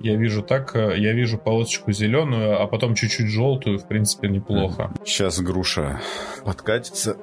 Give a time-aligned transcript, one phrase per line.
[0.00, 4.92] Я вижу так, э, я вижу полосочку зеленую, а потом чуть-чуть желтую, в принципе, неплохо.
[5.06, 6.00] Сейчас груша
[6.44, 7.16] подкатится.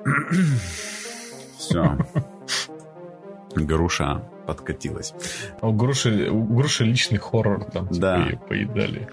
[1.59, 1.97] Все.
[3.53, 5.13] Груша подкатилась.
[5.61, 8.25] У груши, у груши личный хоррор там, типа, Да.
[8.25, 9.07] ее поедали.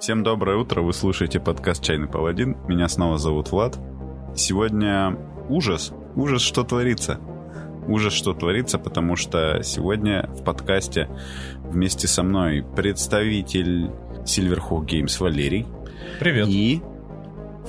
[0.00, 2.56] Всем доброе утро, вы слушаете подкаст «Чайный паладин».
[2.66, 3.78] Меня снова зовут Влад.
[4.34, 5.16] Сегодня
[5.48, 7.20] ужас, ужас, что творится.
[7.88, 11.08] Ужас, что творится, потому что сегодня в подкасте
[11.64, 13.90] вместе со мной представитель
[14.24, 15.66] Silverhawk Games Валерий
[16.20, 16.46] Привет.
[16.48, 16.82] и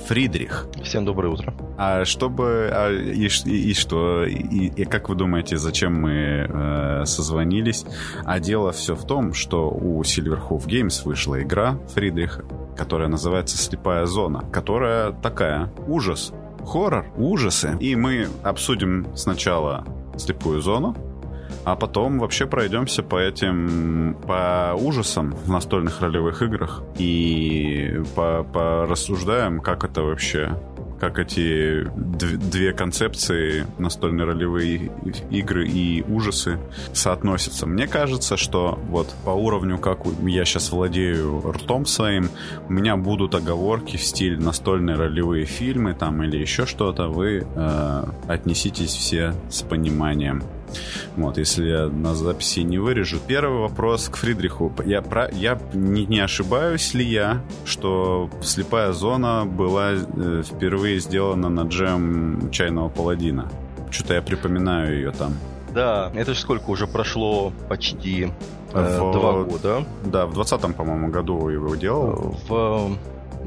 [0.06, 0.66] Фридрих.
[0.82, 1.54] Всем доброе утро.
[1.78, 2.70] А чтобы...
[2.72, 4.24] а, и, и- и что?
[4.24, 4.34] И,
[4.68, 7.84] и как вы думаете, зачем мы э, созвонились?
[8.24, 12.44] А дело все в том, что у Silverhoof Games вышла игра Фридриха,
[12.76, 16.32] которая называется «Слепая зона», которая такая ужас,
[16.66, 17.76] хоррор, ужасы.
[17.80, 19.84] И мы обсудим сначала
[20.20, 20.94] «Слепую зону»,
[21.64, 29.60] а потом вообще пройдемся по этим, по ужасам в настольных ролевых играх и по, порассуждаем,
[29.60, 30.56] как это вообще,
[31.00, 34.90] как эти дв- две концепции, настольные ролевые
[35.30, 36.58] игры и ужасы,
[36.92, 37.66] соотносятся.
[37.66, 42.28] Мне кажется, что вот по уровню, как я сейчас владею ртом своим,
[42.68, 48.04] у меня будут оговорки в стиле настольные ролевые фильмы там или еще что-то, вы э,
[48.28, 50.42] отнеситесь все с пониманием.
[51.16, 53.18] Вот, если я на записи не вырежу.
[53.26, 54.72] Первый вопрос к Фридриху.
[54.84, 61.48] Я, про, я не, не ошибаюсь ли я, что слепая зона была э, впервые сделана
[61.48, 63.50] на джем чайного паладина?
[63.90, 65.34] Что-то я припоминаю ее там.
[65.74, 68.32] Да, это же сколько уже прошло почти
[68.72, 69.84] э, В- два года.
[70.04, 72.36] Да, в 20-м, по-моему, году его делал.
[72.48, 72.96] В,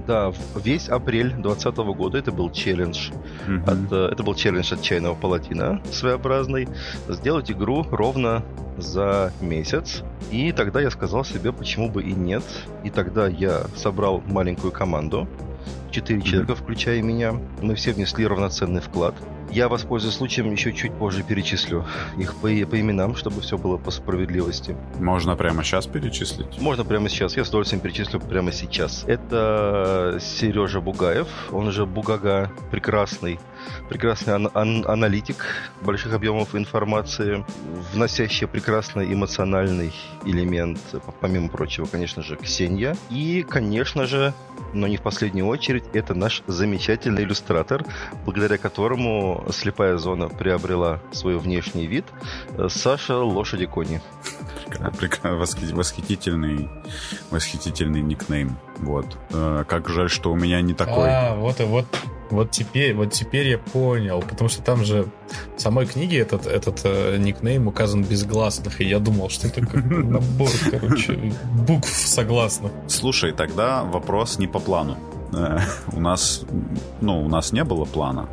[0.08, 3.12] да, весь апрель 2020 года это был челлендж.
[3.48, 3.64] Мгм.
[3.66, 6.68] От, э, это был челлендж от чайного паладина своеобразный.
[7.08, 8.44] Сделать игру ровно
[8.78, 10.04] за месяц.
[10.32, 12.44] И тогда я сказал себе, почему бы и нет.
[12.84, 15.28] И тогда я собрал маленькую команду.
[15.92, 16.26] Четыре Мгм.
[16.28, 17.34] человека, включая меня.
[17.62, 19.14] Мы все внесли равноценный вклад.
[19.54, 21.86] Я воспользуюсь случаем, еще чуть позже перечислю
[22.18, 24.76] их по, по именам, чтобы все было по справедливости.
[25.00, 26.60] Можно прямо сейчас перечислить?
[26.60, 27.38] Можно прямо сейчас.
[27.38, 29.04] Я с удовольствием перечислю прямо сейчас.
[29.06, 33.40] Это Сережа Бугаев, он же Бугага, прекрасный,
[33.90, 35.46] прекрасный ан- ан- аналитик
[35.82, 37.46] больших объемов информации,
[37.94, 39.94] вносящий прекрасный эмоциональный
[40.26, 40.80] элемент,
[41.22, 42.98] помимо прочего, конечно же, Ксения.
[43.12, 44.34] И, конечно же,
[44.74, 47.86] но не в последнюю очередь, это наш замечательный иллюстратор,
[48.26, 52.06] благодаря которому слепая зона приобрела свой внешний вид,
[52.58, 54.02] э, Саша Лошади Кони.
[55.24, 56.70] Восхитительный,
[57.30, 58.58] восхитительный никнейм.
[58.78, 59.18] Вот.
[59.32, 61.10] Э, Как жаль, что у меня не такой.
[61.10, 61.86] А, вот и вот.
[62.34, 65.06] Вот теперь, вот теперь я понял, потому что там же
[65.56, 69.62] в самой книге этот, этот э, никнейм указан без гласных, и я думал, что это
[69.62, 71.34] как набор, короче,
[71.68, 72.72] букв согласных.
[72.88, 74.98] Слушай, тогда вопрос не по плану.
[75.34, 75.60] Э,
[75.96, 76.42] У нас,
[77.02, 78.28] ну, у нас не было плана,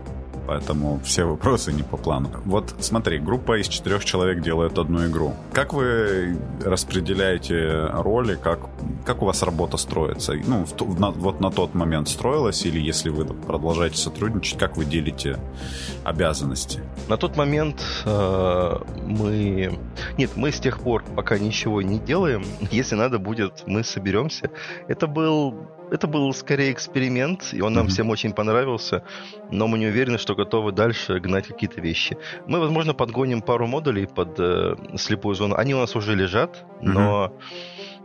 [0.46, 2.30] поэтому все вопросы не по плану.
[2.44, 5.34] Вот смотри, группа из четырех человек делает одну игру.
[5.52, 8.60] Как вы распределяете роли, как,
[9.04, 10.34] как у вас работа строится?
[10.34, 14.84] Ну, в на- вот на тот момент строилась, или если вы продолжаете сотрудничать, как вы
[14.84, 15.38] делите
[16.04, 16.82] обязанности?
[17.08, 19.78] На тот момент э, мы...
[20.18, 22.44] Нет, мы с тех пор пока ничего не делаем.
[22.70, 24.50] Если надо будет, мы соберемся.
[24.88, 25.68] Это был...
[25.90, 27.92] Это был скорее эксперимент, и он нам Мгм.
[27.92, 29.02] всем очень понравился,
[29.50, 32.16] но мы не уверены, что готовы дальше гнать какие-то вещи.
[32.46, 35.56] Мы, возможно, подгоним пару модулей под э, слепую зону.
[35.56, 37.32] Они у нас уже лежат, но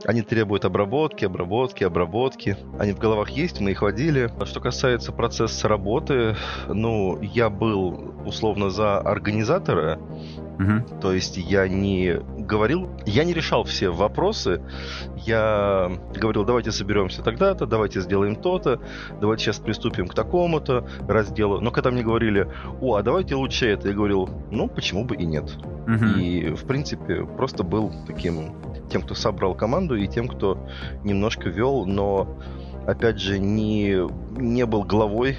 [0.08, 2.58] они требуют обработки, обработки, обработки.
[2.80, 4.32] Они в головах есть, мы их водили.
[4.46, 6.36] Что касается процесса работы,
[6.68, 10.00] ну, я был условно за организатора,
[10.58, 10.86] Мгм.
[11.02, 14.62] то есть я не говорил, я не решал все вопросы,
[15.18, 18.80] я говорил, давайте соберемся тогда-то, давайте сделаем то-то,
[19.20, 21.60] давайте сейчас приступим к такому-то разделу.
[21.60, 22.48] Но когда мне говорили,
[22.82, 25.52] о, а давайте лучше это, я говорил, ну, почему бы и нет.
[25.88, 26.20] Мгм.
[26.20, 28.54] И, в принципе, просто был таким
[28.90, 30.58] тем, кто собрал команду, и тем, кто
[31.04, 32.28] немножко вел, но,
[32.88, 33.98] опять же, не,
[34.40, 35.38] не был главой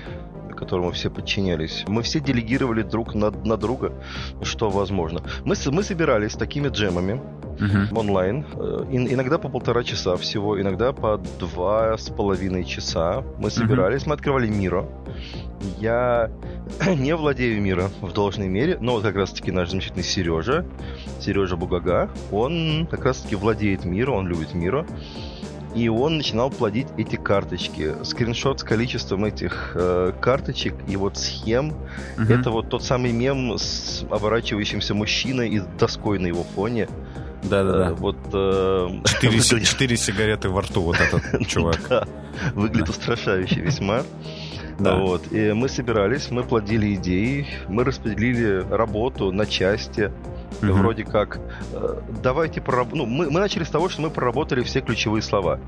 [0.56, 1.84] которому все подчинялись.
[1.86, 3.92] Мы все делегировали друг на, на друга,
[4.40, 5.20] что возможно.
[5.44, 7.20] Мы, мы собирались такими джемами
[7.60, 7.96] Мгм.
[7.96, 13.22] онлайн, э, ин- иногда по полтора часа всего, иногда по два с половиной часа.
[13.38, 14.86] Мы собирались, мы открывали Миро.
[15.78, 16.30] Я
[16.96, 20.64] не владею Миро в должной мере, но вот как раз-таки наш замечательный Сережа,
[21.20, 24.86] Сережа Бугага, он как раз-таки владеет Миро, он любит Миро.
[25.74, 28.02] И он начинал плодить эти карточки.
[28.02, 31.74] Скриншот с количеством этих э, карточек и вот схем.
[32.16, 32.32] Мгм.
[32.32, 36.88] Это вот тот самый мем с оборачивающимся мужчиной и доской на его фоне.
[37.42, 37.92] Да-да-да.
[37.92, 38.16] Вот...
[39.06, 41.80] Четыре, четыре сигареты во рту вот этот чувак.
[41.90, 42.08] Да,
[42.54, 44.02] выглядит устрашающе весьма.
[44.78, 44.96] Да.
[44.96, 45.32] Вот.
[45.32, 50.10] И мы собирались, мы плодили идеи, мы распределили работу на части.
[50.62, 50.72] Угу.
[50.72, 51.38] Вроде как,
[51.72, 52.88] э, давайте прораб...
[52.92, 55.60] ну, мы, мы начали с того, что мы проработали все ключевые слова.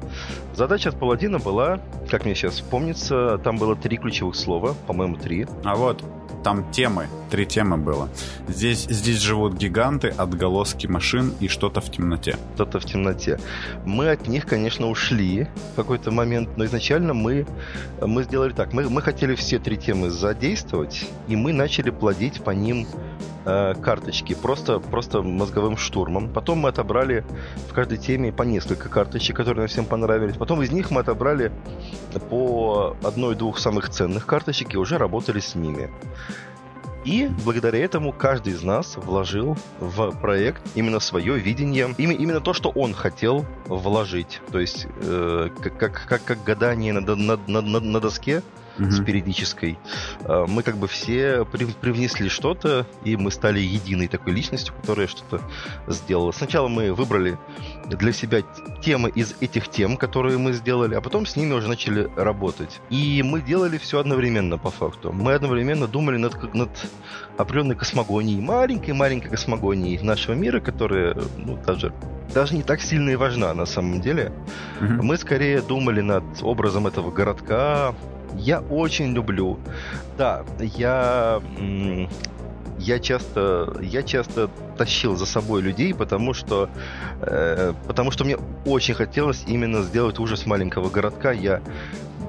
[0.54, 1.80] Задача от Паладина была,
[2.10, 5.46] как мне сейчас помнится, там было три ключевых слова, по-моему, три.
[5.64, 6.02] А вот,
[6.42, 8.08] там темы, три темы было.
[8.46, 12.36] Здесь, здесь живут гиганты, отголоски машин и что-то в темноте.
[12.54, 13.38] Что-то в темноте.
[13.84, 17.46] Мы от них, конечно, ушли в какой-то момент, но изначально мы,
[18.00, 18.72] мы сделали так.
[18.72, 22.86] Мы, мы хотели все три темы задействовать, и мы начали плодить по ним
[23.48, 26.28] э, карточки просто, просто мозговым штурмом.
[26.28, 27.24] Потом мы отобрали
[27.68, 30.36] в каждой теме по несколько карточек, которые нам всем понравились.
[30.36, 31.50] Потом из них мы отобрали
[32.30, 35.90] по одной-двух самых ценных карточек и уже работали с ними.
[37.04, 42.68] И благодаря этому каждый из нас вложил в проект именно свое видение, именно то, что
[42.70, 44.42] он хотел вложить.
[44.52, 48.42] То есть э, как, как, как гадание на, на, на, на доске,
[48.78, 48.90] угу.
[48.90, 49.78] с периодической,
[50.24, 55.40] а, мы как бы все привнесли что-то, и мы стали единой такой личностью, которая что-то
[55.86, 56.32] сделала.
[56.32, 57.38] Сначала мы выбрали
[57.86, 58.42] для себя
[58.82, 62.80] темы из этих тем, которые мы сделали, а потом с ними уже начали работать.
[62.90, 65.12] И мы делали все одновременно, по факту.
[65.12, 66.70] Мы одновременно думали над, над
[67.36, 71.92] определенной космогонией, маленькой-маленькой космогонией нашего мира, которая ну, даже,
[72.34, 74.32] даже не так сильно и важна на самом деле.
[74.80, 75.02] Mm-hmm.
[75.02, 77.94] Мы скорее думали над образом этого городка,
[78.38, 79.58] я очень люблю.
[80.16, 81.40] Да, я
[82.78, 86.70] я часто, я часто тащил за собой людей, потому что,
[87.20, 91.32] э, потому что мне очень хотелось именно сделать ужас маленького городка.
[91.32, 91.60] Я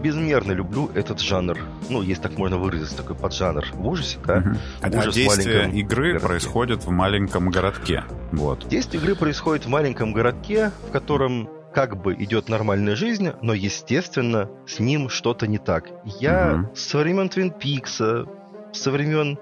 [0.02, 1.60] безмерно люблю этот жанр.
[1.90, 4.38] Ну, если так можно выразить, такой поджанр в ужасе, да?
[4.38, 4.58] Угу.
[4.82, 6.28] А действие игры городке.
[6.28, 8.04] происходит в маленьком городке.
[8.32, 8.68] Вот.
[8.68, 14.50] Действие игры происходит в маленьком городке, в котором как бы идет нормальная жизнь, но, естественно,
[14.66, 15.90] с ним что-то не так.
[16.20, 16.76] Я угу.
[16.76, 18.26] со времен Твин Пикса,
[18.72, 19.38] со времен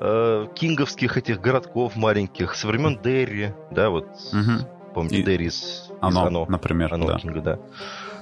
[0.00, 4.66] э, кинговских этих городков маленьких, со времен Дерри, да, вот, угу.
[4.94, 5.22] помните, И...
[5.22, 7.18] Дерри из, оно, Оно, например, Оно да.
[7.18, 7.58] Кинга, да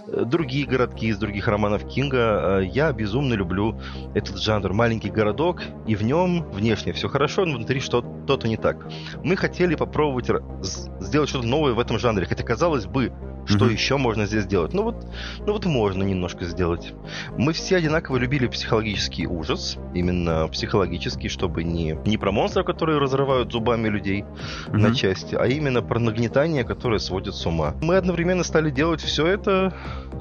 [0.07, 2.61] другие городки из других романов Кинга.
[2.61, 3.79] Э, я безумно люблю
[4.15, 4.73] этот жанр.
[4.73, 8.87] Маленький городок, и в нем внешне все хорошо, но внутри что-то не так.
[9.23, 10.31] Мы хотели попробовать
[11.01, 12.27] сделать что-то новое в этом жанре.
[12.27, 13.13] Хотя, казалось бы,
[13.47, 13.73] что mm-hmm.
[13.73, 14.75] еще можно здесь сделать?
[14.75, 15.07] Ну вот,
[15.41, 16.93] ну вот можно немножко сделать.
[17.37, 23.53] Мы все одинаково любили психологический ужас, именно психологический, чтобы не, не про монстров, которые разрывают
[23.53, 24.77] зубами людей mm-hmm.
[24.77, 27.75] на части, а именно про нагнетание, которое сводит с ума.
[27.81, 29.75] Мы одновременно стали делать все это,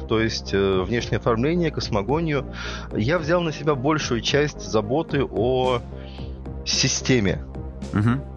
[0.07, 2.53] то есть э, внешнее оформление, космогонию.
[2.95, 5.81] Я взял на себя большую часть заботы о
[6.65, 7.43] системе.
[7.93, 8.34] Угу.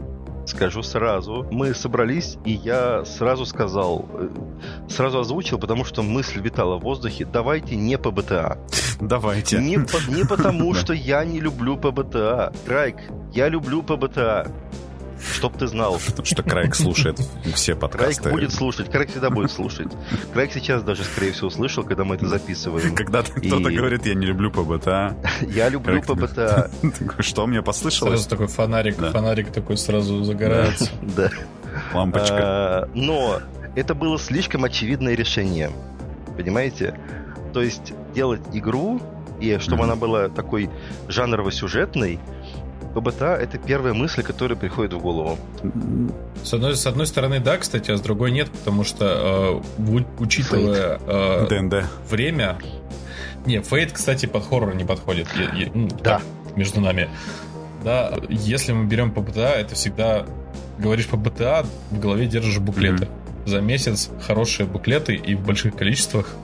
[0.48, 1.46] Скажу сразу.
[1.50, 4.28] Мы собрались, и я сразу сказал, э,
[4.88, 8.56] сразу озвучил, потому что мысль витала в воздухе, давайте не по БТА.
[8.98, 9.58] Давайте.
[9.58, 12.54] Не, по, не потому, что я не люблю по БТА.
[12.66, 12.96] Крайк,
[13.34, 14.50] я люблю по БТА.
[15.34, 15.98] Чтоб ты знал.
[16.22, 17.20] Что Крайк слушает
[17.54, 18.22] все подкасты.
[18.22, 18.90] Крайк будет слушать.
[18.90, 19.88] Крайк всегда будет слушать.
[20.32, 22.94] Крайк сейчас даже, скорее всего, слышал, когда мы это записываем.
[22.94, 25.16] Когда кто-то говорит, я не люблю ПБТА.
[25.42, 26.70] Я люблю ПБТА.
[27.20, 28.20] Что мне послышалось?
[28.20, 30.90] Сразу такой фонарик, фонарик такой сразу загорается.
[31.16, 31.30] Да.
[31.94, 32.36] Лампочка.
[32.38, 33.40] А, но
[33.74, 35.70] это было слишком очевидное решение.
[36.36, 36.98] Понимаете?
[37.52, 39.00] То есть делать игру,
[39.40, 40.70] и чтобы она была такой
[41.08, 42.18] жанрово-сюжетной,
[42.94, 45.38] ПБТА— это первая мысль, которая приходит в голову.
[46.42, 50.98] С одной, с одной стороны, да, кстати, а с другой нет, потому что, э, учитывая
[51.06, 52.58] э, время...
[53.46, 55.28] Не, Фейт, кстати, под хоррор не подходит.
[55.36, 56.18] Я, я, ну, да.
[56.18, 56.22] Так,
[56.56, 57.08] между нами.
[57.84, 60.26] Да, если мы берем ПБТА, это всегда...
[60.78, 63.04] Говоришь ПБТА, в голове держишь буклеты.
[63.04, 63.48] Mm-hmm.
[63.48, 66.34] За месяц хорошие буклеты и в больших количествах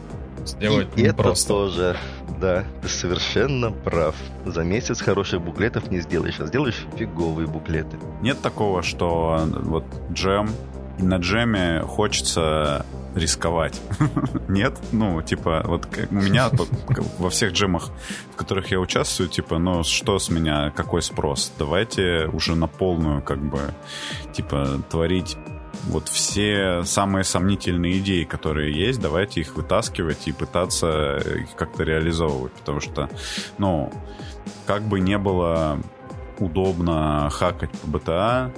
[0.47, 1.49] сделать и это просто.
[1.49, 1.97] тоже,
[2.45, 4.15] да, ты совершенно прав.
[4.45, 7.97] За месяц хороших буклетов не сделаешь, а сделаешь фиговые буклеты.
[8.21, 10.51] Нет такого, что вот джем,
[10.99, 12.85] и на джеме хочется
[13.15, 13.81] рисковать.
[14.49, 14.79] Нет?
[14.93, 16.51] Ну, типа, вот у меня
[17.19, 17.89] во всех джемах,
[18.35, 21.51] в которых я участвую, типа, ну, что с меня, какой спрос?
[21.59, 23.61] Давайте уже на полную, как бы,
[24.35, 25.39] типа, творить
[25.89, 32.53] вот все самые сомнительные идеи, которые есть, давайте их вытаскивать и пытаться их как-то реализовывать,
[32.53, 33.09] потому что,
[33.59, 33.93] ну,
[34.67, 35.79] как бы не было
[36.39, 38.53] удобно хакать по БТА.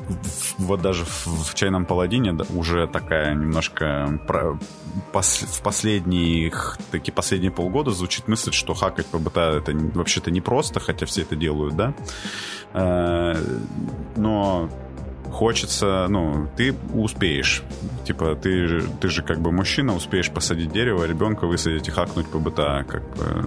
[0.59, 4.59] Вот даже в, в чайном паладине уже такая немножко про,
[5.13, 10.81] пос, в последних такие последние полгода звучит мысль, что хакать по БТА это вообще-то непросто,
[10.81, 11.95] хотя все это делают, да.
[12.73, 13.35] Э,
[14.17, 14.71] но
[15.33, 17.63] хочется, ну, ты успеешь.
[18.05, 22.39] Типа, ты, ты же как бы мужчина, успеешь посадить дерево, ребенка высадить и хакнуть по
[22.39, 23.45] БТА, как бы,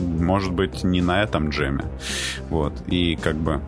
[0.00, 1.84] может быть, не на этом джеме.
[2.50, 2.72] Вот.
[2.86, 3.60] И как бы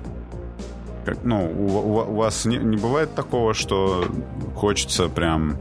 [1.04, 4.06] как, ну, у, у, вас не, не бывает такого, что
[4.54, 5.56] хочется прям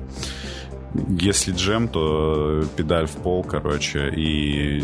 [1.07, 4.81] если джем, то педаль в пол, короче, и, и,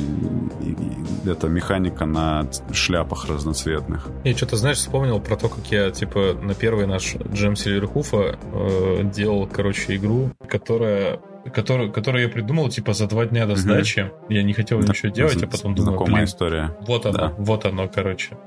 [1.26, 4.08] и это механика на шляпах разноцветных.
[4.24, 9.04] Я что-то, знаешь, вспомнил про то, как я, типа, на первый наш джем Сильверхуфа э,
[9.04, 11.20] делал, короче, игру, которая
[11.54, 14.02] которую, которую я придумал, типа, за два дня до сдачи.
[14.02, 14.34] Угу.
[14.34, 16.78] Я не хотел да, ничего делать, а потом Знакомая блин, история.
[16.82, 17.34] Вот оно, да.
[17.38, 18.38] вот оно, короче.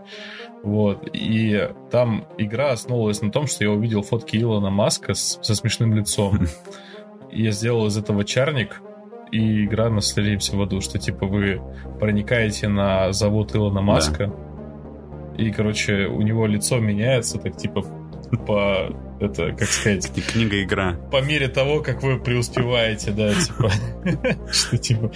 [0.62, 1.09] Вот.
[1.12, 5.95] И там игра основывалась на том, что я увидел фотки Илона Маска с, со смешным
[5.95, 6.47] лицом.
[7.33, 8.81] я сделал из этого чарник,
[9.31, 11.61] и игра на «Слеримся в аду», что типа вы
[11.99, 15.43] проникаете на завод Илона Маска, да.
[15.43, 17.83] и, короче, у него лицо меняется, так типа
[18.47, 20.11] по это, как сказать...
[20.17, 20.95] И книга-игра.
[21.11, 23.71] По мере того, как вы преуспеваете, да, типа...
[24.53, 25.12] Что, типа...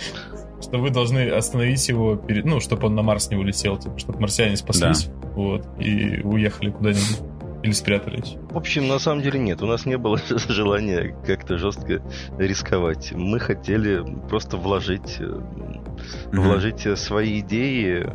[0.60, 4.20] Что вы должны остановить его, перед, ну, чтобы он на Марс не улетел, типа, чтобы
[4.20, 7.20] марсиане спаслись, вот, и уехали куда-нибудь.
[7.66, 8.36] Или спрятались?
[8.50, 9.60] В общем, на самом деле нет.
[9.60, 12.00] У нас не было желания как-то жестко
[12.38, 13.10] рисковать.
[13.12, 16.30] Мы хотели просто вложить, mm-hmm.
[16.30, 18.06] вложить свои идеи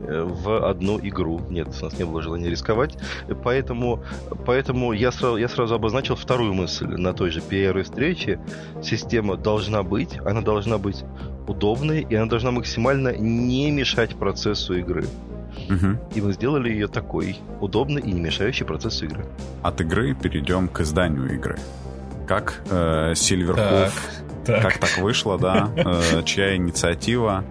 [0.00, 1.40] э, в одну игру.
[1.48, 2.98] Нет, у нас не было желания рисковать.
[3.44, 4.02] Поэтому,
[4.44, 8.40] поэтому я, сразу, я сразу обозначил вторую мысль на той же первой встрече.
[8.82, 11.04] Система должна быть, она должна быть
[11.46, 15.04] удобной, и она должна максимально не мешать процессу игры.
[15.68, 15.98] Угу.
[16.14, 19.26] И мы сделали ее такой, удобной и не мешающей процессу игры.
[19.62, 21.58] От игры перейдем к изданию игры.
[22.26, 23.92] Как э, Silverhoof,
[24.44, 25.70] так, как так вышло, да?
[25.76, 27.44] Э, чья инициатива?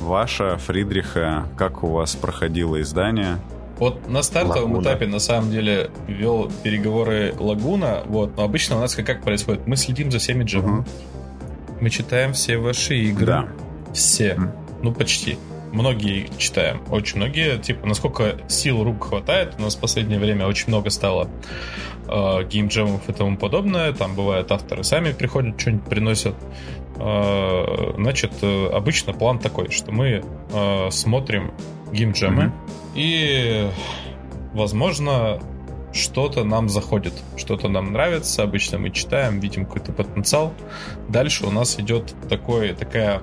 [0.00, 3.38] Ваша, Фридриха, как у вас проходило издание?
[3.78, 4.82] Вот на стартовом Лагуна.
[4.82, 9.66] этапе, на самом деле, вел переговоры Лагуна, вот, но обычно у нас как, как происходит?
[9.66, 10.80] Мы следим за всеми джемами.
[10.80, 10.86] Угу.
[11.82, 13.26] Мы читаем все ваши игры.
[13.26, 13.48] Да.
[13.92, 14.34] Все.
[14.34, 14.50] Угу.
[14.82, 15.38] Ну, почти
[15.72, 20.68] многие читаем, очень многие, типа, насколько сил рук хватает, у нас в последнее время очень
[20.68, 21.28] много стало
[22.08, 26.34] э, геймджемов и тому подобное, там бывает авторы сами приходят, что-нибудь приносят,
[26.96, 31.52] э, значит, э, обычно план такой, что мы э, смотрим
[31.92, 32.92] геймджемы mm-hmm.
[32.94, 33.70] и,
[34.52, 35.40] возможно,
[35.92, 40.52] что-то нам заходит, что-то нам нравится, обычно мы читаем, видим какой-то потенциал.
[41.08, 43.22] Дальше у нас идет такой, такая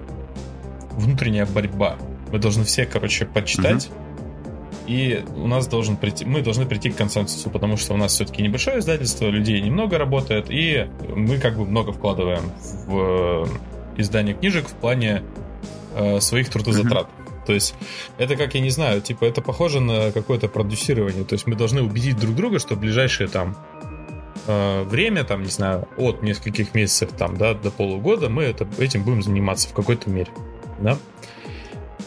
[0.91, 1.97] внутренняя борьба.
[2.33, 3.89] Мы должны все, короче, почитать.
[3.89, 4.87] Угу.
[4.87, 8.41] И у нас должен прийти, мы должны прийти к консенсусу, потому что у нас все-таки
[8.41, 12.51] небольшое издательство, людей немного работает, и мы как бы много вкладываем
[12.87, 15.23] в э, издание книжек в плане
[15.95, 17.05] э, своих трудозатрат.
[17.05, 17.45] Mm-hmm.
[17.45, 17.75] То есть
[18.17, 21.23] это как, я не знаю, типа это похоже на какое-то продюсирование.
[21.23, 23.55] То есть мы должны убедить друг друга, что в ближайшее там
[24.47, 29.03] э, время, там, не знаю, от нескольких месяцев там, да, до полугода мы это, этим
[29.03, 30.31] будем заниматься в какой-то мере.
[30.81, 30.97] Да?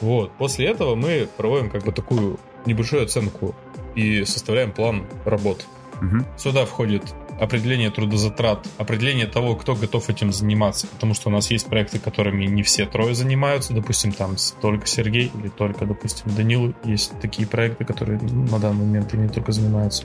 [0.00, 0.32] Вот.
[0.32, 3.54] После этого мы проводим как бы такую небольшую оценку
[3.94, 5.66] и составляем план работ.
[6.00, 6.24] Угу.
[6.36, 7.02] Сюда входит
[7.40, 12.46] определение трудозатрат, определение того, кто готов этим заниматься, потому что у нас есть проекты, которыми
[12.46, 17.84] не все трое занимаются, допустим, там только Сергей или только, допустим, Данил, есть такие проекты,
[17.84, 20.04] которые на данный момент ими только занимаются.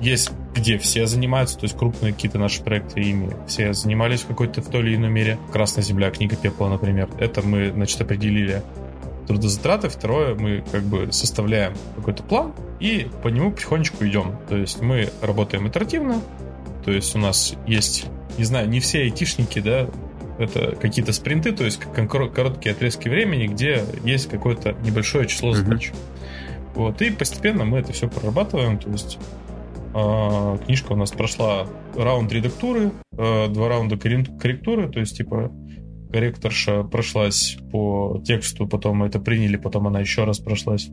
[0.00, 4.60] Есть, где все занимаются, то есть крупные какие-то наши проекты ими все занимались в какой-то
[4.60, 5.38] в той или иной мере.
[5.52, 7.08] Красная земля, книга пепла, например.
[7.18, 8.62] Это мы, значит, определили
[9.26, 14.36] трудозатраты, второе, мы как бы составляем какой-то план и по нему потихонечку идем.
[14.48, 16.20] То есть мы работаем итеративно,
[16.84, 18.06] то есть у нас есть,
[18.38, 19.88] не знаю, не все айтишники, да,
[20.38, 25.90] это какие-то спринты, то есть короткие отрезки времени, где есть какое-то небольшое число задач.
[25.90, 26.16] Mm-hmm.
[26.74, 29.18] Вот, и постепенно мы это все прорабатываем, то есть
[29.94, 31.66] э, книжка у нас прошла
[31.96, 35.50] раунд редактуры, э, два раунда корректуры, то есть типа
[36.16, 40.88] корректорша прошлась по тексту, потом мы это приняли, потом она еще раз прошлась.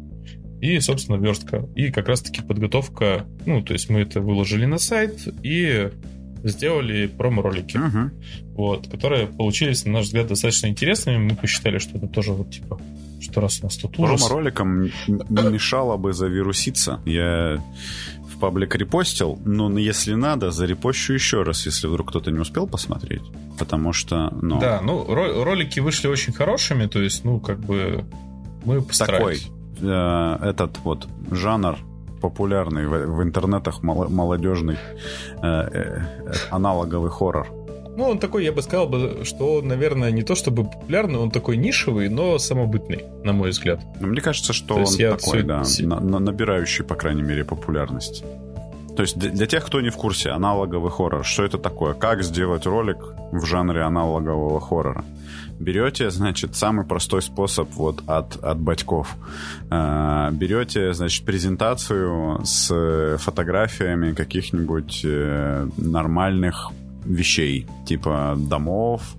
[0.60, 1.66] И, собственно, верстка.
[1.78, 5.92] И как раз-таки подготовка, ну, то есть мы это выложили на сайт и
[6.44, 8.10] сделали промо-ролики, uh-huh.
[8.56, 11.20] вот, которые получились, на наш взгляд, достаточно интересными.
[11.20, 12.82] Мы посчитали, что это тоже вот типа,
[13.22, 14.20] что раз у нас тут ужас.
[14.20, 17.00] Промо-роликам не мешало бы завируситься.
[17.06, 17.64] Я
[18.44, 23.22] паблик репостил, но если надо, зарепощу еще раз, если вдруг кто-то не успел посмотреть.
[23.58, 24.60] Потому что, ну...
[24.60, 28.04] Да, ну, ролики вышли очень хорошими, то есть, ну, как бы
[28.66, 29.44] мы постарались.
[29.44, 31.78] Такой, э, этот вот жанр
[32.22, 36.02] популярный в, в интернетах молодежный э, э,
[36.52, 37.48] аналоговый хоррор.
[37.96, 41.30] Ну, он такой, я бы сказал, бы, что он, наверное, не то чтобы популярный, он
[41.30, 43.82] такой нишевый, но самобытный, на мой взгляд.
[44.00, 45.44] Ну, мне кажется, что то он такой, все...
[45.44, 48.24] да, на, на, набирающий, по крайней мере, популярность.
[48.96, 51.94] То есть для, для тех, кто не в курсе, аналоговый хоррор, что это такое?
[51.94, 52.98] Как сделать ролик
[53.32, 55.04] в жанре аналогового хоррора?
[55.60, 59.16] Берете, значит, самый простой способ вот от, от батьков.
[59.70, 66.72] Э, берете, значит, презентацию с фотографиями каких-нибудь э, нормальных
[67.06, 69.16] вещей, типа домов,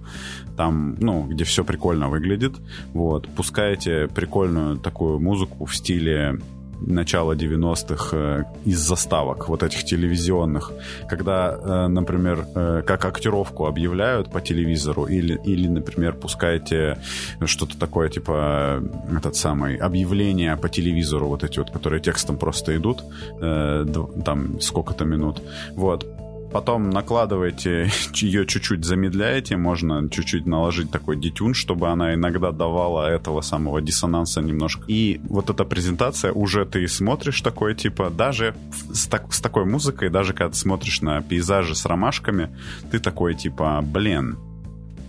[0.56, 2.54] там, ну, где все прикольно выглядит.
[2.92, 6.38] Вот, пускаете прикольную такую музыку в стиле
[6.86, 10.72] начала 90-х э, из заставок вот этих телевизионных,
[11.08, 16.98] когда, э, например, э, как актировку объявляют по телевизору или, или например, пускаете
[17.44, 18.82] что-то такое, типа
[19.16, 23.04] этот самый объявление по телевизору, вот эти вот, которые текстом просто идут,
[23.40, 25.42] там сколько-то минут.
[25.74, 26.06] Вот,
[26.54, 33.40] Потом накладываете ее чуть-чуть замедляете, можно чуть-чуть наложить такой детюн, чтобы она иногда давала этого
[33.40, 34.84] самого диссонанса немножко.
[34.86, 38.54] И вот эта презентация, уже ты смотришь такой, типа, даже
[38.92, 42.56] с, так, с такой музыкой, даже когда ты смотришь на пейзажи с ромашками,
[42.88, 44.38] ты такой, типа, блин,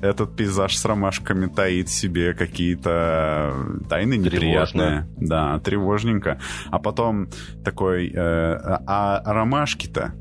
[0.02, 3.54] этот пейзаж с ромашками таит себе какие-то
[3.88, 5.06] тайны неприятные.
[5.06, 5.08] Тревожно.
[5.18, 6.40] Да, тревожненько.
[6.72, 7.30] А потом
[7.64, 10.16] такой, э, а, а ромашки-то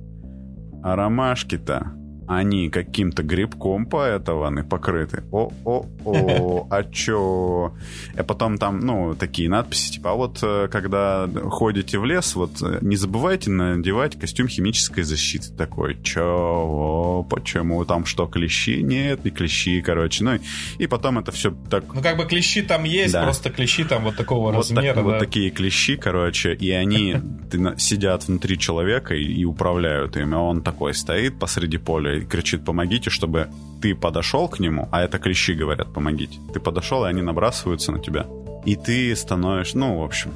[0.84, 1.92] а ромашки-то,
[2.26, 5.24] они каким-то грибком поэтованы, покрыты.
[5.30, 7.74] О-о-о, а чё?
[8.18, 12.62] И потом там, ну, такие надписи, типа, а вот э, когда ходите в лес, вот
[12.62, 15.52] э, не забывайте надевать костюм химической защиты.
[15.56, 17.26] Такой, чё?
[17.28, 17.84] Почему?
[17.84, 18.80] Там что, клещи?
[18.82, 20.24] Нет, не клещи, короче.
[20.24, 20.38] Ну,
[20.78, 21.84] и потом это все так...
[21.94, 23.24] Ну, как бы клещи там есть, да.
[23.24, 24.94] просто клещи там вот такого вот размера.
[24.94, 25.10] Так, да?
[25.10, 27.16] Вот такие клещи, короче, и они
[27.76, 30.32] сидят внутри человека и управляют им.
[30.32, 33.48] И он такой стоит посреди поля кричит «помогите», чтобы
[33.82, 36.38] ты подошел к нему, а это клещи говорят «помогите».
[36.52, 38.26] Ты подошел, и они набрасываются на тебя.
[38.64, 40.32] И ты становишься, ну, в общем,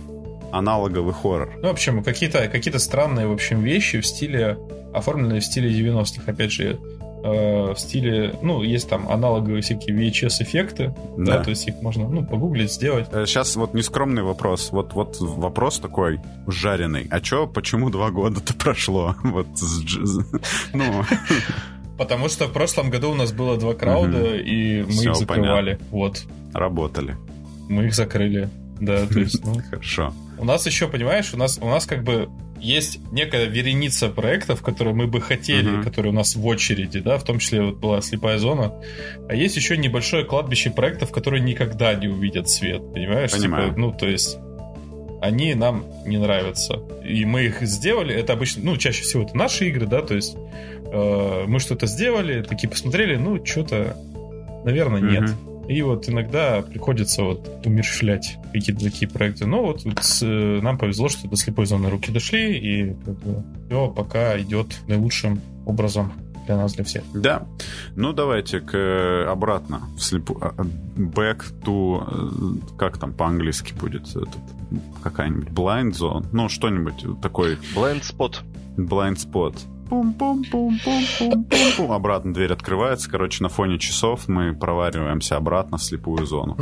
[0.53, 1.51] аналоговый хоррор.
[1.57, 4.59] Ну, в общем, какие-то какие странные, в общем, вещи в стиле,
[4.93, 6.79] оформленные в стиле 90-х, опять же,
[7.25, 11.39] э, в стиле, ну, есть там аналоговые всякие VHS-эффекты, да.
[11.39, 13.07] да, то есть их можно, ну, погуглить, сделать.
[13.27, 18.55] Сейчас э, вот нескромный вопрос, вот, вот вопрос такой жареный, а чё, почему два года-то
[18.55, 19.15] прошло?
[19.23, 19.47] Вот,
[20.73, 21.05] ну...
[21.99, 24.35] Потому что в прошлом году у нас было два крауда, угу.
[24.35, 25.75] и мы Все, их закрывали.
[25.75, 25.87] Понятно.
[25.91, 26.25] Вот.
[26.55, 27.17] Работали.
[27.69, 28.49] Мы их закрыли.
[28.81, 29.61] Да, то есть, ну...
[29.69, 30.15] Хорошо.
[30.39, 32.29] У нас еще, понимаешь, у нас, у нас как бы
[32.61, 35.85] есть некая вереница проектов, которые мы бы хотели, uh-huh.
[35.85, 38.73] которые у нас в очереди, да, в том числе вот была слепая зона.
[39.29, 43.31] А есть еще небольшое кладбище проектов, которые никогда не увидят свет, понимаешь?
[43.31, 43.69] Типа, Понимаю.
[43.69, 44.39] Типа, ну, то есть
[45.21, 46.81] они нам не нравятся.
[47.05, 50.37] И мы их сделали, это обычно, ну, чаще всего это наши игры, да, то есть
[50.93, 53.97] э, мы что-то сделали, такие посмотрели, ну, что-то,
[54.65, 55.31] наверное, нет.
[55.31, 55.49] Uh-huh.
[55.69, 59.45] И вот иногда приходится вот умерщвлять какие-то такие проекты.
[59.47, 63.45] Но вот, вот с, нам повезло, что до слепой зоны руки дошли, и как бы,
[63.67, 66.13] все пока идет наилучшим образом
[66.47, 67.05] для нас, для всех.
[67.13, 67.47] Да.
[67.97, 69.83] Ну, давайте к э, обратно.
[69.97, 70.39] В слепу...
[70.41, 70.55] А,
[70.97, 72.63] back to...
[72.73, 74.09] Э, как там по-английски будет?
[74.09, 74.39] Этот,
[75.03, 76.25] какая-нибудь blind zone?
[76.33, 77.59] Ну, что-нибудь такой...
[77.77, 78.37] Blind spot.
[78.79, 79.55] Blind spot
[79.89, 81.93] пум-пум-пум-пум-пум-пум.
[81.93, 83.11] Обратно дверь открывается.
[83.11, 86.59] Короче, на фоне часов мы провариваемся обратно в слепую зону.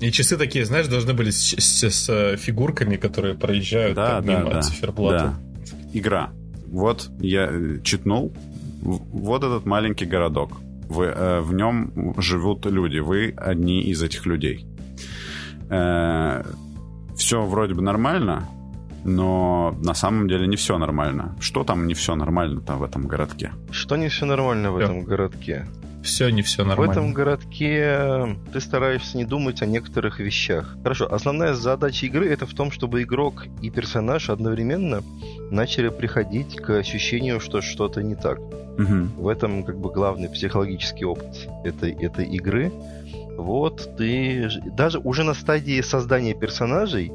[0.00, 4.38] И часы такие, знаешь, должны были с, с, с э, фигурками, которые проезжают да, да,
[4.38, 5.24] мимо да, циферблата.
[5.24, 5.34] Да.
[5.92, 6.30] Игра.
[6.66, 8.32] Вот я э, читнул.
[8.80, 10.52] Вот этот маленький городок.
[10.88, 12.98] Вы, э, в нем живут люди.
[12.98, 14.66] Вы одни из этих людей.
[15.68, 16.44] Э,
[17.16, 18.48] все вроде бы нормально,
[19.04, 21.36] но на самом деле не все нормально.
[21.40, 23.52] Что там не все нормально-то в этом городке?
[23.70, 24.84] Что не все нормально в все.
[24.84, 25.66] этом городке?
[26.02, 26.86] Все не все нормально.
[26.86, 30.76] В этом городке ты стараешься не думать о некоторых вещах.
[30.82, 35.02] Хорошо, основная задача игры это в том, чтобы игрок и персонаж одновременно
[35.50, 38.38] начали приходить к ощущению, что что-то не так.
[38.38, 39.22] Угу.
[39.22, 42.72] В этом как бы главный психологический опыт этой, этой игры.
[43.36, 47.12] Вот ты даже уже на стадии создания персонажей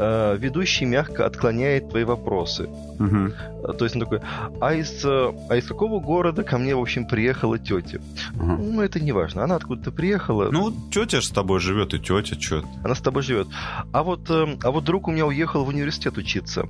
[0.00, 2.68] э, ведущий мягко отклоняет твои вопросы.
[2.98, 3.72] Угу.
[3.78, 4.20] То есть он такой,
[4.60, 8.00] а из, э, а из какого города ко мне, в общем, приехала тетя?
[8.34, 8.56] Угу.
[8.72, 9.44] Ну, это не важно.
[9.44, 10.48] Она откуда-то приехала.
[10.50, 12.64] Ну, тетя же с тобой живет, и тетя, что?
[12.82, 13.48] Она с тобой живет.
[13.92, 16.66] А вот, э, а вот друг у меня уехал в университет учиться.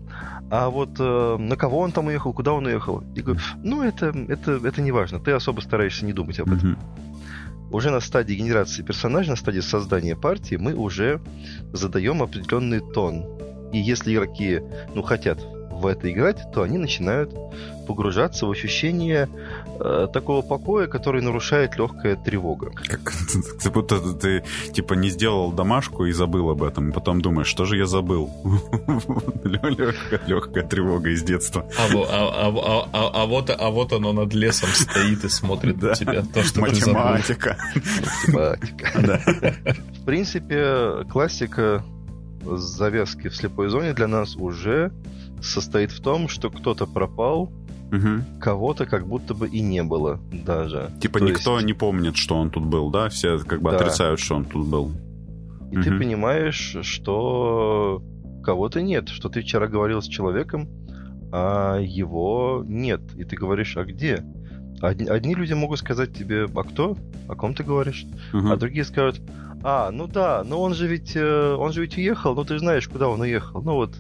[0.50, 3.04] А вот э, на кого он там уехал, куда он уехал?
[3.14, 5.20] Я говорю, ну, это, это, это не важно.
[5.20, 6.72] Ты особо стараешься не думать об этом.
[6.72, 7.09] Угу
[7.70, 11.20] уже на стадии генерации персонажа, на стадии создания партии, мы уже
[11.72, 13.24] задаем определенный тон.
[13.72, 14.61] И если игроки
[14.94, 15.38] ну, хотят
[15.70, 17.33] в это играть, то они начинают
[17.87, 19.28] погружаться в ощущение
[19.80, 22.70] э, такого покоя, который нарушает легкая тревога.
[22.70, 23.00] Как,
[23.62, 27.64] как будто ты типа не сделал домашку и забыл об этом, и потом думаешь, что
[27.64, 28.30] же я забыл?
[29.44, 31.66] Легкая, легкая тревога из детства.
[31.78, 36.22] А, а, а, а, вот, а вот оно над лесом стоит и смотрит на тебя.
[36.22, 37.56] То, что Математика.
[38.26, 39.56] Математика.
[40.00, 41.84] В принципе, классика
[42.42, 44.92] завязки в слепой зоне для нас уже
[45.42, 47.52] состоит в том, что кто-то пропал,
[47.92, 48.24] угу.
[48.40, 50.90] кого-то как будто бы и не было даже.
[51.00, 51.66] Типа То никто есть...
[51.66, 53.09] не помнит, что он тут был, да?
[53.09, 53.76] Все как бы да.
[53.76, 54.92] отрицают, что он тут был.
[55.70, 55.85] И угу.
[55.85, 58.03] ты понимаешь, что
[58.42, 60.68] кого-то нет, что ты вчера говорил с человеком,
[61.33, 63.00] а его нет.
[63.16, 64.24] И ты говоришь, а где?
[64.81, 66.96] Одни, одни люди могут сказать тебе, а кто?
[67.29, 68.07] О ком ты говоришь?
[68.33, 68.48] Угу.
[68.50, 69.20] А другие скажут,
[69.62, 72.88] а, ну да, но он же ведь э, он же ведь уехал, ну ты знаешь,
[72.88, 73.62] куда он уехал.
[73.62, 73.94] Ну вот,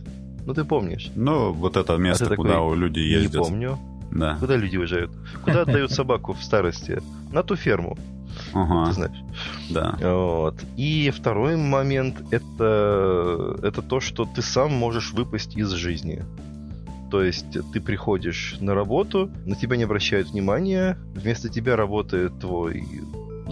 [0.46, 1.10] ну ты помнишь.
[1.14, 3.34] Ну, вот это место, а куда такой, люди ездят.
[3.34, 3.78] Не помню.
[4.10, 4.36] Да.
[4.40, 5.10] Куда люди уезжают?
[5.44, 7.00] Куда отдают собаку в старости?
[7.32, 7.96] На ту ферму.
[8.52, 8.86] Ага.
[8.86, 9.24] Ты знаешь.
[9.70, 9.96] Да.
[10.00, 10.56] Вот.
[10.76, 16.24] И второй момент это, это то, что ты сам можешь выпасть из жизни.
[17.10, 22.84] То есть ты приходишь на работу, на тебя не обращают внимания, вместо тебя работает твой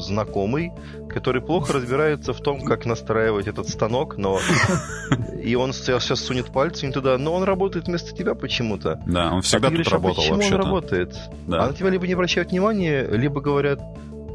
[0.00, 0.72] знакомый,
[1.08, 4.38] который плохо разбирается в том, как настраивать этот станок, но
[5.42, 9.00] и он сейчас сунет пальцем туда, но он работает вместо тебя почему-то.
[9.06, 10.54] Да, он всегда а тут говоришь, работал а почему вообще-то.
[10.56, 11.16] он работает?
[11.46, 11.64] Да.
[11.64, 13.80] А на тебя либо не обращают внимания, либо говорят,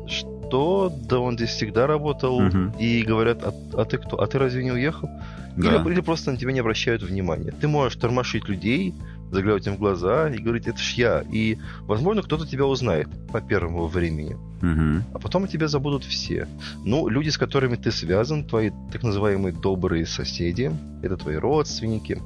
[0.07, 2.73] что да он здесь всегда работал, угу.
[2.79, 4.21] и говорят, а, а ты кто?
[4.21, 5.09] А ты разве не уехал?
[5.55, 5.75] Да.
[5.75, 7.53] Или, или просто на тебя не обращают внимания.
[7.59, 8.93] Ты можешь тормошить людей,
[9.33, 11.23] заглядывать им в глаза и говорить, это ж я.
[11.31, 14.37] И, возможно, кто-то тебя узнает по первому времени.
[14.61, 15.15] Угу.
[15.15, 16.47] А потом о тебе забудут все.
[16.85, 22.21] Ну, люди, с которыми ты связан, твои так называемые добрые соседи, это твои родственники,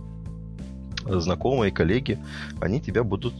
[1.05, 2.19] знакомые, коллеги,
[2.59, 3.33] они тебя будут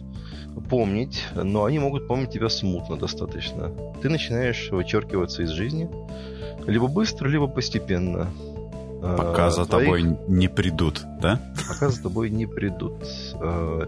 [0.70, 3.72] помнить, но они могут помнить тебя смутно достаточно.
[4.02, 5.90] Ты начинаешь вычеркиваться из жизни
[6.66, 8.30] либо быстро, либо постепенно.
[9.02, 9.86] Пока а, за твоих...
[9.86, 11.40] тобой не придут, да?
[11.68, 12.94] Пока за тобой не придут.
[13.36, 13.88] А,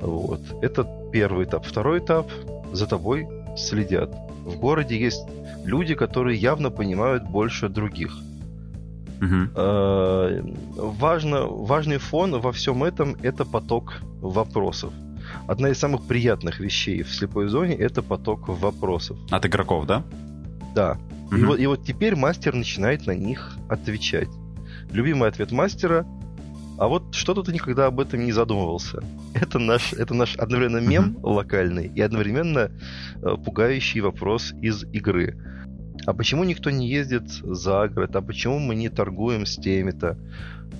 [0.00, 0.40] вот.
[0.62, 1.66] Это первый этап.
[1.66, 2.30] Второй этап
[2.72, 4.10] за тобой следят.
[4.44, 5.24] В городе есть
[5.64, 8.16] люди, которые явно понимают больше других.
[9.20, 9.60] Угу.
[10.76, 14.92] Важно, важный фон во всем этом это поток вопросов.
[15.46, 19.18] Одна из самых приятных вещей в слепой зоне это поток вопросов.
[19.30, 20.04] От игроков, да?
[20.74, 20.98] Да.
[21.26, 21.36] Угу.
[21.36, 24.28] И, вот, и вот теперь мастер начинает на них отвечать.
[24.90, 26.06] Любимый ответ мастера
[26.78, 29.02] а вот что-то ты никогда об этом не задумывался.
[29.34, 31.34] Это наш, это наш одновременно мем uh-huh.
[31.34, 32.70] локальный и одновременно
[33.16, 35.36] э, пугающий вопрос из игры.
[36.06, 38.14] А почему никто не ездит за город?
[38.14, 40.16] А почему мы не торгуем с теми-то?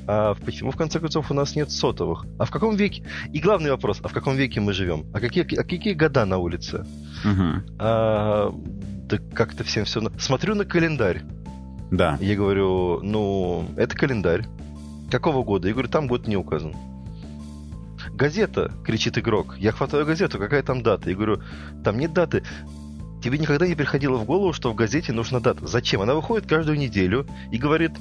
[0.06, 2.24] А почему, в конце концов, у нас нет сотовых?
[2.38, 3.02] А в каком веке?
[3.32, 5.04] И главный вопрос, а в каком веке мы живем?
[5.12, 6.86] А какие, а какие года на улице?
[7.24, 7.62] Uh-huh.
[7.78, 8.54] А,
[9.08, 10.00] да как-то всем все...
[10.18, 11.22] Смотрю на календарь.
[11.90, 12.18] Да.
[12.20, 14.46] Я говорю, ну, это календарь.
[15.10, 15.68] Какого года?
[15.68, 16.74] Я говорю, там год не указан.
[18.12, 19.56] Газета, кричит игрок.
[19.58, 21.08] Я хватаю газету, какая там дата?
[21.08, 21.40] Я говорю,
[21.84, 22.42] там нет даты.
[23.22, 25.66] Тебе никогда не приходило в голову, что в газете нужна дата.
[25.66, 26.02] Зачем?
[26.02, 27.92] Она выходит каждую неделю и говорит,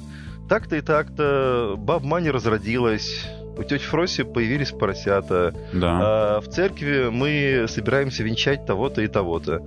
[0.48, 3.26] так-то и так-то, баб Мани разродилась,
[3.58, 5.52] у тети Фроси появились поросята.
[5.72, 5.98] Да.
[6.00, 9.62] А в церкви мы собираемся венчать того-то и того-то.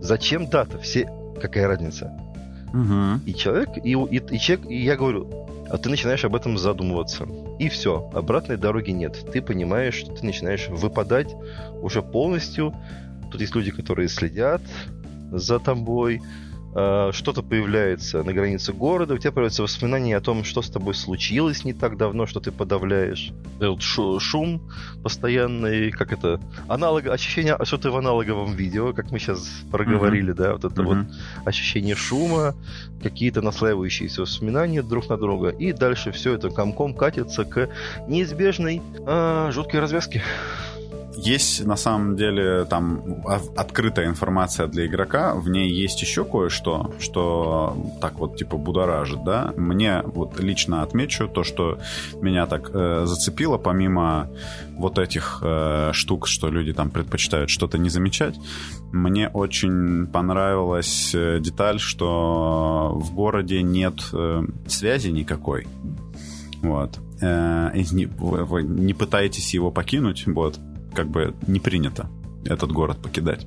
[0.00, 0.78] Зачем дата?
[0.78, 1.08] Все...
[1.40, 2.12] Какая разница?
[2.72, 3.20] Угу.
[3.26, 7.26] И человек, и, и, и человек, и я говорю, а ты начинаешь об этом задумываться.
[7.58, 9.16] И все, обратной дороги нет.
[9.32, 11.34] Ты понимаешь, что ты начинаешь выпадать
[11.82, 12.74] уже полностью.
[13.30, 14.62] Тут есть люди, которые следят
[15.30, 16.20] за тобой,
[16.78, 20.94] Э, что-то появляется на границе города, у тебя появляются воспоминания о том, что с тобой
[20.94, 23.32] случилось не так давно, что ты подавляешь.
[23.60, 24.60] Этот шум
[25.02, 30.36] постоянный, как это, аналог, ощущение, что ты в аналоговом видео, как мы сейчас проговорили, mm-hmm.
[30.36, 30.84] да, вот это mm-hmm.
[30.84, 32.54] вот ощущение шума,
[33.02, 37.70] какие-то наслаивающиеся воспоминания друг на друга, и дальше все это комком катится к
[38.06, 40.22] неизбежной э, жуткой развязке.
[41.14, 43.22] Есть на самом деле там
[43.56, 49.52] открытая информация для игрока, в ней есть еще кое-что, что так вот типа будоражит, да.
[49.56, 51.78] Мне вот лично отмечу то, что
[52.20, 54.28] меня так э, зацепило, помимо
[54.76, 58.36] вот этих э, штук, что люди там предпочитают что-то не замечать,
[58.92, 65.66] мне очень понравилась э, деталь, что в городе нет э, связи никакой.
[66.62, 66.98] Вот.
[67.20, 70.58] Э, не, вы, вы не пытаетесь его покинуть, вот,
[70.96, 72.08] как бы не принято.
[72.44, 73.46] этот город покидать.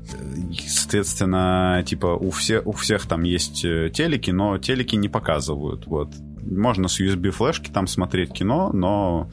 [0.67, 5.87] Соответственно, типа у, все, у всех там есть э, телеки, но телеки не показывают.
[5.87, 6.09] Вот.
[6.43, 9.29] Можно с USB-флешки там смотреть кино, но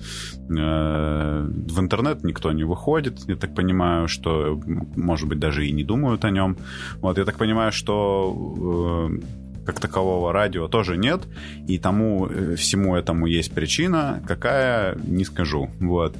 [0.48, 3.28] э, в интернет никто не выходит.
[3.28, 4.60] Я так понимаю, что,
[4.96, 6.56] может быть, даже и не думают о нем.
[7.00, 11.22] Вот, я так понимаю, что э, как такового радио тоже нет,
[11.66, 15.68] и тому э, всему этому есть причина, какая, не скажу.
[15.80, 16.16] Вот.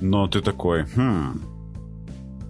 [0.00, 1.40] Но ты такой, хм,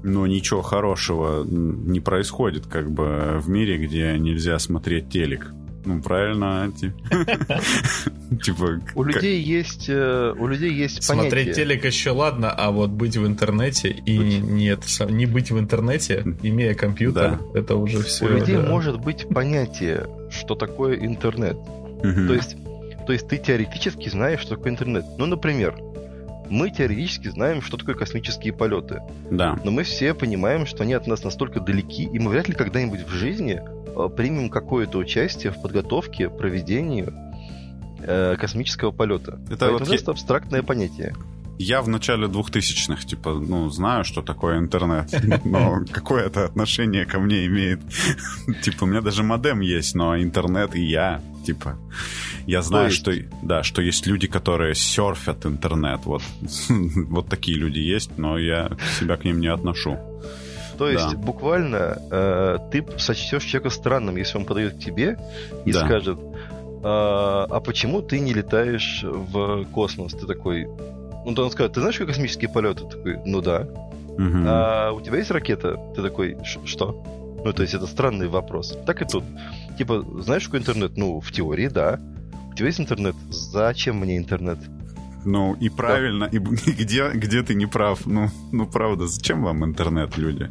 [0.03, 5.53] ну ничего хорошего не происходит как бы в мире, где нельзя смотреть телек.
[5.85, 6.73] Ну, правильно,
[8.43, 8.81] типа...
[8.97, 11.31] У людей есть э, у людей есть понятие.
[11.31, 16.25] Смотреть телек еще ладно, а вот быть в интернете и нет, не быть в интернете,
[16.43, 18.25] имея компьютер, это уже все.
[18.25, 21.57] У людей может быть понятие, что такое интернет.
[22.03, 22.57] То есть
[23.07, 25.05] то есть ты теоретически знаешь, что такое интернет.
[25.17, 25.77] Ну, например,
[26.51, 29.03] мы теоретически знаем, что такое космические полеты.
[29.31, 29.59] Да.
[29.65, 33.07] Но мы все понимаем, что они от нас настолько далеки, и мы вряд ли когда-нибудь
[33.07, 37.09] в жизни э, примем какое-то участие в подготовке, проведении
[38.01, 39.39] э, космического полета.
[39.47, 41.15] Это Поэтому вот это абстрактное понятие.
[41.59, 45.11] Я в начале 2000-х, типа, ну, знаю, что такое интернет,
[45.45, 47.81] но какое это отношение ко мне имеет?
[48.62, 51.79] Типа, у меня даже модем есть, но интернет и я, типа,
[52.47, 56.23] я знаю, что, да, что есть люди, которые серфят интернет, вот,
[56.69, 59.99] вот такие люди есть, но я себя к ним не отношу.
[60.79, 61.16] То есть да.
[61.16, 65.19] буквально э, ты сочтешь человека странным, если он подойдет к тебе
[65.64, 65.87] и да.
[65.87, 66.19] скажет,
[66.88, 70.12] а, а почему ты не летаешь в космос?
[70.12, 70.69] Ты такой,
[71.27, 72.85] ну, то он скажет, ты знаешь, что космические полеты?
[72.85, 73.62] Ты такой, ну да.
[73.62, 74.45] Угу.
[74.47, 75.77] А у тебя есть ракета?
[75.95, 77.05] Ты такой, что?
[77.45, 78.79] Ну, то есть это странный вопрос.
[78.87, 79.25] Так и тут.
[79.77, 80.97] Типа, знаешь, что интернет?
[80.97, 82.01] Ну, в теории, да.
[82.51, 83.15] У тебя есть интернет?
[83.29, 84.59] Зачем мне интернет?
[85.25, 86.37] Ну, и правильно, да.
[86.37, 86.39] и
[86.73, 88.07] где, где ты не прав?
[88.07, 90.51] Ну, ну, правда, зачем вам интернет, люди?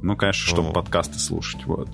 [0.00, 0.72] Ну, конечно, чтобы О.
[0.72, 1.88] подкасты слушать, вот.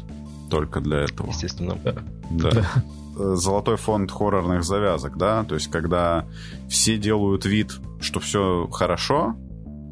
[0.50, 1.28] Только для этого.
[1.28, 1.76] Естественно.
[1.84, 1.96] Да.
[2.30, 2.50] да.
[2.52, 2.84] да.
[3.18, 6.26] Золотой фонд хоррорных завязок, да, то есть когда
[6.68, 9.36] все делают вид, что все хорошо,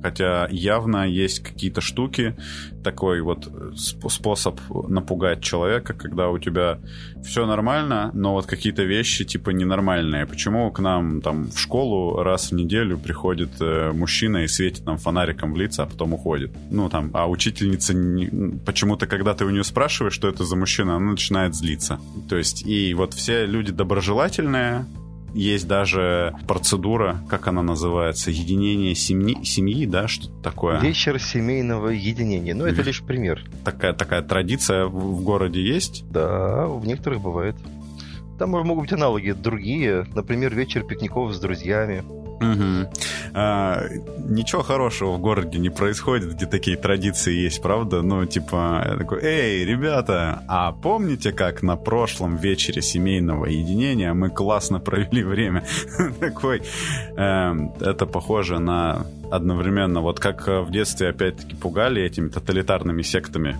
[0.02, 2.36] хотя явно есть какие-то штуки,
[2.82, 3.72] такой вот э,
[4.08, 6.78] способ напугать человека, когда у тебя
[7.24, 10.26] все нормально, но вот какие-то вещи типа ненормальные.
[10.26, 14.98] Почему к нам там в школу раз в неделю приходит э, мужчина и светит нам
[14.98, 16.52] фонариком в лица, а потом уходит?
[16.70, 18.58] Ну там, а учительница не...
[18.58, 21.98] почему-то, когда ты у нее спрашиваешь, что это за мужчина, она начинает злиться.
[22.28, 24.86] То есть и вот все люди доброжелательные,
[25.36, 30.80] есть даже процедура, как она называется, единение семьи, семьи да, что-то такое.
[30.80, 32.54] Вечер семейного единения.
[32.54, 33.44] Но ну, это лишь пример.
[33.64, 36.04] Такая, такая традиция в городе есть?
[36.10, 37.56] Да, в некоторых бывает.
[38.38, 40.06] Там могут быть аналоги другие.
[40.14, 42.02] Например, вечер пикников с друзьями.
[42.40, 42.90] Угу.
[43.34, 43.82] А,
[44.18, 48.02] ничего хорошего в городе не происходит, где такие традиции есть, правда?
[48.02, 54.30] Ну, типа, я такой, эй, ребята, а помните, как на прошлом вечере семейного единения мы
[54.30, 55.64] классно провели время?
[56.20, 56.62] Такой,
[57.16, 63.56] эм, это похоже на одновременно, вот как в детстве опять-таки пугали этими тоталитарными сектами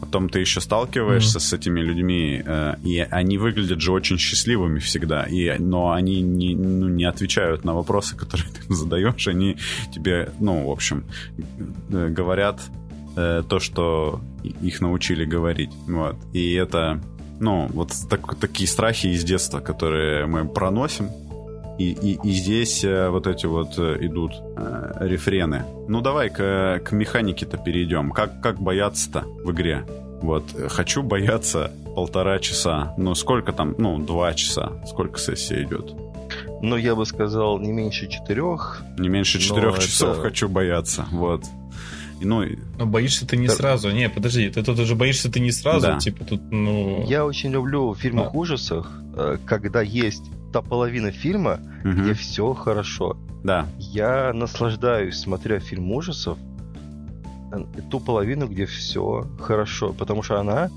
[0.00, 1.40] Потом ты еще сталкиваешься mm-hmm.
[1.40, 6.54] с этими людьми, э, и они выглядят же очень счастливыми всегда, и, но они не,
[6.54, 9.56] ну, не отвечают на вопросы, которые ты задаешь, они
[9.94, 11.04] тебе, ну, в общем,
[11.90, 12.60] э, говорят
[13.16, 15.70] э, то, что их научили говорить.
[15.86, 16.16] Вот.
[16.32, 17.00] И это,
[17.40, 21.10] ну, вот так, такие страхи из детства, которые мы проносим,
[21.78, 25.64] и, и, и здесь э, вот эти вот э, идут э, рефрены.
[25.88, 28.12] Ну давай к, к механике-то перейдем.
[28.12, 29.84] Как, как бояться-то в игре?
[30.22, 32.94] Вот, хочу бояться полтора часа.
[32.96, 33.74] Ну, сколько там?
[33.76, 34.72] Ну, два часа.
[34.86, 35.94] Сколько сессия идет?
[36.62, 38.82] Ну, я бы сказал, не меньше четырех.
[38.98, 40.22] Не меньше четырех часов это...
[40.22, 41.06] хочу бояться.
[41.12, 41.44] Вот.
[42.22, 42.44] Ну,
[42.78, 43.52] Но боишься ты не да.
[43.52, 43.90] сразу.
[43.90, 45.86] Не, подожди, ты тут уже боишься ты не сразу.
[45.86, 45.98] Да.
[45.98, 47.04] Типа тут, ну...
[47.06, 48.36] Я очень люблю в фильмах а.
[48.36, 48.90] ужасах,
[49.44, 50.24] когда есть
[50.56, 51.92] та половина фильма, угу.
[51.92, 53.16] где все хорошо.
[53.44, 53.66] Да.
[53.78, 56.38] Я наслаждаюсь, смотря фильм ужасов,
[57.52, 57.58] э,
[57.90, 60.70] ту половину, где все хорошо, потому что она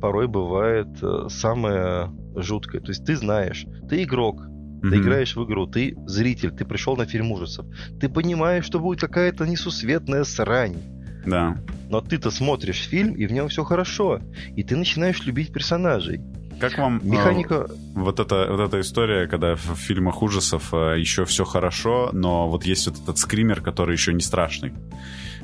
[0.00, 2.80] порой бывает э, самая жуткая.
[2.80, 4.42] То есть ты знаешь, ты игрок,
[4.82, 7.64] ты играешь в игру, ты зритель, ты пришел на фильм ужасов,
[8.00, 10.78] ты понимаешь, что будет какая-то несусветная срань.
[11.24, 11.56] Да.
[11.88, 14.18] Но ты-то смотришь фильм, и в нем все хорошо,
[14.56, 16.20] и ты начинаешь любить персонажей.
[16.60, 17.66] Как вам а, механика?
[17.68, 22.48] Э, вот, эта, вот эта история, когда в фильмах ужасов э, еще все хорошо, но
[22.48, 24.72] вот есть вот этот скример, который еще не страшный.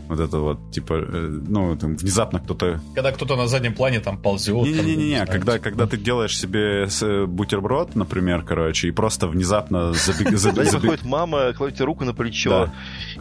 [0.09, 2.81] Вот это вот, типа, э, ну, там, внезапно кто-то...
[2.95, 4.55] Когда кто-то на заднем плане там ползет.
[4.65, 5.65] Не-не-не, когда, типа.
[5.65, 6.89] когда ты делаешь себе
[7.27, 10.39] бутерброд, например, короче, и просто внезапно забегаешь...
[10.71, 12.71] Заходит мама, кладет руку на плечо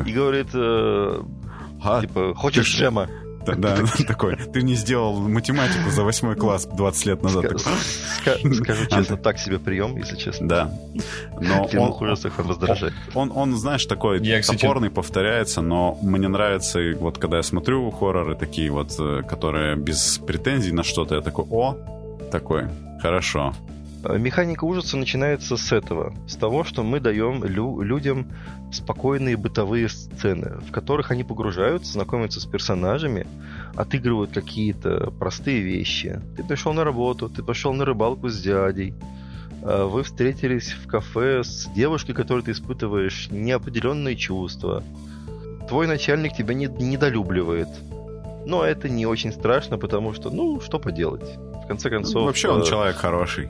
[0.06, 3.10] и говорит, А, Типа, хочешь джема?
[3.56, 4.36] Да, такой.
[4.36, 7.46] Ты не сделал математику за восьмой класс 20 лет назад.
[7.60, 10.48] Скажу честно, так себе прием, если честно.
[10.48, 10.72] Да.
[11.40, 12.94] Но он, он раздражает.
[13.14, 18.36] он, он, знаешь, такой топорный, повторяется, но мне нравится, и вот когда я смотрю хорроры
[18.36, 21.78] такие вот, э, которые без претензий на что-то, я такой, о,
[22.32, 22.66] такой,
[23.02, 23.54] хорошо.
[24.15, 28.28] Механика ужаса начинается с этого, с того, что мы даем лю- людям
[28.72, 33.26] спокойные бытовые сцены, в которых они погружаются, знакомятся с персонажами,
[33.76, 36.22] отыгрывают какие-то простые вещи.
[36.36, 38.93] Ты пришел на работу, ты пошел на рыбалку с дядей,
[39.63, 44.84] а, вы встретились в кафе с девушкой, которой ты испытываешь неопределенные чувства.
[45.67, 47.67] Твой начальник тебя не- недолюбливает.
[48.46, 51.36] Но это не очень страшно, потому что, ну, что поделать.
[51.63, 52.24] В конце концов...
[52.24, 53.50] Вообще он э, человек хороший.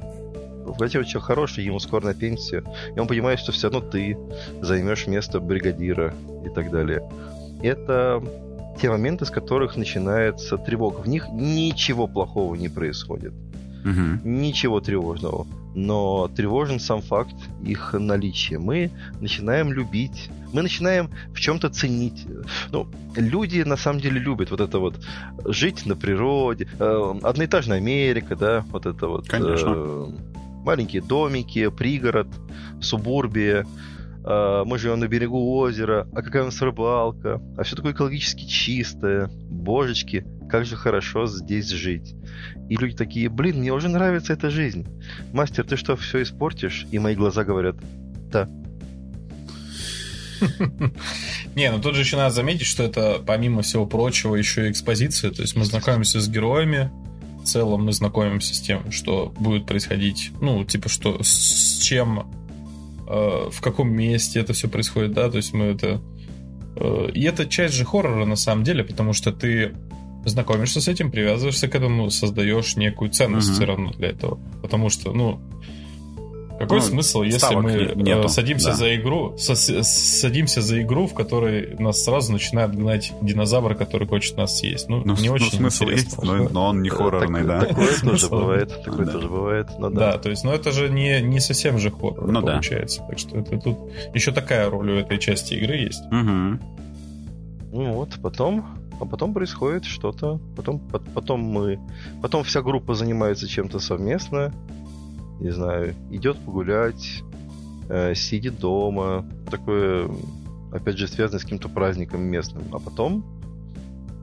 [0.77, 2.63] Владимир человек хороший, ему скоро на пенсию,
[2.95, 4.17] и он понимает, что все равно ты
[4.62, 6.13] займешь место бригадира
[6.45, 7.01] и так далее.
[7.63, 8.21] Это
[8.82, 10.99] те моменты, с которых начинается тревога.
[11.01, 13.34] В них ничего плохого не происходит,
[13.84, 14.21] Мгм.
[14.23, 15.47] ничего тревожного.
[15.75, 18.58] Но тревожен сам факт их наличия.
[18.58, 18.89] Мы
[19.21, 22.25] начинаем любить, мы начинаем в чем-то ценить.
[22.71, 24.95] Ну, люди на самом деле любят вот это вот
[25.45, 29.27] жить на природе, э, одноэтажная Америка, да, вот это вот.
[29.30, 29.73] Конечно.
[29.75, 30.08] э,
[30.67, 32.27] маленькие домики, пригород,
[32.82, 33.65] субурбия.
[34.25, 38.45] Э, Мы живем на берегу озера, а какая у нас рыбалка, а все такое экологически
[38.45, 39.30] чистое.
[39.49, 42.15] Божечки, как же хорошо здесь жить.
[42.67, 44.86] И люди такие, блин, мне уже нравится эта жизнь.
[45.32, 46.86] Мастер, ты что, все испортишь?
[46.91, 47.77] И мои глаза говорят,
[48.30, 48.49] да.
[51.56, 55.32] Не, ну тут же еще надо заметить, что это, помимо всего прочего, еще и экспозиция.
[55.32, 56.91] То есть мы знакомимся с героями,
[57.48, 62.30] целом мы знакомимся с тем, что будет происходить, ну, типа, что с чем,
[63.08, 66.02] э, в каком месте это все происходит, да, то есть мы это...
[66.76, 69.74] э, и это часть же хоррора на самом деле, потому что ты
[70.26, 73.56] знакомишься с этим, привязываешься к этому, создаешь некую ценность Мгм.
[73.56, 74.40] все равно для этого.
[74.62, 75.40] Потому что, ну,
[76.60, 78.74] какой Ну, смысл, если мы не- нету, э, садимся да.
[78.76, 84.58] за игру, садимся за игру, в которой нас сразу начинает гнать динозавр, который хочет нас
[84.58, 84.89] съесть.
[84.89, 86.02] Ну, Ну, не ну, очень смысл интересно.
[86.02, 87.65] есть, но, но он не хоррорный, Так- да.
[87.65, 89.12] Такое тоже бывает, такое Да.
[89.12, 89.67] тоже бывает.
[89.80, 90.17] Ну Да, да.
[90.17, 92.54] то есть, ну это же не, не совсем же хоррор Ну да.
[92.54, 93.04] получается.
[93.08, 93.78] Так что это тут
[94.13, 96.04] еще такая роль у этой части игры есть.
[96.12, 98.65] Ну вот, потом,
[99.00, 101.80] а потом происходит что-то, потом, по- потом мы,
[102.22, 104.54] потом вся группа занимается чем-то совместно,
[105.39, 107.23] не знаю, идет погулять,
[107.89, 110.10] э, сидит дома, такое,
[110.71, 113.23] опять же, связано с каким-то праздником местным, а потом,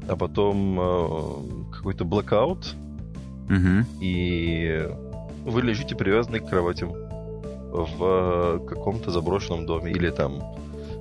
[0.09, 2.74] а потом э, какой-то блэкаут,
[3.48, 3.87] Мгм.
[4.00, 4.88] и
[5.44, 10.40] вы лежите привязанные к кроватям в э, каком-то заброшенном доме или там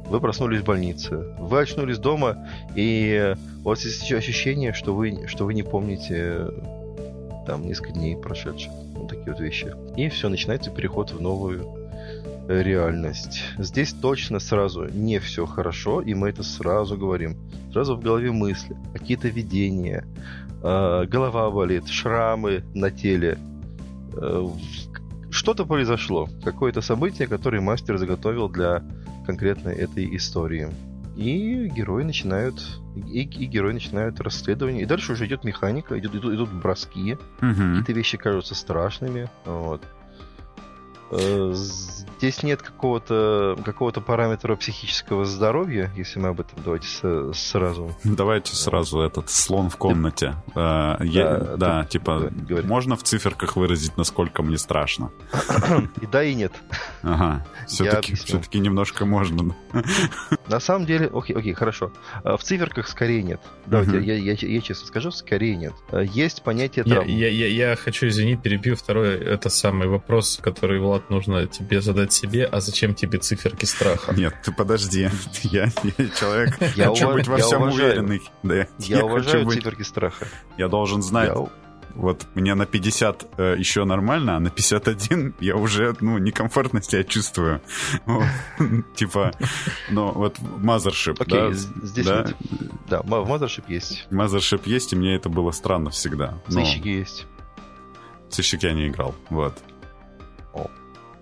[0.09, 2.45] вы проснулись в больнице, вы очнулись дома,
[2.75, 6.47] и у вас есть ощущение, что вы, что вы не помните
[7.45, 8.71] там несколько дней прошедших.
[8.95, 9.73] Вот такие вот вещи.
[9.95, 11.65] И все, начинается переход в новую
[12.47, 13.43] э, реальность.
[13.57, 17.37] Здесь точно сразу не все хорошо, и мы это сразу говорим.
[17.71, 20.05] Сразу в голове мысли, какие-то видения,
[20.63, 23.37] э, голова болит, шрамы на теле.
[24.15, 24.47] Э,
[25.31, 28.83] Что-то произошло, какое-то событие, которое мастер заготовил для
[29.25, 30.69] конкретно этой истории.
[31.15, 32.59] И герои начинают
[32.95, 34.81] и, и герои начинают расследование.
[34.83, 37.17] И дальше уже идет механика, идут, идут, идут броски.
[37.41, 37.77] Мгм.
[37.79, 39.29] Какие-то вещи кажутся страшными.
[39.45, 39.81] Вот.
[41.11, 47.93] Э, Здесь нет какого-то какого-то параметра психического здоровья, если мы об этом давайте с- сразу.
[48.05, 50.35] Давайте сразу этот слон в комнате.
[50.55, 52.65] Э, я- Да, Да, типа, да, говори.
[52.67, 55.11] можно в циферках выразить, насколько мне страшно?
[56.01, 56.53] И да, и нет.
[57.03, 58.39] Ага, все-таки объясню.
[58.41, 59.53] все немножко можно.
[60.47, 61.91] На самом деле, окей, окей, хорошо.
[62.23, 63.39] А, В циферках скорее нет.
[63.65, 64.03] Давайте, Мгм.
[64.03, 65.73] я, я, я честно скажу, скорее нет.
[65.91, 67.11] А, Есть понятие Я, травмы.
[67.11, 72.11] я, я, я хочу извинить, перебью второй, это самый вопрос, который, Влад, нужно тебе задать
[72.11, 74.13] себе, а зачем тебе циферки страха?
[74.13, 75.09] Нет, ты подожди.
[75.43, 77.89] Я, я человек, Я хочу ува- быть во я всем уважаю.
[77.91, 78.21] уверенный.
[78.43, 80.27] Да, Я, хочу уважаю быть- циферки страха.
[80.57, 81.47] Я должен знать, Я
[81.95, 87.03] вот мне на 50 э, еще нормально, а на 51 я уже, ну, некомфортно себя
[87.03, 87.61] чувствую.
[88.95, 89.31] Типа,
[89.89, 92.35] ну, вот Mothership, Окей, да, здесь да, нет.
[92.87, 94.07] Да, м- в Mothership есть.
[94.09, 96.39] Mothership есть, и мне это было странно всегда.
[96.47, 97.25] Сыщики есть.
[98.29, 99.53] сыщик я не играл, вот.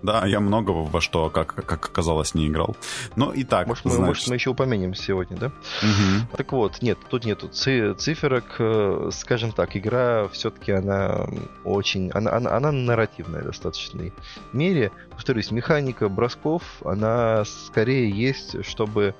[0.02, 2.76] Да, я много во что, как, как оказалось, не играл.
[3.16, 4.06] Но и так, Может, мы, знаешь.
[4.08, 5.46] может, мы еще упомянем сегодня, да?
[5.82, 6.26] Мгм.
[6.36, 8.56] Так вот, нет, тут нету ци- циферок.
[8.58, 11.26] э, Скажем так, игра все-таки она
[11.64, 12.10] очень...
[12.10, 14.12] Она, она, она нарративная в достаточной
[14.52, 14.90] мере.
[15.10, 19.14] Повторюсь, механика бросков, она скорее есть, чтобы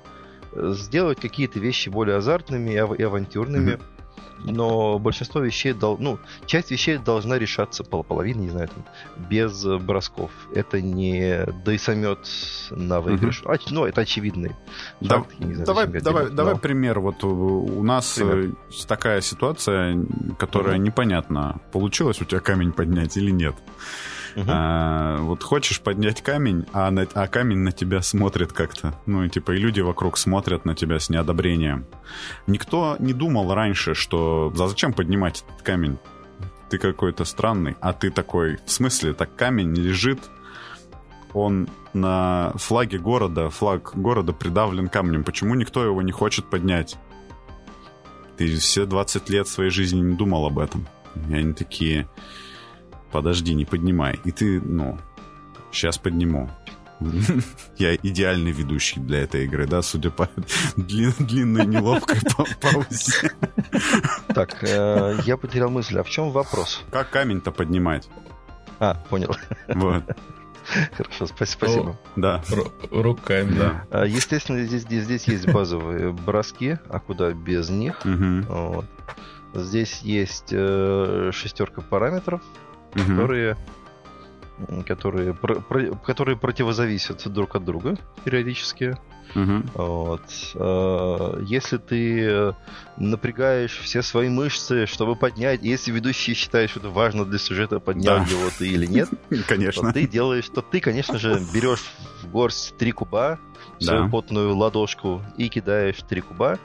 [0.55, 3.71] сделать какие-то вещи более азартными и авантюрными.
[3.73, 3.81] Mm-hmm
[4.43, 5.97] но большинство вещей, дол...
[5.99, 8.85] ну, часть вещей должна решаться пол половина, не знаю, там,
[9.29, 10.31] без бросков.
[10.53, 12.19] Это не дойсомет
[12.71, 13.41] на выигрыш.
[13.41, 13.51] Угу.
[13.51, 14.55] А, ну, это очевидный
[14.99, 15.39] да, факт.
[15.39, 16.99] Не знаю, давай, давай, делать, давай пример.
[16.99, 18.51] Вот у нас пример.
[18.51, 19.97] Э, такая ситуация,
[20.37, 20.83] которая угу.
[20.83, 23.55] непонятна, получилось у тебя камень поднять или нет.
[24.35, 24.45] Угу.
[24.47, 28.95] А, вот хочешь поднять камень, а, на, а камень на тебя смотрит как-то.
[29.05, 31.85] Ну, и типа, и люди вокруг смотрят на тебя с неодобрением.
[32.47, 35.97] Никто не думал раньше, что да зачем поднимать этот камень?
[36.69, 37.75] Ты какой-то странный.
[37.81, 40.19] А ты такой, в смысле, так камень лежит,
[41.33, 45.23] он на флаге города, флаг города придавлен камнем.
[45.23, 46.95] Почему никто его не хочет поднять?
[48.37, 50.87] Ты все 20 лет своей жизни не думал об этом.
[51.29, 52.07] И они такие,
[53.13, 54.19] подожди, не поднимай.
[54.25, 54.97] И ты, ну,
[55.71, 56.49] сейчас подниму.
[57.77, 60.29] Я идеальный ведущий для этой игры, да, судя по
[60.75, 62.19] длинной неловкой
[62.59, 63.31] паузе.
[64.33, 65.99] Так, э, я потерял мысль.
[65.99, 66.81] А в чем вопрос?
[66.91, 68.09] Как камень-то поднимать?
[68.79, 69.35] А, понял.
[69.67, 70.03] Вот.
[70.93, 71.91] Хорошо, спасибо.
[71.91, 72.41] О, да.
[72.89, 73.85] Руками, да.
[73.91, 78.01] А, естественно, здесь, здесь, здесь есть базовые броски, а куда без них.
[78.05, 78.41] Угу.
[78.47, 78.85] Вот.
[79.53, 82.41] Здесь есть э, шестерка параметров,
[82.95, 83.03] угу.
[83.03, 83.57] которые
[84.85, 88.95] которые, про, про, которые противозависят друг от друга периодически.
[89.35, 89.63] Угу.
[89.73, 90.21] Вот.
[90.55, 92.53] Э, если ты
[92.97, 98.17] напрягаешь все свои мышцы, чтобы поднять, если ведущий считает, что это важно для сюжета, поднял
[98.17, 98.25] да.
[98.25, 99.09] его ты или нет,
[99.47, 99.87] конечно.
[99.87, 101.83] то ты делаешь, то ты, конечно же, берешь
[102.21, 103.39] в горсть три куба,
[103.79, 104.09] свою да.
[104.09, 106.59] потную ладошку и кидаешь три куба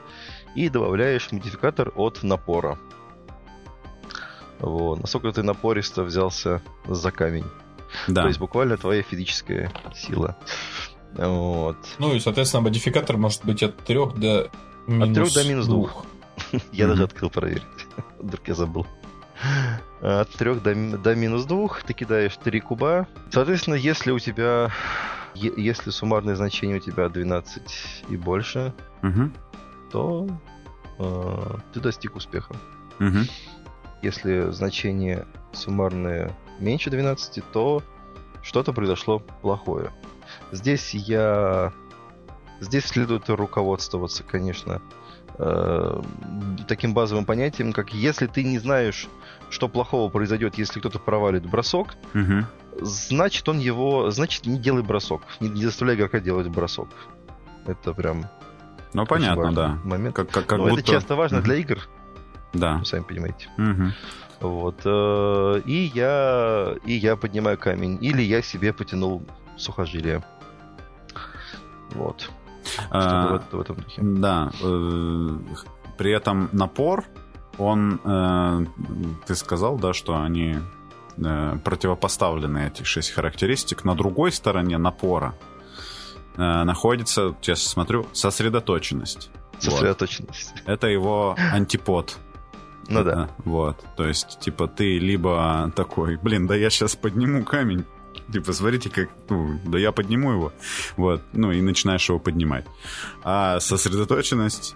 [0.55, 2.77] и добавляешь модификатор от напора.
[4.59, 5.01] Вот.
[5.01, 7.45] Насколько ты напористо взялся за камень.
[8.07, 8.23] Да.
[8.23, 10.37] То есть буквально твоя физическая сила.
[11.13, 11.77] Вот.
[11.97, 14.51] Ну и, соответственно, модификатор может быть от 3 до
[14.87, 15.89] минус От 3 до минус 2.
[16.71, 17.63] Я даже открыл проверить.
[18.19, 18.87] Вдруг я забыл.
[20.01, 23.07] От 3 до, до минус 2 ты кидаешь 3 куба.
[23.31, 24.71] Соответственно, если у тебя...
[25.35, 27.61] Если суммарное значение у тебя 12
[28.09, 29.31] и больше, угу.
[29.91, 30.27] то
[30.97, 32.55] э, ты достиг успеха.
[32.99, 33.19] Угу.
[34.01, 37.83] Если значение суммарное меньше 12, то
[38.41, 39.91] что-то произошло плохое.
[40.51, 41.73] Здесь я...
[42.59, 44.81] Здесь следует руководствоваться, конечно,
[45.37, 46.01] э,
[46.67, 49.07] таким базовым понятием, как если ты не знаешь,
[49.49, 52.45] что плохого произойдет, если кто-то провалит бросок, угу.
[52.81, 54.11] значит он его...
[54.11, 55.21] Значит, не делай бросок.
[55.39, 56.89] Не, не заставляй игрока делать бросок.
[57.65, 58.25] Это прям...
[58.93, 59.79] Ну, понятно, да.
[59.85, 60.15] Момент.
[60.15, 60.81] Как, как, как Но будто...
[60.81, 61.45] это часто важно угу.
[61.45, 61.87] для игр.
[62.53, 62.83] Да.
[62.83, 63.49] Сами понимаете.
[63.57, 63.91] Угу.
[64.41, 64.81] Вот.
[64.85, 67.97] Э, и я, и я поднимаю камень.
[68.01, 69.23] Или я себе потянул
[69.57, 70.23] сухожилие.
[71.91, 72.29] Вот.
[72.89, 74.01] А, в, в этом духе.
[74.01, 74.51] Да.
[74.61, 75.37] Э,
[75.97, 77.05] при этом напор,
[77.57, 78.65] он, э,
[79.27, 80.57] ты сказал, да, что они
[81.65, 83.83] противопоставлены эти шесть характеристик.
[83.83, 85.35] На другой стороне напора
[86.37, 89.29] находится, сейчас смотрю, сосредоточенность.
[89.59, 90.53] Сосредоточенность.
[90.53, 90.69] Вот.
[90.69, 92.17] Это его антипод.
[92.89, 93.29] Ну да.
[93.45, 93.83] Вот.
[93.95, 97.85] То есть, типа, ты либо такой, блин, да я сейчас подниму камень,
[98.31, 100.53] Типа, смотрите, как, ну, да я подниму его.
[100.97, 102.65] Вот, ну, и начинаешь его поднимать.
[103.23, 104.75] А сосредоточенность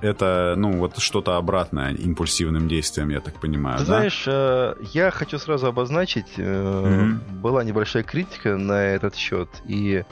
[0.00, 3.78] это, ну, вот что-то обратное импульсивным действием, я так понимаю.
[3.78, 3.86] Ты да?
[3.86, 7.40] знаешь, э, я хочу сразу обозначить, mm-hmm.
[7.40, 10.04] была небольшая критика на этот счет, и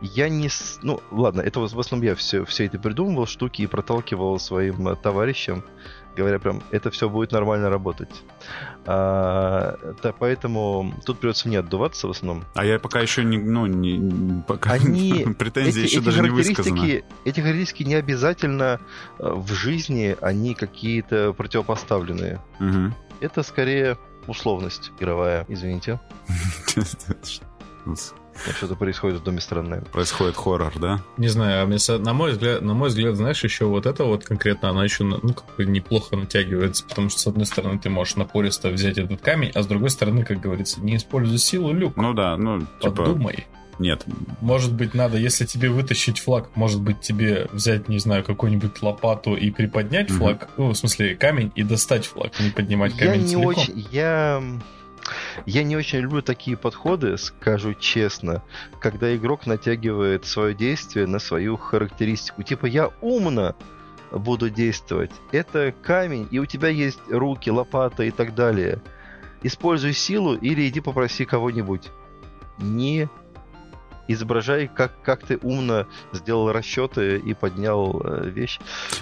[0.00, 0.48] я не...
[0.82, 4.96] Ну, ладно, это в основном я все, все это придумывал, штуки и проталкивал своим э,
[4.96, 5.64] товарищам
[6.16, 8.22] говоря, прям это все будет нормально работать.
[8.86, 12.44] А, да, поэтому тут придется мне отдуваться в основном.
[12.54, 16.30] А я пока еще не, ну, не, пока Они, претензии эти, еще эти даже не
[16.30, 17.04] высказаны.
[17.24, 18.80] Эти характеристики не обязательно
[19.18, 22.40] э, в жизни, они какие-то противопоставленные.
[22.58, 22.94] Угу.
[23.20, 26.00] Это скорее условность игровая, извините.
[28.56, 29.80] Что-то происходит в доме странное.
[29.80, 31.00] Происходит хоррор, да?
[31.16, 34.70] Не знаю, а на мой взгляд, на мой взгляд, знаешь, еще вот это вот конкретно,
[34.70, 38.68] она еще ну, как бы неплохо натягивается, потому что, с одной стороны, ты можешь напористо
[38.68, 41.96] взять этот камень, а с другой стороны, как говорится, не используй силу люк.
[41.96, 42.96] Ну да, ну, типа...
[42.96, 43.46] Подумай.
[43.78, 44.06] Нет.
[44.40, 49.34] Может быть, надо, если тебе вытащить флаг, может быть, тебе взять, не знаю, какую-нибудь лопату
[49.36, 50.18] и приподнять mm-hmm.
[50.18, 53.42] флаг, ну, в смысле, камень, и достать флаг, не поднимать камень я целиком.
[53.42, 54.42] Не очень, я
[55.44, 58.42] я не очень люблю такие подходы, скажу честно,
[58.80, 62.42] когда игрок натягивает свое действие на свою характеристику.
[62.42, 63.54] Типа, я умно
[64.10, 65.12] буду действовать.
[65.32, 68.80] Это камень, и у тебя есть руки, лопата и так далее.
[69.42, 71.90] Используй силу или иди попроси кого-нибудь.
[72.58, 73.08] Не
[74.08, 78.58] изображай, как, как ты умно сделал расчеты и поднял э, вещь.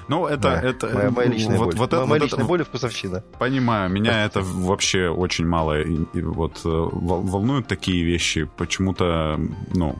[0.08, 0.42] Ну, это...
[0.42, 1.76] Да, это моя, моя личная вот, боль.
[1.76, 3.22] Вот это, моя вот личная это, боль и вкусовщина.
[3.38, 8.48] Понимаю, меня это вообще очень мало и, и вот э, вол- волнуют такие вещи.
[8.56, 9.38] Почему-то,
[9.74, 9.98] ну,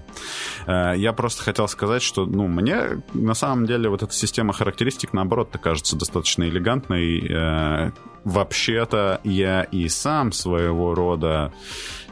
[0.67, 5.13] э, я просто хотел сказать, что, ну, мне на самом деле вот эта система характеристик,
[5.13, 7.27] наоборот, кажется достаточно элегантной.
[7.29, 7.91] Э,
[8.25, 11.53] вообще-то я и сам своего рода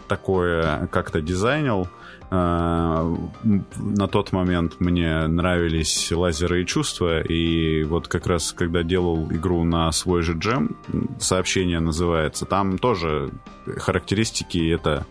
[0.08, 1.84] такое как-то дизайнил.
[1.84, 2.01] Э,
[2.32, 9.64] На тот момент мне нравились лазеры и чувства, и вот как раз когда делал игру
[9.64, 10.78] на свой же джем,
[11.18, 13.32] сообщение называется, там тоже
[13.76, 15.06] характеристики это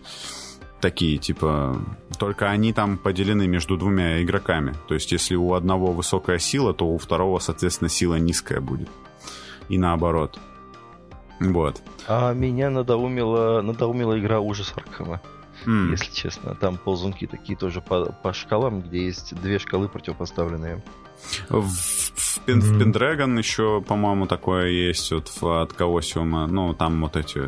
[0.80, 1.76] такие, типа,
[2.18, 4.74] только они там поделены между двумя игроками.
[4.88, 8.88] То есть, если у одного высокая сила, то у второго, соответственно, сила низкая будет.
[9.68, 10.40] И наоборот.
[11.38, 11.80] Вот.
[12.08, 15.20] А меня надоумила, надоумила игра «Ужас Аркхема»,
[15.66, 15.92] М.
[15.92, 16.54] если честно.
[16.54, 20.82] Там ползунки такие тоже по, по шкалам, где есть две шкалы противопоставленные.
[21.48, 22.82] В, в, Пен- в Мгм.
[22.92, 26.46] Pendragon еще, по-моему, такое есть вот в- от Каосиума.
[26.46, 27.42] Ну, там вот эти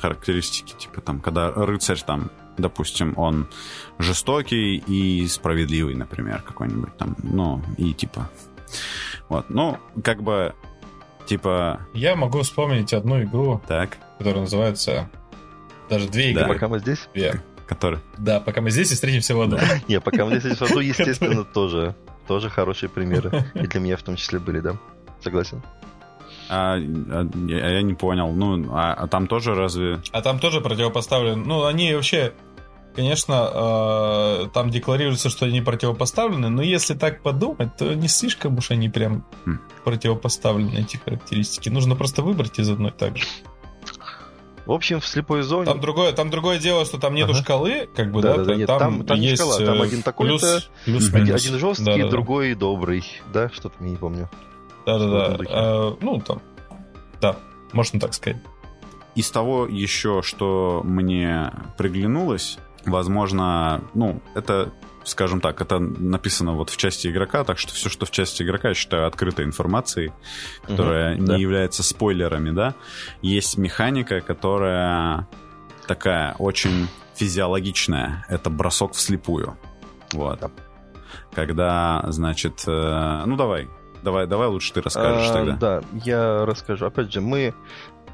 [0.00, 3.48] характеристики, типа там, когда рыцарь там, допустим, он
[3.98, 8.30] жестокий и справедливый, например, какой-нибудь там, ну, и типа...
[9.28, 10.54] Вот, ну, как бы,
[11.26, 15.10] типа, Я могу вспомнить одну игру, так, которая называется...
[15.90, 16.42] Даже две игры.
[16.42, 16.48] Да.
[16.48, 17.08] Пока мы здесь?
[17.14, 17.42] Две.
[17.68, 17.98] Который...
[18.16, 19.58] Да, пока мы здесь и встретимся в аду.
[19.88, 21.94] Не, пока мы здесь в аду, естественно, тоже.
[22.26, 23.44] Тоже хорошие примеры.
[23.54, 24.76] И для меня в том числе были, да?
[25.22, 25.62] Согласен.
[26.48, 30.00] А, а, я, я не понял, ну, а, а там тоже разве...
[30.12, 31.44] А там тоже противопоставлены.
[31.44, 32.32] Ну, они вообще,
[32.96, 38.70] конечно, э, там декларируется, что они противопоставлены, но если так подумать, то не слишком уж
[38.70, 39.58] они прям Хм.
[39.84, 41.68] противопоставлены, эти характеристики.
[41.68, 43.24] Нужно просто выбрать из одной так же.
[44.68, 45.64] В общем, в слепой зоне...
[45.64, 47.40] Там другое, там другое дело, что там нету Ага.
[47.40, 49.80] шкалы, как бы, Да, да, да, да, нет, там, там- там не есть шкала, там
[49.80, 51.14] э, один такой-то, плюс, плюс.
[51.14, 52.10] Один, один жесткий, Да-да-да.
[52.10, 53.02] другой добрый.
[53.32, 54.28] Да, что-то я не помню.
[54.84, 55.36] Да, да, да.
[55.38, 55.50] духе.
[55.50, 56.42] А, ну, там.
[57.18, 57.36] Да,
[57.72, 58.36] можно так сказать.
[59.14, 64.70] Из того еще, что мне приглянулось, возможно, ну, это,
[65.08, 68.68] скажем так, это написано вот в части игрока, так что все, что в части игрока,
[68.68, 70.12] я считаю открытой информацией,
[70.66, 71.36] которая Мгм, не да.
[71.36, 72.74] является спойлерами, да.
[73.22, 75.26] Есть механика, которая
[75.86, 78.24] такая очень физиологичная.
[78.28, 79.56] Это бросок вслепую.
[80.12, 80.40] Вот.
[80.40, 80.50] Да.
[81.34, 83.68] Когда, значит, э, ну давай,
[84.02, 85.56] давай, давай лучше ты расскажешь А, тогда.
[85.56, 86.86] Да, я расскажу.
[86.86, 87.54] Опять же, мы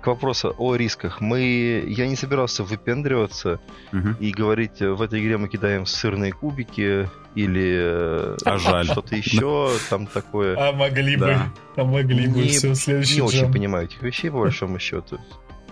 [0.05, 1.21] к вопросу о рисках.
[1.23, 1.83] Мы...
[1.87, 3.59] Я не собирался выпендриваться
[3.93, 4.17] Мгм.
[4.21, 8.85] и говорить, э, в этой игре мы кидаем сырные кубики или э, А жаль.
[8.85, 10.57] что-то еще там такое.
[10.59, 11.27] А могли Да.
[11.27, 11.81] бы.
[11.81, 12.39] А могли бы.
[12.43, 13.53] Не- Все, следующий Не очень джем.
[13.53, 15.19] понимаю этих вещей, по большому счету.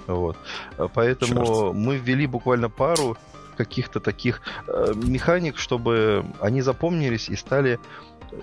[0.06, 0.36] Вот.
[0.78, 1.74] А Поэтому Чёрт.
[1.76, 3.16] мы ввели буквально пару
[3.58, 7.78] каких-то таких э, механик, чтобы они запомнились и стали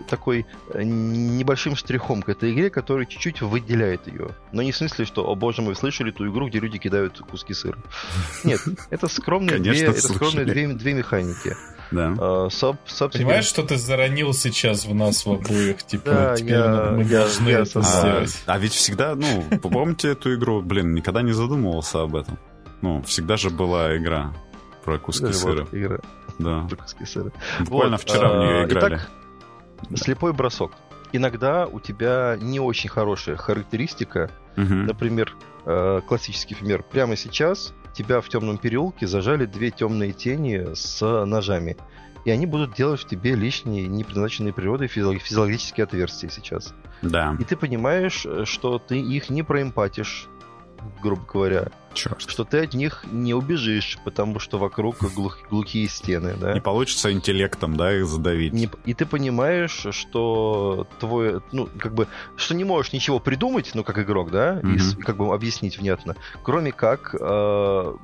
[0.08, 4.30] такой э, небольшим штрихом к этой игре, который чуть-чуть выделяет ее.
[4.52, 7.54] Но не в смысле, что, о боже мой, слышали ту игру, где люди кидают куски
[7.54, 7.78] сыра.
[8.44, 11.56] Нет, это скромные, две, Конечно, это скромные две, две механики.
[11.92, 12.10] Да.
[12.12, 15.82] Э, соб- собственно, Понимаешь, что ты заронил сейчас в нас в обоих?
[15.84, 17.80] Типа, Да, теперь я- мы я- должны я это.
[17.80, 18.44] А, сделать.
[18.46, 20.62] а ведь всегда, ну, помните эту игру?
[20.62, 22.38] Блин, никогда не задумывался об этом.
[22.82, 24.34] Ну, всегда же была игра
[24.86, 25.68] про куски сыра.
[25.72, 25.98] игра
[26.38, 26.62] Да.
[26.70, 27.32] про куски сыра.
[27.62, 28.96] Буквально Вот, вчера в нее а, играли.
[28.96, 29.10] итак,
[29.96, 30.72] слепой бросок.
[31.12, 34.30] Иногда у тебя не очень хорошая характеристика.
[34.56, 34.86] Мгм.
[34.86, 36.84] Например, э, классический пример.
[36.84, 41.76] Прямо сейчас тебя в темном переулке зажали две темные тени с ножами.
[42.26, 46.74] И они будут делать в тебе лишние, непредназначенные природой физиолог- физиологические отверстия сейчас.
[47.02, 50.28] Да, И ты понимаешь, э, что ты их не проэмпатишь,
[51.02, 51.68] грубо говоря.
[51.94, 52.22] черт.
[52.22, 56.54] Что ты от них не убежишь, потому что вокруг глух- глухие стены, да?
[56.54, 58.54] Не получится интеллектом, да, их задавить.
[58.54, 62.08] Не- и ты понимаешь, что твой, ну, как бы,
[62.38, 64.80] что не можешь ничего придумать, ну, как игрок, да, и Мгм.
[64.80, 67.96] с- как бы объяснить внятно, кроме как э,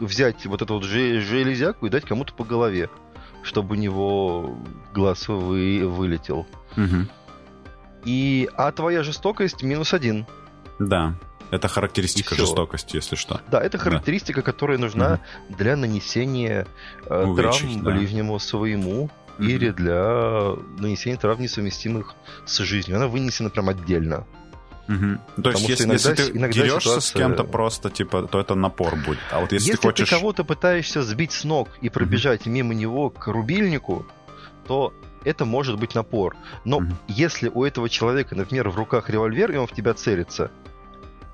[0.00, 2.88] взять вот эту вот же- железяку и дать кому-то по голове,
[3.42, 4.56] чтобы у него
[4.94, 6.46] глаз вы, вылетел.
[6.76, 7.08] Мгм.
[8.04, 10.26] И, а твоя жестокость минус один.
[10.78, 11.14] Да.
[11.50, 13.40] Это характеристика жестокости, если что.
[13.50, 16.66] Да, это характеристика, которая нужна для нанесения
[17.06, 17.90] э, Увечий, травм да.
[17.92, 19.48] ближнему своему Мгм.
[19.48, 22.14] или для нанесения травм несовместимых
[22.46, 22.96] с жизнью.
[22.96, 24.26] Она вынесена прям отдельно.
[24.88, 25.20] Мгм.
[25.42, 28.38] То есть, если, иногда если с- ты иногда дерешься с ситуация- кем-то просто, типа, то
[28.40, 29.18] это напор будет.
[29.32, 30.08] А вот если, Если, ты хочешь...
[30.08, 34.06] ты кого-то пытаешься сбить с ног и пробежать мимо него к рубильнику,
[34.66, 34.92] то
[35.24, 36.36] это может быть напор.
[36.64, 36.96] Но Мгм.
[37.08, 40.50] если у этого человека, например, в руках револьвер, и он в тебя целится,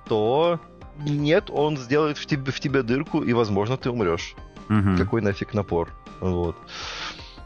[0.06, 0.60] то
[0.98, 4.34] нет, он сделает в тебе, в тебя дырку, и, возможно, ты умрешь.
[4.68, 4.96] Мгм.
[4.96, 5.90] Какой нафиг напор?
[6.20, 6.56] Вот.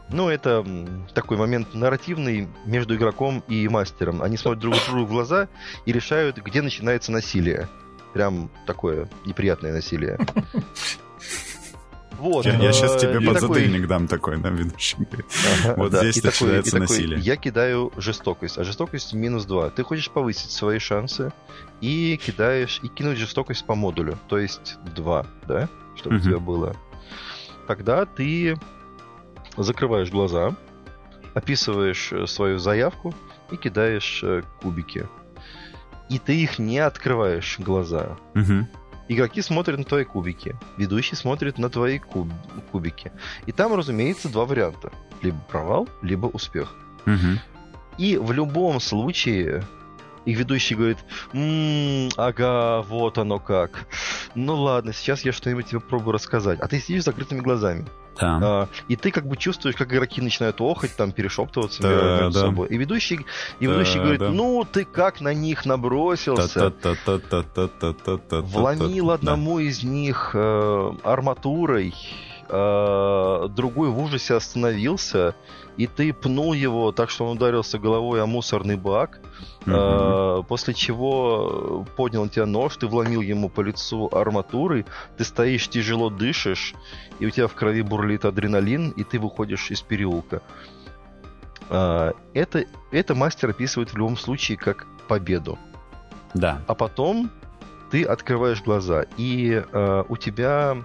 [0.09, 0.65] Ну, это
[1.13, 4.21] такой момент нарративный между игроком и мастером.
[4.21, 5.49] Они смотрят друг другу в глаза
[5.85, 7.67] и решают, где начинается насилие.
[8.13, 10.17] Прям такое неприятное насилие.
[12.17, 12.45] Вот.
[12.45, 13.87] Я, я сейчас тебе подзатыльник такой...
[13.87, 14.97] дам такой, на ведущий.
[15.63, 15.99] Ага, вот да.
[15.99, 17.17] здесь и начинается такой, насилие.
[17.17, 19.69] Такой, я кидаю жестокость, а жестокость минус 2.
[19.71, 21.31] Ты хочешь повысить свои шансы
[21.81, 26.23] и кидаешь, и кинуть жестокость по модулю, то есть 2, да, чтобы угу.
[26.23, 26.75] у тебя было.
[27.67, 28.57] Тогда ты
[29.57, 30.55] закрываешь глаза,
[31.33, 33.13] описываешь э, свою заявку
[33.51, 35.07] и кидаешь э, кубики.
[36.09, 38.17] И ты их не открываешь глаза.
[38.33, 38.67] Угу.
[39.09, 42.27] Игроки смотрят на твои кубики, ведущий смотрит на твои куб...
[42.71, 43.11] кубики.
[43.45, 44.91] И там, разумеется, два варианта.
[45.21, 46.75] Либо провал, либо успех.
[47.05, 47.39] Угу.
[47.97, 49.63] И в любом случае
[50.25, 50.97] их ведущий говорит,
[51.31, 53.87] м-м, ага, вот оно как.
[54.35, 56.59] Ну ладно, сейчас я что-нибудь тебе пробую рассказать.
[56.59, 57.85] А ты сидишь с закрытыми глазами.
[58.19, 58.39] Да.
[58.41, 62.45] А, и ты как бы чувствуешь, как игроки начинают охать, там, перешептываться да, между да.
[62.47, 62.67] собой.
[62.69, 63.25] И ведущий,
[63.59, 64.29] и ведущий да, говорит, да.
[64.29, 66.73] ну, ты как на них набросился.
[68.29, 71.93] Вломил одному из них э, арматурой,
[72.49, 75.35] э, другой в ужасе остановился,
[75.77, 79.19] и ты пнул его так, что он ударился головой о мусорный бак,
[79.65, 80.43] mm-hmm.
[80.45, 84.85] после чего поднял тебя нож, ты вломил ему по лицу арматурой,
[85.17, 86.73] ты стоишь, тяжело дышишь,
[87.19, 90.41] и у тебя в крови бурлит адреналин, и ты выходишь из переулка.
[91.69, 95.57] А, это, это мастер описывает в любом случае как победу.
[96.33, 96.61] Да.
[96.67, 97.31] А потом
[97.91, 100.77] ты открываешь глаза, и э, у тебя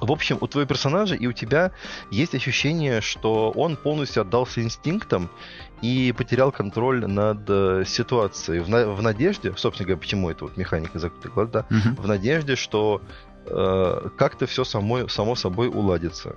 [0.00, 1.72] в общем, у твоего персонажа и у тебя
[2.10, 5.30] есть ощущение, что он полностью отдался инстинктам
[5.82, 8.60] и потерял контроль над э, ситуацией.
[8.60, 12.00] В, на, в надежде, собственно говоря, почему это вот механика закрытых глаз, да, mm-hmm.
[12.00, 13.02] в надежде, что
[13.46, 16.36] э, как-то все само, само собой уладится.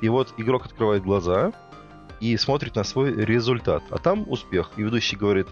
[0.00, 1.52] И вот игрок открывает глаза
[2.20, 3.82] и смотрит на свой результат.
[3.90, 4.70] А там успех.
[4.76, 5.48] И ведущий говорит,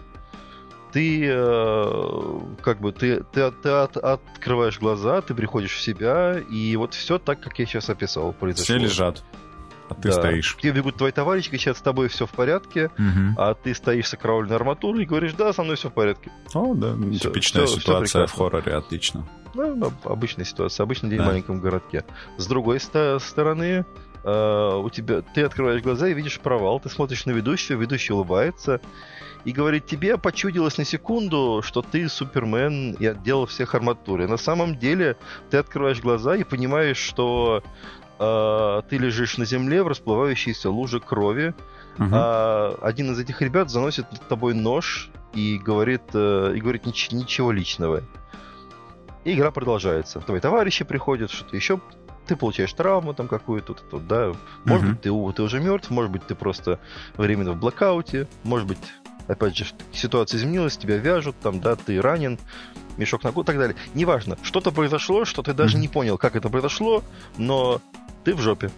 [0.91, 6.75] ты э, как бы ты, ты, ты от, открываешь глаза, ты приходишь в себя, и
[6.75, 8.63] вот все так, как я сейчас описал, произошло.
[8.63, 9.23] Все лежат.
[9.89, 10.11] А ты да.
[10.11, 10.55] стоишь.
[10.61, 13.35] Тебе бегут твои товарищи, кричат, с тобой все в порядке, угу.
[13.37, 16.31] а ты стоишь с окровавленной арматурой и говоришь, да, со мной все в порядке.
[16.53, 19.27] О, да, все, типичная все, ситуация все в хорроре, отлично.
[19.55, 21.23] Ну, обычная ситуация, обычный день да.
[21.23, 22.05] в маленьком городке.
[22.37, 23.85] С другой стороны,
[24.21, 28.81] Uh, у тебя ты открываешь глаза и видишь провал, ты смотришь на ведущего, ведущий улыбается,
[29.45, 34.27] и говорит, тебе почудилось на секунду, что ты Супермен и отделал всех арматуры.
[34.27, 35.17] На самом деле
[35.49, 37.63] ты открываешь глаза и понимаешь, что
[38.19, 41.53] э, ты лежишь на земле в расплывающейся луже крови,
[41.97, 42.09] uh-huh.
[42.11, 47.13] а один из этих ребят заносит над тобой нож и говорит, э, и говорит нич-
[47.15, 48.03] ничего личного.
[49.23, 50.19] И игра продолжается.
[50.19, 51.79] Твои товарищи приходят, что-то еще
[52.25, 54.33] ты получаешь травму там какую-то, тут, да.
[54.63, 54.89] Может uh-huh.
[54.89, 56.79] быть, ты, ты уже мертв, может быть, ты просто
[57.17, 58.77] временно в блокауте, может быть,
[59.29, 62.39] опять же, ситуация изменилась, тебя вяжут, там, да, ты ранен,
[62.97, 63.75] мешок на год и так далее.
[63.93, 65.81] Неважно, что-то произошло, что ты даже mm-hmm.
[65.81, 67.03] не понял, как это произошло,
[67.37, 67.81] но
[68.23, 68.71] ты в жопе.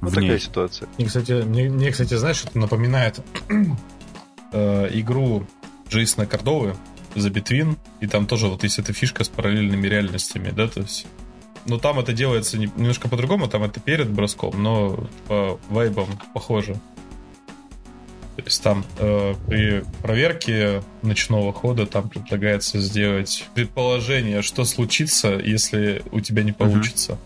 [0.00, 0.88] Вот такая ситуация.
[0.96, 3.20] Мне, кстати, мне, мне, кстати, знаешь, это напоминает
[4.52, 5.46] э, игру
[5.88, 6.76] Джейсона Кордовы
[7.14, 11.06] за Between, и там тоже вот есть эта фишка с параллельными реальностями, да, то есть
[11.66, 16.76] но там это делается немножко по-другому, там это перед броском, но по вайбам похоже.
[18.40, 26.02] То есть там э, при проверке ночного хода там предлагается сделать предположение, что случится, если
[26.12, 27.18] у тебя не получится.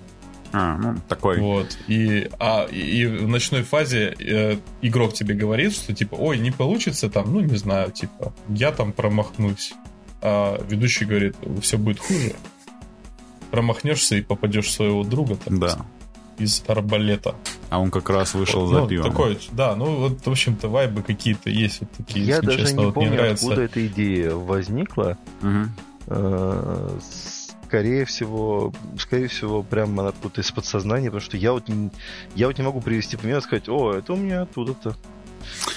[0.53, 1.41] А, ну, такой.
[1.41, 1.77] Вот.
[1.89, 7.11] И, а, и в ночной фазе э, игрок тебе говорит, что типа, ой, не получится
[7.11, 9.75] там, ну, не знаю, типа, я там промахнусь.
[10.23, 12.35] А ведущий говорит, все будет хуже.
[13.51, 15.37] Промахнешься и попадешь в своего друга.
[15.37, 15.87] Так, да.
[16.39, 17.35] Из арбалета.
[17.75, 19.11] А он как раз вышел вот, за ну, пивом.
[19.11, 22.85] Такой, да, ну вот, в общем-то, вайбы какие-то есть вот такие, Я даже честно, не
[22.87, 23.47] вот помню, нравится.
[23.47, 25.18] откуда эта идея возникла.
[25.43, 27.01] Угу.
[27.64, 31.91] Скорее всего, скорее всего, прямо она откуда-то из подсознания, потому что я вот не,
[32.37, 34.95] я вот не могу привести пример и сказать, о, это у меня оттуда-то.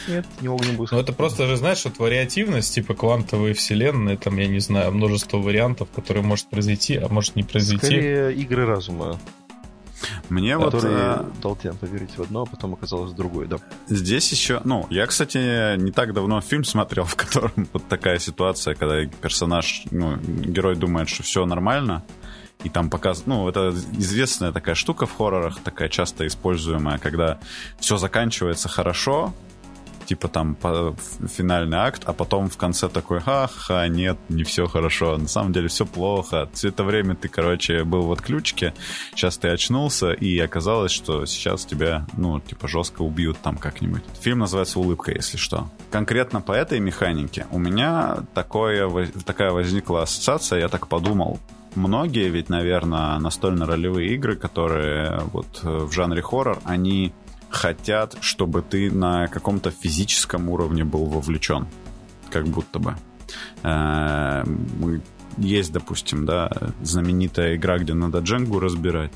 [0.07, 0.89] Нет, не могу, не буду.
[0.93, 5.37] Ну, это просто же, знаешь, вот вариативность, типа квантовые вселенные, там, я не знаю, множество
[5.39, 7.87] вариантов, которые может произойти, а может не произойти.
[7.87, 9.19] Скорее игры разума.
[10.29, 10.73] Мне вот...
[10.73, 13.57] Который дал тебе поверить в одно, а потом оказалось в другое, да.
[13.87, 14.61] Здесь еще...
[14.63, 19.83] Ну, я, кстати, не так давно фильм смотрел, в котором вот такая ситуация, когда персонаж,
[19.91, 22.03] ну, герой думает, что все нормально,
[22.63, 27.39] и там показывают, ну, это известная такая штука в хоррорах, такая часто используемая, когда
[27.79, 29.33] все заканчивается хорошо,
[30.07, 30.95] типа там по,
[31.27, 35.67] финальный акт, а потом в конце такой, ха-ха, нет, не все хорошо, на самом деле
[35.67, 36.49] все плохо.
[36.53, 38.73] Все это время ты, короче, был в отключке,
[39.13, 44.03] сейчас ты очнулся, и оказалось, что сейчас тебя, ну, типа, жестко убьют там как-нибудь.
[44.21, 45.69] Фильм называется «Улыбка», если что.
[45.91, 48.89] Конкретно по этой механике у меня такое,
[49.25, 51.39] такая возникла ассоциация, я так подумал,
[51.75, 57.13] многие ведь, наверное, настольно-ролевые игры, которые вот э, в жанре хоррор, они
[57.49, 61.67] хотят, чтобы ты на каком-то физическом уровне был вовлечен.
[62.29, 62.95] Как будто бы.
[63.63, 64.43] Э,
[65.37, 66.49] есть, допустим, да,
[66.81, 69.11] знаменитая игра, где надо дженгу разбирать.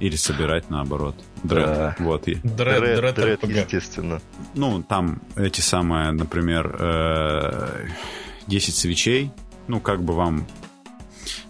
[0.00, 1.14] Или собирать наоборот.
[1.44, 1.66] Дред.
[1.66, 1.96] Да.
[2.00, 2.24] Вот.
[2.24, 4.20] Дред, дред, дред, дред естественно.
[4.54, 6.72] Ну, там эти самые, например,
[8.48, 9.30] 10 э, свечей.
[9.68, 10.44] Ну, как бы вам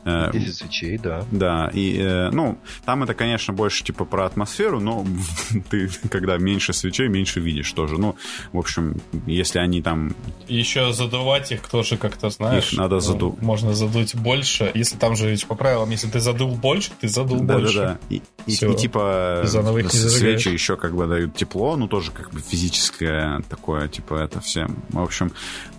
[0.05, 1.25] 10 э, свечей, да.
[1.31, 5.07] Да, и, э, ну, там это, конечно, больше, типа, про атмосферу, но
[5.71, 7.99] ты, когда меньше свечей, меньше видишь тоже.
[7.99, 8.17] Ну,
[8.53, 8.97] в общем,
[9.27, 10.15] если они там...
[10.49, 12.73] Еще задувать их тоже как-то, знаешь...
[12.73, 13.43] Их надо ну, задуть.
[13.43, 14.71] Можно задуть больше.
[14.75, 17.79] Если там же ведь по правилам, если ты задул больше, ты задул да, больше.
[17.79, 17.99] Да-да-да.
[18.09, 22.41] И, и, и, типа, и свечи еще как бы дают тепло, ну, тоже как бы
[22.41, 24.83] физическое такое, типа, это всем.
[24.91, 25.33] В общем,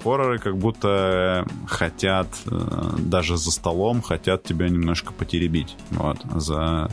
[0.04, 6.90] хорроры как будто хотят э, даже за столом хотят тебя немножко потеребить, вот, за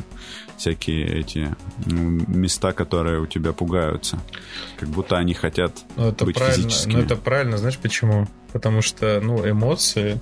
[0.57, 1.57] всякие эти
[1.87, 4.21] ну, места, которые у тебя пугаются.
[4.79, 6.93] Как будто они хотят ну, это быть правильно, физическими.
[6.93, 8.29] Ну, это правильно, знаешь почему?
[8.53, 10.21] Потому что, ну, эмоции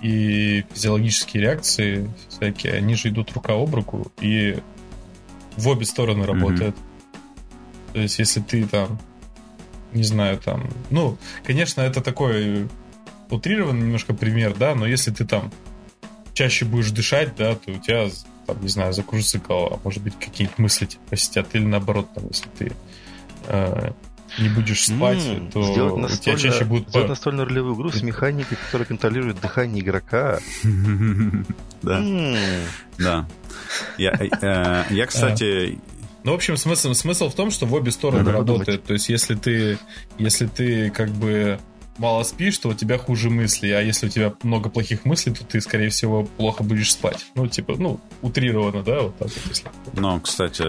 [0.00, 4.58] и физиологические реакции всякие, они же идут рука об руку и
[5.56, 6.76] в обе стороны работают.
[6.76, 7.92] Mm-hmm.
[7.94, 8.98] То есть, если ты там
[9.92, 12.68] не знаю, там, ну, конечно, это такой
[13.30, 15.50] утрированный немножко пример, да, но если ты там
[16.34, 18.08] чаще будешь дышать, да, то у тебя,
[18.46, 22.48] там, не знаю, закружится голова, может быть, какие-нибудь мысли тебя посетят, или наоборот, там, если
[22.58, 22.72] ты
[23.46, 23.90] э,
[24.38, 26.88] не будешь спать, mm, то настольно, у тебя чаще будут...
[26.90, 30.38] Сделать настольную ролевую игру с механикой, которая контролирует дыхание игрока.
[31.80, 32.02] Да.
[32.98, 33.28] Да.
[33.98, 35.78] Я, э, кстати,
[36.24, 38.66] ну, в общем, смысл, смысл в том, что в обе стороны Надо работает.
[38.66, 38.84] Подумать.
[38.84, 39.78] То есть, если ты,
[40.18, 41.58] если ты как бы
[41.98, 45.44] мало спишь, то у тебя хуже мысли, а если у тебя много плохих мыслей, то
[45.44, 47.26] ты, скорее всего, плохо будешь спать.
[47.34, 49.68] Ну, типа, ну, утрированно, да, вот так вот, если.
[49.94, 50.64] Ну, кстати...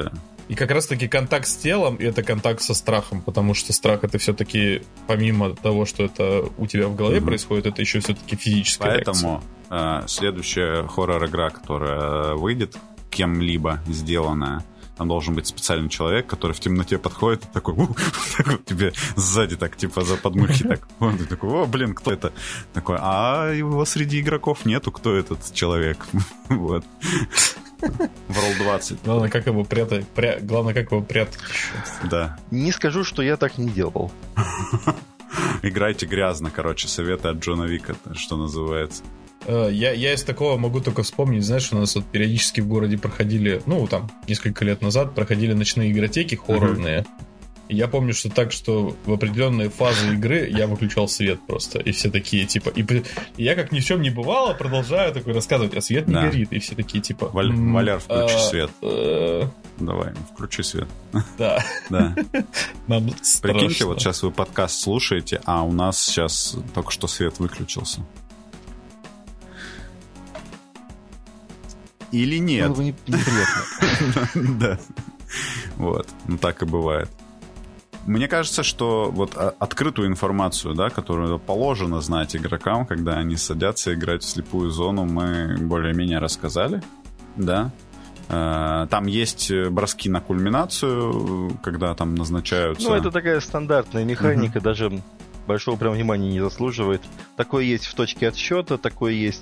[0.48, 4.82] И как раз-таки контакт с телом— это контакт со страхом, потому что страх— это все-таки,
[5.06, 9.44] помимо того, что это у тебя в голове mm происходит, это еще все-таки физическая Поэтому
[9.70, 12.78] э, следующая хоррор-игра, которая выйдет,
[13.12, 14.64] кем-либо сделанная,
[15.00, 17.88] там должен быть специальный человек, который в темноте подходит и такой, у,
[18.38, 20.90] так вот тебе сзади так, типа, за подмышки так.
[21.00, 22.34] Он такой, о, блин, кто это?
[22.74, 26.06] Такой, а его среди игроков нету, кто этот человек?
[26.50, 26.84] Вот.
[27.80, 29.04] В Roll 20.
[29.04, 30.06] Главное, как его прятать.
[30.10, 30.40] Пря...
[30.42, 32.10] Главное, как его прятать еще.
[32.10, 32.38] Да.
[32.52, 34.12] Не скажу, что я так не делал.
[35.62, 39.04] Играйте грязно, короче, советы от Джона Вика, что называется.
[39.46, 42.98] Э, я, я из такого могу только вспомнить, знаешь, у нас вот периодически в городе
[42.98, 47.00] проходили, ну, там, несколько лет назад проходили ночные игротеки хоррорные.
[47.00, 47.26] Uh-huh.
[47.70, 51.78] Я помню, что так, что в определенные фазы игры я выключал свет просто.
[51.78, 52.70] И все такие, типа...
[52.70, 53.04] И, и
[53.44, 56.24] я, как ни в чем не бывало, продолжаю такой рассказывать, а свет не да.
[56.24, 56.52] горит.
[56.52, 57.30] И все такие, типа...
[57.32, 58.72] Валь, Валяр, включи а, свет.
[58.82, 59.52] А...
[59.78, 60.88] Давай, включи свет.
[61.38, 61.64] Да.
[61.90, 62.16] Да.
[62.88, 63.12] Нам
[63.42, 68.02] Прикиньте, вот сейчас вы подкаст слушаете, а у нас сейчас только что свет выключился.
[72.12, 72.70] Или нет.
[72.70, 74.30] Было бы неприятно.
[74.60, 74.80] Да.
[75.78, 76.08] Вот.
[76.28, 77.10] Ну так и бывает.
[78.06, 84.24] Мне кажется, что вот открытую информацию, да, которую положено знать игрокам, когда они садятся играть
[84.24, 86.82] в слепую зону, мы более-менее рассказали,
[87.36, 87.72] да.
[88.30, 92.90] Э, там есть броски на кульминацию, когда там назначаются...
[92.90, 94.64] Ну, это такая стандартная механика, угу.
[94.64, 95.02] даже
[95.50, 97.02] большого прям внимания не заслуживает.
[97.36, 99.42] Такое есть в точке отсчета, такое есть,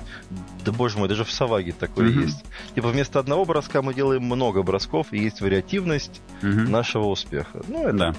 [0.64, 2.24] да боже мой, даже в Саваге такое mm-hmm.
[2.24, 2.46] есть.
[2.76, 6.70] Типа вместо одного броска мы делаем много бросков, и есть вариативность mm-hmm.
[6.70, 7.62] нашего успеха.
[7.68, 8.16] Ну, это да.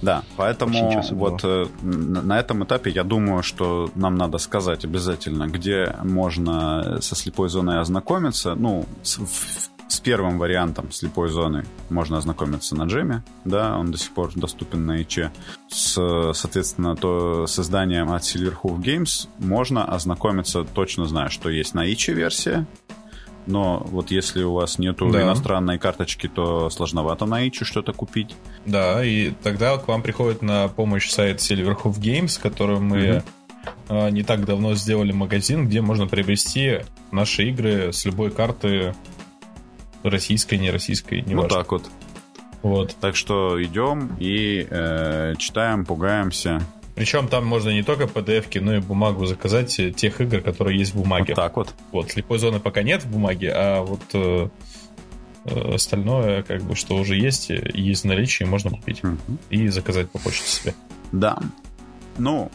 [0.00, 5.94] Да, поэтому вот э, на этом этапе я думаю, что нам надо сказать обязательно, где
[6.02, 8.54] можно со слепой зоной ознакомиться.
[8.54, 14.12] Ну, в с первым вариантом слепой зоны можно ознакомиться на джеме, да, он до сих
[14.12, 15.30] пор доступен на ИЧ.
[15.68, 22.08] С, соответственно, то созданием от Silverhoof Games можно ознакомиться, точно зная, что есть на ИЧ
[22.08, 22.66] версия,
[23.46, 25.24] но вот если у вас нету да.
[25.24, 28.34] иностранной карточки, то сложновато на ИЧ что-то купить.
[28.64, 33.22] Да, и тогда к вам приходит на помощь сайт Silverhoof Games, который мы
[33.88, 34.10] mm-hmm.
[34.10, 36.78] не так давно сделали магазин, где можно приобрести
[37.10, 38.94] наши игры с любой карты
[40.02, 41.90] Российской, не российской, не Ну так вот.
[42.62, 42.96] Вот.
[43.00, 46.62] Так что идем и э, читаем, пугаемся.
[46.94, 50.98] Причем там можно не только PDF, но и бумагу заказать тех игр, которые есть в
[50.98, 51.34] бумаге.
[51.34, 51.74] Вот так вот.
[51.90, 54.48] Вот, слепой зоны пока нет в бумаге, а вот э,
[55.46, 59.18] э, остальное, как бы, что уже есть, есть в наличии, можно купить Мгм.
[59.48, 60.74] и заказать по почте себе.
[61.12, 61.38] Да.
[62.18, 62.50] Ну,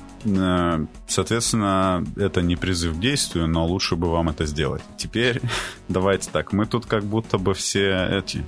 [1.08, 4.82] соответственно, это не призыв к действию, но лучше бы вам это сделать.
[4.98, 5.42] Теперь
[5.88, 6.54] давайте так.
[6.54, 8.44] Мы тут как будто бы все эти...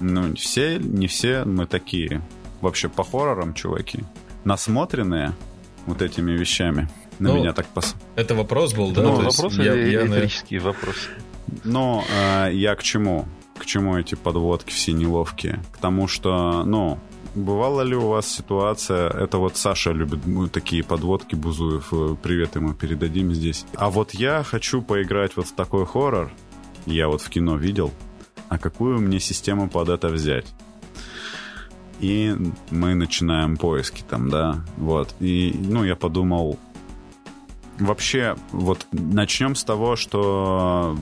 [0.00, 2.20] Ну, все, не все, мы такие.
[2.60, 4.00] Вообще по хоррорам, чуваки.
[4.44, 5.32] Насмотренные
[5.86, 6.88] вот этими вещами.
[7.18, 7.94] На Ну, меня так пос...
[8.14, 9.02] Это вопрос был, да?
[9.02, 10.96] Ну, вопрос я- или я, наверное, риторический вопрос?
[11.64, 13.26] Но э, я к чему?
[13.58, 15.62] К чему эти подводки все неловкие?
[15.72, 16.98] К тому, что, ну,
[17.36, 22.56] бывала ли у вас ситуация, это вот Саша любит ну, такие подводки Бузуев, э, привет
[22.56, 23.64] ему передадим здесь.
[23.74, 26.32] А вот я хочу поиграть вот в такой хоррор,
[26.86, 27.92] я вот в кино видел,
[28.48, 30.46] а какую мне систему под это взять?
[32.00, 32.34] И
[32.70, 35.14] мы начинаем поиски там, да, вот.
[35.20, 36.58] И, ну, я подумал,
[37.78, 40.96] вообще, вот начнем с того, что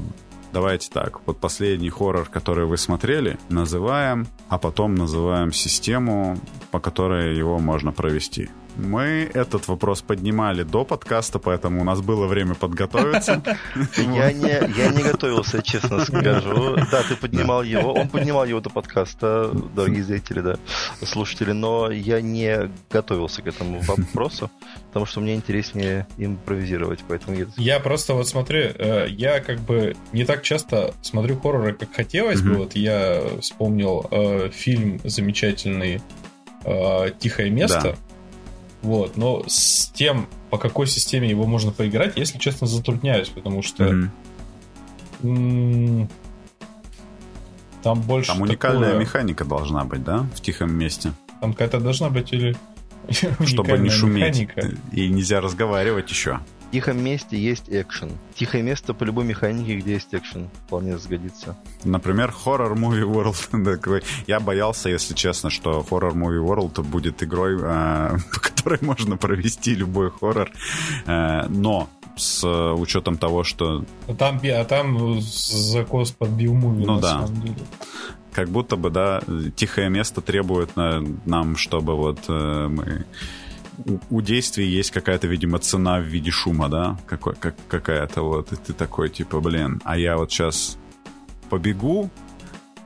[0.55, 6.39] давайте так, вот последний хоррор, который вы смотрели, называем, а потом называем систему,
[6.71, 8.49] по которой его можно провести.
[8.77, 13.43] Мы этот вопрос поднимали до подкаста, поэтому у нас было время подготовиться.
[13.97, 16.77] Я не, я не готовился, честно скажу.
[16.91, 20.57] Да, ты поднимал его, он поднимал его до подкаста, дорогие зрители, да,
[21.03, 24.51] слушатели, но я не готовился к этому вопросу,
[24.89, 27.47] потому что мне интереснее импровизировать, поэтому я...
[27.57, 32.41] Я просто вот смотрю, э, я как бы не так часто смотрю хорроры, как хотелось
[32.41, 32.55] бы.
[32.55, 36.01] Вот я вспомнил э, фильм замечательный
[36.65, 37.97] э, «Тихое место».
[38.85, 43.85] Вот, но с тем, по какой системе его можно поиграть, если честно, затрудняюсь, потому что
[43.85, 44.11] Мгм.
[45.23, 46.09] м,
[47.83, 52.11] там больше Там уникальная такое- механика должна быть, да, в тихом месте, Там какая-то должна
[52.11, 52.57] быть или
[53.47, 54.39] чтобы не шуметь.
[54.41, 54.71] механика.
[54.93, 56.41] И нельзя разговаривать еще.
[56.75, 58.11] Тихом месте есть экшен.
[58.35, 61.57] Тихое место по любой механике, где есть экшен, вполне сгодится.
[61.85, 63.65] Например, Horror Movie World.
[63.77, 64.03] такой.
[64.27, 69.77] Я боялся, если честно, что Horror Movie World будет игрой, э, по которой можно провести
[69.77, 70.51] любой хоррор.
[71.07, 72.45] Э, Но с
[72.75, 77.11] учетом того, что А там, а там закос под биомуви, Ну на да.
[77.27, 77.55] самом деле.
[78.33, 79.23] как будто бы, да,
[79.55, 83.05] тихое место требует на- нам, чтобы вот э, мы...
[83.87, 86.99] У, у действий есть какая-то, видимо, цена в виде шума, да?
[87.07, 88.53] Какой, как, какая-то вот.
[88.53, 90.79] И ты такой, типа, блин, а я вот сейчас
[91.51, 92.11] побегу,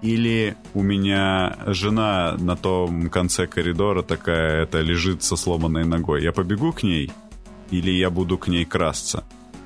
[0.02, 6.22] или у меня жена на том конце коридора такая, это лежит со сломанной ногой.
[6.22, 7.10] Я побегу к ней,
[7.70, 9.24] или я буду к ней красться?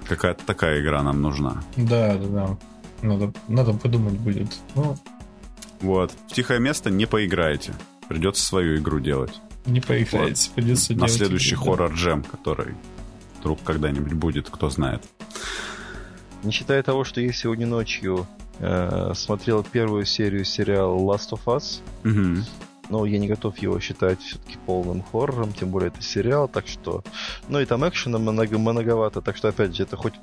[0.09, 1.63] Какая-то такая игра нам нужна.
[1.77, 2.59] Да, да, да.
[3.03, 4.49] Надо, надо подумать будет.
[4.75, 4.97] Ну,
[5.81, 6.13] Вот.
[6.29, 7.75] В тихое место не поиграете.
[8.09, 9.41] Придется свою игру делать.
[9.67, 11.71] Не поиграете, придется на следующий игры, да.
[11.73, 12.75] хоррор джем, который
[13.41, 15.03] вдруг когда-нибудь будет, кто знает.
[16.43, 18.27] Не считая того, что я сегодня ночью
[18.59, 22.45] э, смотрел первую серию сериала Last of Us, Мгм.
[22.89, 27.05] но я не готов его считать все-таки полным хоррором, тем более это сериал, так что...
[27.49, 30.15] Ну и там экшена много, многовато, так что, опять же, это хоть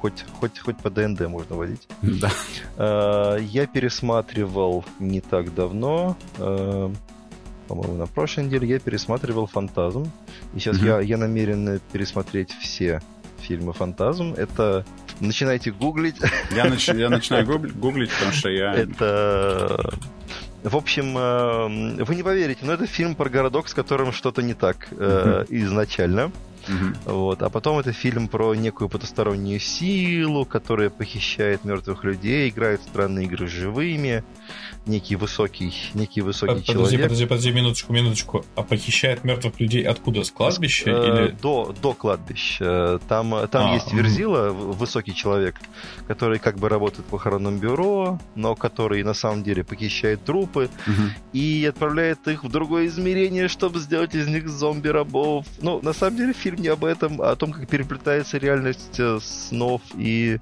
[0.00, 1.88] хоть, хоть, хоть по ДНД можно водить.
[2.02, 2.30] Да.
[2.76, 6.92] Э, Я пересматривал не так давно, э,
[7.66, 10.10] по-моему, на прошлой неделе я пересматривал «Фантазм».
[10.54, 10.86] И сейчас Мгм.
[10.86, 13.00] я, я намерен пересмотреть все
[13.40, 14.34] фильмы «Фантазм».
[14.34, 14.84] Это...
[15.20, 16.16] Начинайте гуглить.
[16.54, 18.74] Я, нач- я начинаю гугли- гуглить, потому что я...
[18.74, 19.92] Это...
[20.64, 24.54] В общем, э, вы не поверите, но это фильм про городок, с которым что-то не
[24.54, 26.32] так э, изначально.
[26.66, 26.96] Мгм.
[27.04, 27.42] Вот.
[27.42, 33.46] А потом это фильм про некую потустороннюю силу, которая похищает мертвых людей, играет странные игры
[33.46, 34.24] с живыми.
[34.86, 37.02] Некий высокий, некий высокий Подожди, человек.
[37.04, 38.44] подожди, подожди, минуточку, минуточку.
[38.54, 40.24] А похищает мертвых людей откуда?
[40.24, 40.90] С кладбища?
[40.90, 41.28] Э, Или...
[41.40, 43.00] до, до кладбища.
[43.08, 43.92] Там, там А, есть.
[43.94, 45.56] Верзила, высокий человек,
[46.06, 51.12] который как бы работает в похоронном бюро, но который на самом деле похищает трупы Мгм.
[51.32, 55.46] и отправляет их в другое измерение, чтобы сделать из них зомби-рабов.
[55.62, 59.18] Ну, на самом деле фильм не об этом, а о том, как переплетается реальность э,
[59.22, 60.38] снов и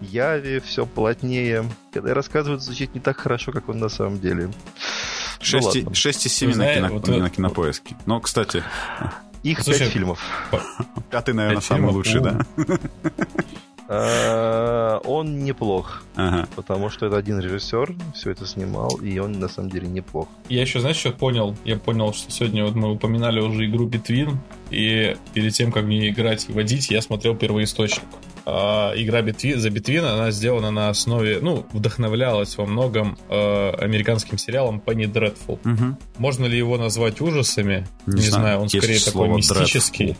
[0.00, 1.64] яви, все плотнее.
[1.92, 4.46] Когда рассказывают, звучит не так хорошо, как он на самом деле.
[4.46, 4.52] Ну,
[5.40, 5.94] 6 и- ладно.
[5.94, 7.96] 6 из 7 Вы на, кино- вот, на кинопоиске.
[8.06, 8.62] Ну, кстати,
[9.42, 10.20] Их Слушай, пять фильмов.
[11.10, 11.94] а ты, наверное, самый фильмов?
[11.94, 12.40] лучший, да?
[13.88, 16.46] Э, Он неплох, Ага.
[16.54, 20.28] потому что это один режиссер все это снимал, и он на самом деле неплох.
[20.48, 21.56] Я еще, знаешь, что понял?
[21.64, 24.38] Я понял, что сегодня вот мы упоминали уже игру Битвин,
[24.70, 28.02] и перед тем, как в нее играть и водить, я смотрел первоисточник.
[28.46, 28.50] э,
[28.96, 34.82] игра Битви, за Битвин, она сделана на основе, ну, вдохновлялась во многом э, американским сериалом
[34.84, 35.58] Penny Dreadful.
[35.64, 35.98] Мгм.
[36.18, 37.86] Можно ли его назвать ужасами?
[38.06, 40.16] Не Не, знаю, знаю, он скорее такой мистический.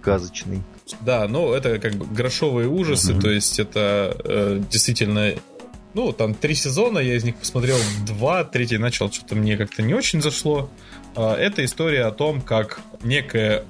[0.00, 0.62] Сказочный.
[1.00, 3.20] Да, ну это как бы грошовые ужасы, Мгм.
[3.22, 5.32] то есть это э, действительно...
[5.94, 7.76] Ну, там три сезона, я из них посмотрел
[8.06, 10.70] два, третий начал, что-то мне как-то не очень зашло.
[11.14, 13.64] А, Это история о том, как некое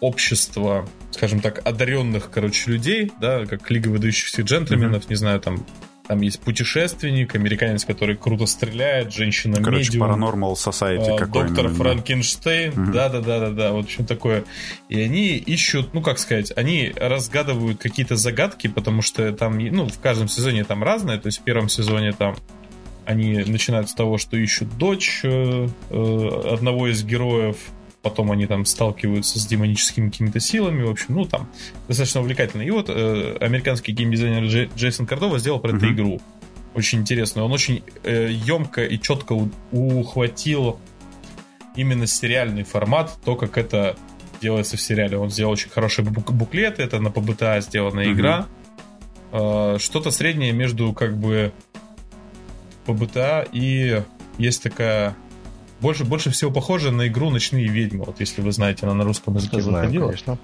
[0.00, 5.64] общество, скажем так, одаренных, короче, людей, да, как Лига выдающихся джентльменов, не знаю, там,
[6.06, 10.22] там есть путешественник, американец, который круто стреляет, женщина Короче, медиум.
[10.22, 11.56] Paranormal Society какой-нибудь.
[11.56, 11.74] Доктор.
[11.74, 12.92] Франкенштейн, Мгм.
[12.92, 14.44] да, да, да, да, да, вот что такое.
[14.88, 19.98] И они ищут, ну как сказать, они разгадывают какие-то загадки, потому что там, ну, в
[19.98, 21.18] каждом сезоне там разное.
[21.18, 22.36] То есть в первом сезоне там
[23.04, 27.56] они начинают с того, что ищут дочь э, э, одного из героев,
[28.10, 31.48] потом они там сталкиваются с демоническими какими-то силами, в общем, ну там
[31.88, 32.62] достаточно увлекательно.
[32.62, 35.94] И вот э, американский геймдизайнер Джей- Джейсон Кордова сделал про это Мгм.
[35.94, 36.20] игру.
[36.74, 37.42] Очень интересно.
[37.44, 40.78] Он очень э, емко и четко у- ухватил
[41.74, 43.96] именно сериальный формат, то, как это
[44.40, 45.18] делается в сериале.
[45.18, 48.14] Он сделал очень хороший бук- буклет, это на ПБТА сделанная Мгм.
[48.14, 48.46] игра.
[49.32, 51.52] Э, что-то среднее между как бы
[52.86, 54.02] ПБТА и
[54.38, 55.16] есть такая
[55.80, 59.34] больше, больше всего похожа на игру «Ночные ведьмы», вот если вы знаете, она на русском
[59.34, 60.06] языке Знаю, выходила.
[60.06, 60.38] конечно.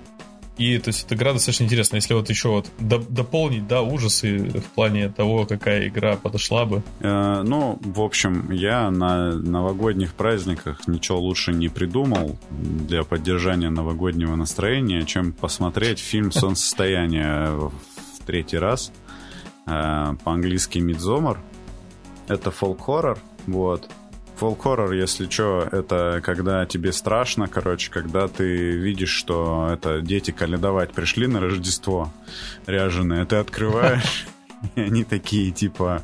[0.59, 2.01] И то есть эта игра достаточно интересная.
[2.01, 6.83] Если вот еще вот до- дополнить, да, ужасы в плане того, какая игра подошла бы.
[7.01, 14.37] Э, Ну, в общем, я на новогодних праздниках ничего лучше не придумал для поддержания новогоднего
[14.37, 17.73] настроения, чем посмотреть фильм «Солнцестояние» в
[18.27, 18.93] третий раз.
[19.67, 21.41] Э, По-английски «Мидзомар».
[22.29, 23.89] Это фолк-хоррор, вот.
[24.37, 30.93] Фолк-хоррор, если что, это когда тебе страшно, короче, когда ты видишь, что это дети каледовать
[30.93, 32.13] пришли на Рождество
[32.67, 34.27] ряженые, ты открываешь,
[34.75, 36.03] и они такие, типа,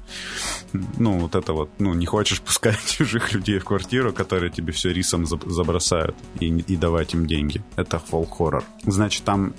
[0.73, 4.93] ну, вот это вот, ну, не хочешь пускать чужих людей в квартиру, которые тебе все
[4.93, 7.63] рисом заб- забросают и, и давать им деньги.
[7.77, 8.65] Это фолк-хоррор.
[8.83, 9.55] Значит, там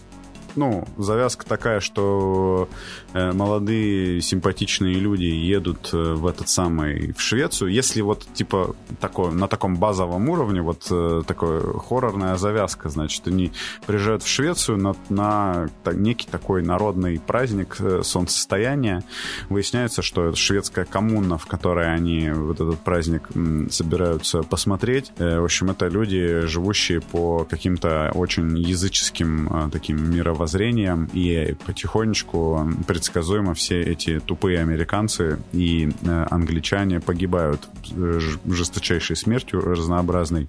[0.56, 2.70] ну, завязка такая, что
[3.14, 7.72] э, молодые симпатичные люди едут э, в этот самый в Швецию.
[7.72, 13.52] Если вот типа такой на таком базовом уровне вот э, такой хоррорная завязка, значит, они
[13.86, 19.04] приезжают в Швецию на, на некий такой народный праздник солнцестояния.
[19.50, 23.30] Выясняется, что это шведская коммуна, в которой они вот этот праздник
[23.72, 25.12] собираются посмотреть.
[25.18, 33.82] В общем, это люди, живущие по каким-то очень языческим таким мировоззрениям, и потихонечку предсказуемо все
[33.82, 40.48] эти тупые американцы и э, англичане погибают э, жесточайшей смертью разнообразной.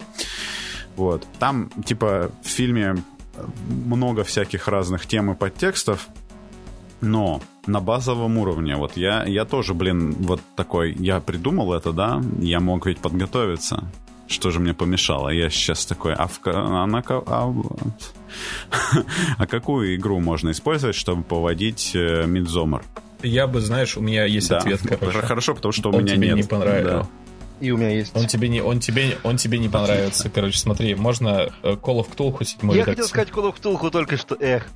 [0.97, 1.27] Вот.
[1.39, 3.03] Там, типа, в фильме
[3.87, 6.09] много всяких разных тем и подтекстов,
[7.01, 12.23] но на базовом уровне, вот я, я тоже, блин, вот такой, я придумал это, да,
[12.41, 13.85] я мог ведь подготовиться.
[14.31, 15.31] Что же мне помешало?
[15.31, 17.53] Я сейчас такой, а, в, а, на а,
[19.39, 22.83] а какую игру можно использовать, чтобы поводить э, Midsommar?
[23.25, 24.59] Я бы, знаешь, у меня есть Да.
[24.59, 25.19] ответ, короче.
[25.23, 26.37] Хорошо, потому что у Он меня тебе нет.
[26.37, 27.09] не понравился.
[27.61, 28.17] И у меня есть...
[28.17, 30.31] Он тебе не, он тебе, он тебе не понравится.
[30.31, 34.17] Короче, смотри, можно э, Call of Cthulhu 7 Я хотел сказать Call of Cthulhu только
[34.17, 34.67] что, эх.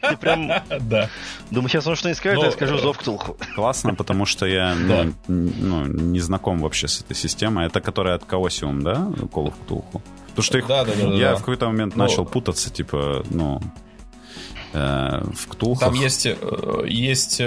[0.00, 0.50] Ты прям...
[0.80, 1.08] Да.
[1.50, 3.36] Думаю, сейчас он что-нибудь скажет, а я скажу э, Зов Cthulhu.
[3.54, 7.66] Классно, потому что я ну, ну, не знаком вообще с этой системой.
[7.66, 8.94] Это которая от Chaosium, да?
[9.32, 10.00] Call of Cthulhu?
[10.28, 11.36] Потому что их, Да, да, да, я да.
[11.36, 13.60] в какой-то момент Ну, начал путаться, типа, ну,
[14.72, 15.78] э, в Cthulhu.
[15.78, 16.26] Там есть,
[16.86, 17.40] есть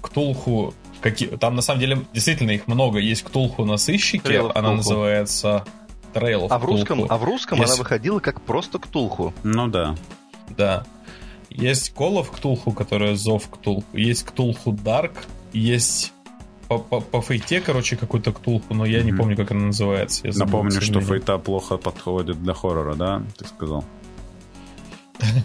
[0.00, 2.98] Ктулху, какие, там на самом деле действительно их много.
[2.98, 5.64] Есть Ктулху на сыщике, Trail она называется
[6.14, 7.06] Trail of А в русском, Cthulhu.
[7.08, 9.32] а в русском Есть- она выходила как просто Ктулху.
[9.42, 9.94] Ну да.
[10.56, 10.84] Да.
[11.50, 13.84] Есть Call of Ктулху, которая Зов Ктулху.
[13.96, 15.12] Есть Ктулху Dark.
[15.52, 16.12] Есть
[16.68, 19.18] по, по, по фейте, короче, какой-то Ктулху, но я не Мгм.
[19.18, 20.24] помню, как она называется.
[20.26, 23.22] Я забыл, Напомню, что фейта плохо подходит для хоррора, да?
[23.36, 23.84] Ты сказал.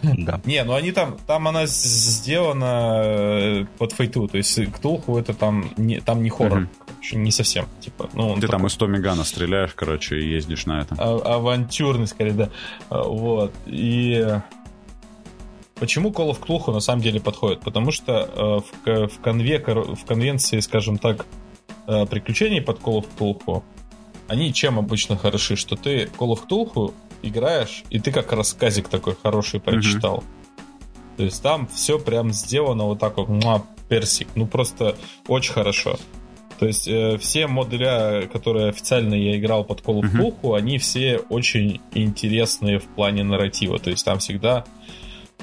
[0.04, 0.40] Да.
[0.46, 5.70] Не, ну они там, там она сделана э, под фейту, то есть Ктулху это там
[5.78, 9.74] не, там не хоррор, короче, не совсем, типа, ну Ты там такой из Томигана стреляешь,
[9.76, 10.98] короче, и ездишь на этом.
[11.00, 12.50] а- авантюрный, скорее, да,
[12.90, 14.40] А, вот, и
[15.76, 17.62] почему Call of Cthulhu на самом деле подходит?
[17.62, 21.26] Потому что э, в, в, конве, в конвенции, скажем так,
[21.88, 23.64] э, приключений под Call of Cthulhu,
[24.28, 25.56] они чем обычно хороши?
[25.56, 26.94] Что ты Call of Cthulhu
[27.26, 30.24] играешь, и ты как рассказик такой хороший прочитал.
[31.18, 34.28] То есть там все прям сделано вот так вот, муа, персик.
[34.36, 34.96] Ну просто
[35.28, 35.98] очень хорошо.
[36.60, 40.12] То есть э, все модуля, которые официально я играл под Call of.
[40.12, 43.78] Cthulhu, они все очень интересные в плане нарратива.
[43.80, 44.66] То есть там всегда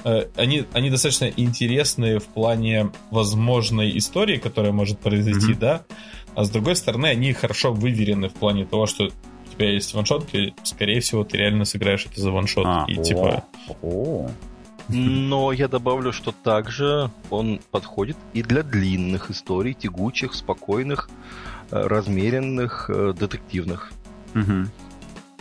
[0.03, 5.59] э, они, они достаточно интересные в плане возможной истории, которая может произойти, mm-hmm.
[5.59, 5.85] да,
[6.35, 9.09] а с другой стороны, они хорошо выверены в плане того, что
[9.53, 12.65] тебя есть ваншот, и, скорее всего, ты реально сыграешь это за ваншот.
[12.65, 13.43] А, и о, типа...
[13.81, 14.29] О.
[14.89, 21.09] Но я добавлю, что также он подходит и для длинных историй, тягучих, спокойных,
[21.71, 23.93] э, размеренных, э, детективных.
[24.35, 24.67] Угу.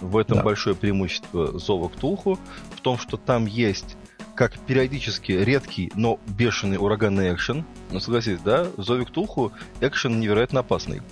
[0.01, 0.43] В этом да.
[0.45, 2.39] большое преимущество Зова Ктулху,
[2.77, 3.97] в том, что там есть
[4.35, 7.65] как периодически редкий, но бешеный ураганный экшен.
[7.91, 8.67] Ну, согласитесь, да?
[8.77, 11.03] В Зове Ктулху экшен невероятно опасный.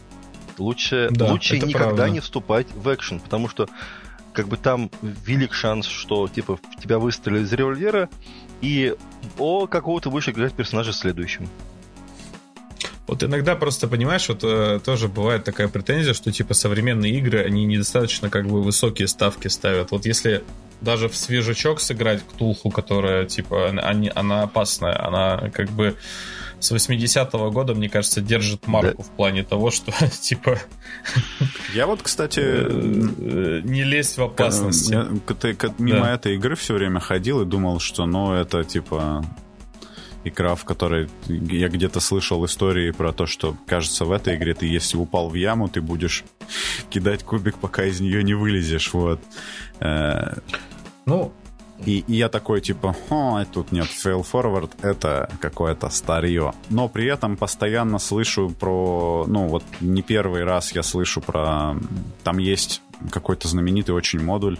[0.61, 2.11] Лучше, да, лучше никогда правда.
[2.11, 3.69] не вступать в экшен, потому что
[4.33, 8.09] как бы там велик шанс, что типа в тебя выстрелят из револьвера,
[8.61, 8.95] и
[9.39, 11.49] о какого ты будешь играть персонажа следующим.
[13.07, 17.65] Вот иногда просто, понимаешь, вот э, тоже бывает такая претензия, что типа современные игры, они
[17.65, 19.91] недостаточно как бы высокие ставки ставят.
[19.91, 20.45] Вот если
[20.81, 25.97] даже в свежачок сыграть Ктулху, которая типа, она, она опасная, она как бы
[26.61, 29.05] с 80-го года, мне кажется, держит марку да.
[29.05, 30.59] в плане того, что, типа...
[31.75, 32.41] Я вот, кстати...
[32.41, 34.91] Э, не лезть в опасность.
[35.41, 36.15] Ты мимо да.
[36.15, 39.25] этой игры все время ходил и думал, что, ну, это, типа,
[40.25, 44.67] игра, в которой я где-то слышал истории про то, что, кажется, в этой игре ты,
[44.67, 46.25] если упал в яму, ты будешь
[46.91, 49.21] кидать кубик, пока из нее не вылезешь, вот.
[49.81, 50.35] Э,
[51.07, 51.33] ну,
[51.87, 56.53] и, и я такой, типа, о, тут нет fail forward, это какое-то старье.
[56.69, 61.77] Но при этом постоянно слышу про, ну вот не первый раз я слышу про,
[62.23, 64.59] там есть какой-то знаменитый очень модуль.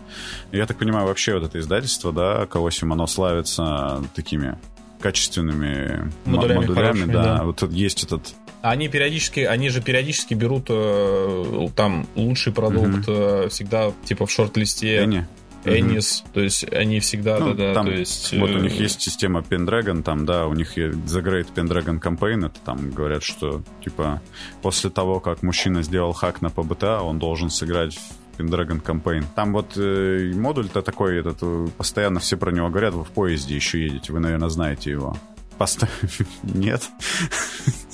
[0.53, 4.59] Я так понимаю, вообще вот это издательство, да, Каосим, оно славится такими
[5.01, 7.23] качественными модулями, модулями да.
[7.23, 7.45] да.
[7.45, 13.47] Вот есть этот они периодически, они же периодически берут э, там лучший продукт mm-hmm.
[13.47, 14.97] э, всегда типа в шорт-листе.
[14.97, 15.27] Энни.
[15.65, 16.33] Энис, mm-hmm.
[16.33, 18.33] то есть они всегда, ну, да, да, там, то есть...
[18.33, 22.47] Вот у них э, есть система Pendragon, там, да, у них The Great Pendragon Campaign,
[22.47, 24.23] это там говорят, что, типа,
[24.63, 29.25] после того, как мужчина сделал хак на ПБТА, он должен сыграть в Pendragon Campaign.
[29.35, 33.55] Там вот э, модуль-то такой, этот, э, постоянно все про него говорят, вы в поезде
[33.55, 35.17] еще едете, вы, наверное, знаете его.
[35.59, 35.91] Поставь...
[36.43, 36.89] Нет?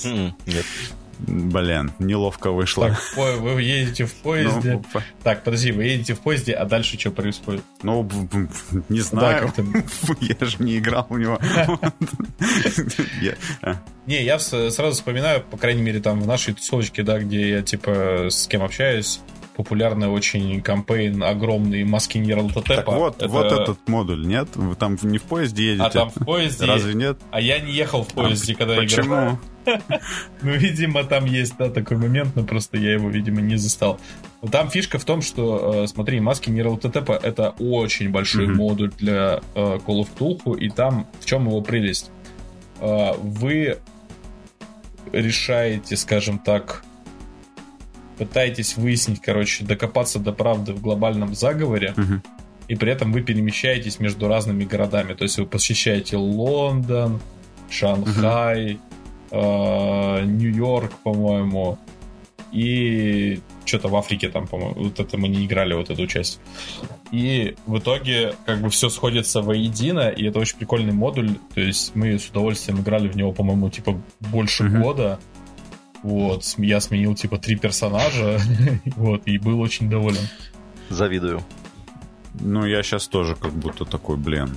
[0.05, 0.65] Нет.
[1.19, 2.89] Блин, неловко вышло.
[2.89, 4.83] Так, вы едете в поезде.
[4.93, 7.63] Ну, так, подожди, вы едете в поезде, а дальше что происходит?
[7.83, 8.09] Ну,
[8.89, 9.53] не знаю.
[9.57, 9.63] Да,
[10.21, 11.39] я же не играл в него.
[13.63, 13.83] А.
[14.07, 18.29] Не, я сразу вспоминаю, по крайней мере, там в нашей тусовочке, да, где я, типа,
[18.31, 19.21] с кем общаюсь,
[19.57, 22.75] популярный очень кампейн огромный маски Ниралтотепа.
[22.77, 23.29] Так вот, это...
[23.29, 24.49] вот этот модуль, нет?
[24.55, 25.85] Вы там не в поезде едете?
[25.85, 26.67] А там в поезде?
[26.67, 27.19] Разве нет?
[27.31, 29.07] А я не ехал в поезде, а, когда почему?
[29.07, 29.25] играл.
[29.25, 29.56] Почему?
[30.43, 33.99] Ну, видимо, там есть, да, такой момент, но просто я его, видимо, не застал.
[34.51, 39.79] Там фишка в том, что, э, смотри, маски Ниралтотепа это очень большой модуль для э,
[39.87, 42.11] Call of Cthulhu, и там в чем его прелесть?
[42.81, 43.79] Э, вы
[45.13, 46.85] решаете, скажем так,
[48.19, 52.21] пытаетесь выяснить, короче, докопаться до правды в глобальном заговоре, угу.
[52.69, 55.15] и при этом вы перемещаетесь между разными городами.
[55.15, 57.21] То есть вы посещаете Лондон,
[57.71, 58.81] Шанхай, угу.
[59.31, 61.79] Э, Нью-Йорк, по-моему,
[62.53, 66.41] и что-то в Африке там, по-моему, вот это мы не играли, вот эту часть.
[67.11, 71.95] И в итоге как бы все сходится воедино, и это очень прикольный модуль, то есть
[71.95, 75.19] мы с удовольствием играли в него, по-моему, типа больше uh года,
[76.03, 78.39] вот, я сменил типа три персонажа,
[78.97, 80.29] вот, и был очень доволен.
[80.89, 81.43] Завидую.
[82.41, 84.57] Ну, я сейчас тоже как будто такой, блин.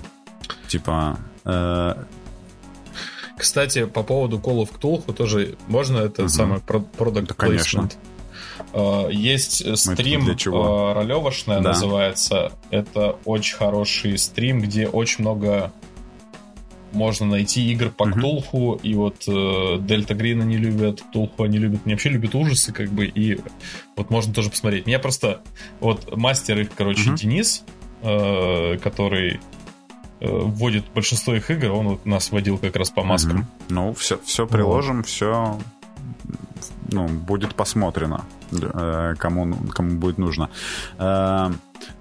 [0.68, 1.18] Типа...
[1.46, 1.96] Э...
[3.40, 6.30] Кстати, по поводу Call of Cthulhu тоже можно это угу.
[6.30, 7.90] самое product да, конечно.
[8.74, 11.70] Uh, есть стрим uh, ролевошная да.
[11.70, 12.52] называется.
[12.70, 15.72] Это очень хороший стрим, где очень много
[16.92, 21.82] можно найти игр по Ктулху, и вот э, Дельта Грина не любят, Ктулху они любят,
[21.86, 23.40] они вообще любят ужасы, как бы, и
[23.96, 24.88] вот можно тоже посмотреть.
[24.88, 25.42] Меня просто,
[25.80, 27.64] вот мастер их, короче, Денис,
[28.02, 29.40] э, который
[30.22, 33.48] вводит большинство их игр, он вот нас водил как раз по маскам.
[33.70, 35.08] Ну, все, все приложим, вот.
[35.08, 35.58] все
[36.92, 40.50] ну, будет посмотрено, э, кому, кому будет нужно.
[40.98, 41.52] Э,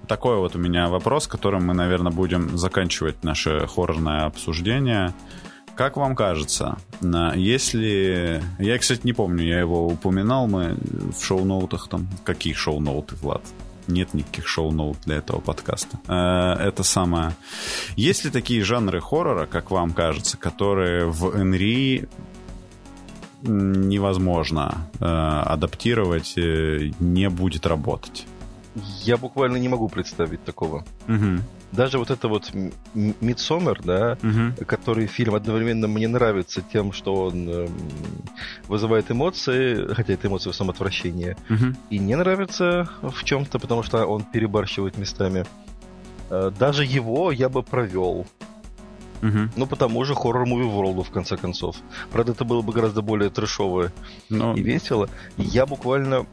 [0.07, 5.13] такой вот у меня вопрос, которым мы, наверное, будем заканчивать наше хоррорное обсуждение.
[5.75, 6.77] Как вам кажется,
[7.35, 8.43] если...
[8.59, 10.75] Я, кстати, не помню, я его упоминал, мы
[11.17, 12.09] в шоу-ноутах там...
[12.25, 13.43] Какие шоу-ноуты, Влад?
[13.89, 15.99] Нет никаких шоу-ноут для этого подкаста.
[16.07, 17.35] Э, это самое...
[17.95, 22.07] Есть ли такие жанры хоррора, как вам кажется, которые в Энри
[23.41, 28.27] невозможно э, адаптировать, э, не будет работать?
[29.03, 30.85] Я буквально не могу представить такого.
[31.07, 31.41] Угу.
[31.71, 32.51] Даже вот это вот
[32.93, 34.65] Мидсомер, да, угу.
[34.65, 37.67] который фильм одновременно мне нравится тем, что он э,
[38.67, 41.75] вызывает эмоции, хотя это эмоции в самом отвращении, угу.
[41.89, 45.45] и не нравится в чем-то, потому что он перебарщивает местами.
[46.29, 48.25] Э, даже его я бы провел.
[49.21, 49.49] Угу.
[49.55, 51.75] Ну, потому же хоррор-муви World, в конце концов.
[52.11, 53.91] Правда, это было бы гораздо более трешово
[54.29, 54.53] Но...
[54.55, 55.09] и весело.
[55.37, 56.25] Я буквально...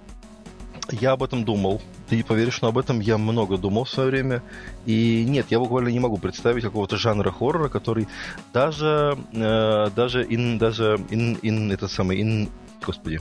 [0.92, 1.82] Я об этом думал.
[2.08, 4.42] Ты поверишь, но об этом я много думал в свое время.
[4.84, 8.06] И нет, я буквально не могу представить какого-то жанра хоррора, который
[8.52, 9.18] даже...
[9.32, 10.58] Э, даже ин...
[10.58, 11.38] Даже ин...
[11.42, 12.22] ин это самый...
[12.22, 12.48] Ин...
[12.84, 13.20] Господи.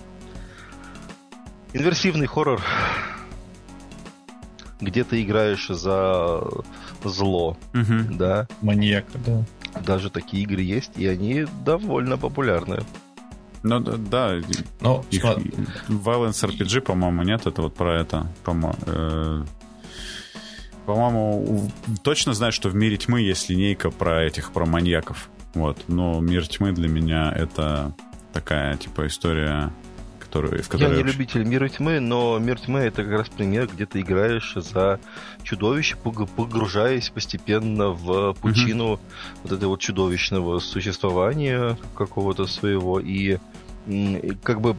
[1.74, 2.62] Инверсивный хоррор
[4.82, 6.44] где ты играешь за
[7.04, 8.14] зло, угу.
[8.14, 8.48] да.
[8.62, 9.44] Маньяка, да.
[9.82, 12.80] Даже такие игры есть, и они довольно популярны.
[13.66, 14.40] Ну да,
[14.80, 15.52] Но, их, смотри.
[15.88, 18.78] Violence RPG, по-моему, нет, это вот про это, по-моему.
[18.86, 19.44] Э,
[20.86, 21.72] по-моему,
[22.04, 25.30] точно знаю, что в мире тьмы есть линейка про этих, про маньяков.
[25.56, 25.80] Вот.
[25.88, 27.96] Но мир тьмы для меня это
[28.34, 29.72] такая, типа, история
[30.36, 30.98] в которой...
[30.98, 34.54] Я не любитель мира тьмы, но мир тьмы это как раз пример, где ты играешь
[34.56, 35.00] за
[35.44, 39.00] чудовище, погружаясь постепенно в пучину угу.
[39.44, 43.00] вот этого вот чудовищного существования какого-то своего.
[43.00, 43.38] И
[44.44, 44.76] как бы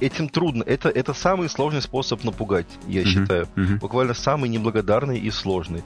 [0.00, 0.62] этим трудно.
[0.64, 3.48] Это, это самый сложный способ напугать, я uh считаю.
[3.56, 5.82] uh Буквально самый неблагодарный и сложный.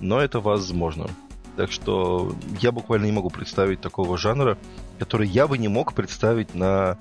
[0.00, 1.08] Но это возможно.
[1.56, 4.56] Так что я буквально не могу представить такого жанра,
[5.00, 6.96] который я бы не мог представить на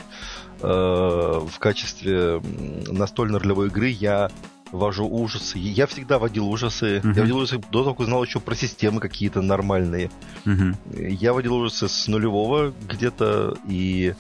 [0.62, 2.42] Э, в качестве
[2.88, 4.32] настольной ролевой игры я
[4.72, 5.58] вожу ужасы.
[5.60, 6.98] Я всегда водил ужасы.
[6.98, 7.16] Uh-huh.
[7.16, 10.10] Я водил ужасы до того, как знал еще про системы какие-то нормальные.
[10.46, 10.76] Uh-huh.
[11.10, 14.16] Я водил ужасы с нулевого где-то, и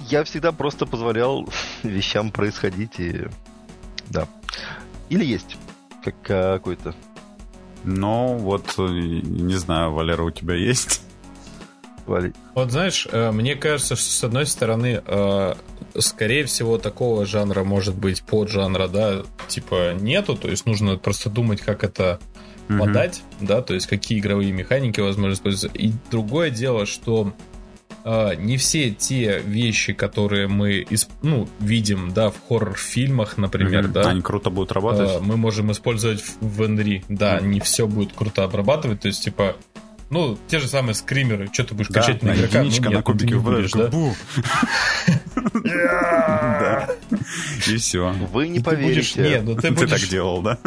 [0.00, 1.48] я всегда просто позволял
[1.82, 3.26] вещам происходить, и
[4.10, 4.28] да.
[5.08, 5.56] Или есть
[6.02, 6.94] как какой-то.
[7.84, 11.02] Ну, вот, э, не знаю, Валера, у тебя есть?
[12.06, 12.34] валить.
[12.54, 15.54] Вот знаешь, э, мне кажется, что с одной стороны, э,
[15.98, 21.60] скорее всего, такого жанра может быть поджанра, да, типа нету, то есть нужно просто думать,
[21.60, 22.20] как это
[22.68, 25.76] подать, да, то есть какие игровые механики возможно использовать.
[25.76, 27.34] И другое дело, что
[28.04, 30.86] не все те вещи, которые мы
[31.22, 33.92] ну, видим, да, в хоррор-фильмах, например, mm-hmm.
[33.92, 34.10] да.
[34.10, 35.08] Они круто будут работать.
[35.08, 37.04] Uh, мы можем использовать в Enry.
[37.08, 37.46] Да, mm-hmm.
[37.46, 39.00] не все будет круто обрабатывать.
[39.00, 39.56] То есть, типа,
[40.10, 41.48] ну, те же самые скримеры.
[41.52, 42.62] Что ты будешь да, кричать на игрока?
[42.62, 43.90] Ну, нет, на кубике будешь, да?
[45.52, 46.88] Да.
[47.66, 48.12] И все.
[48.32, 49.20] Вы не поверите.
[49.20, 50.58] Нет, ну ты так делал, да?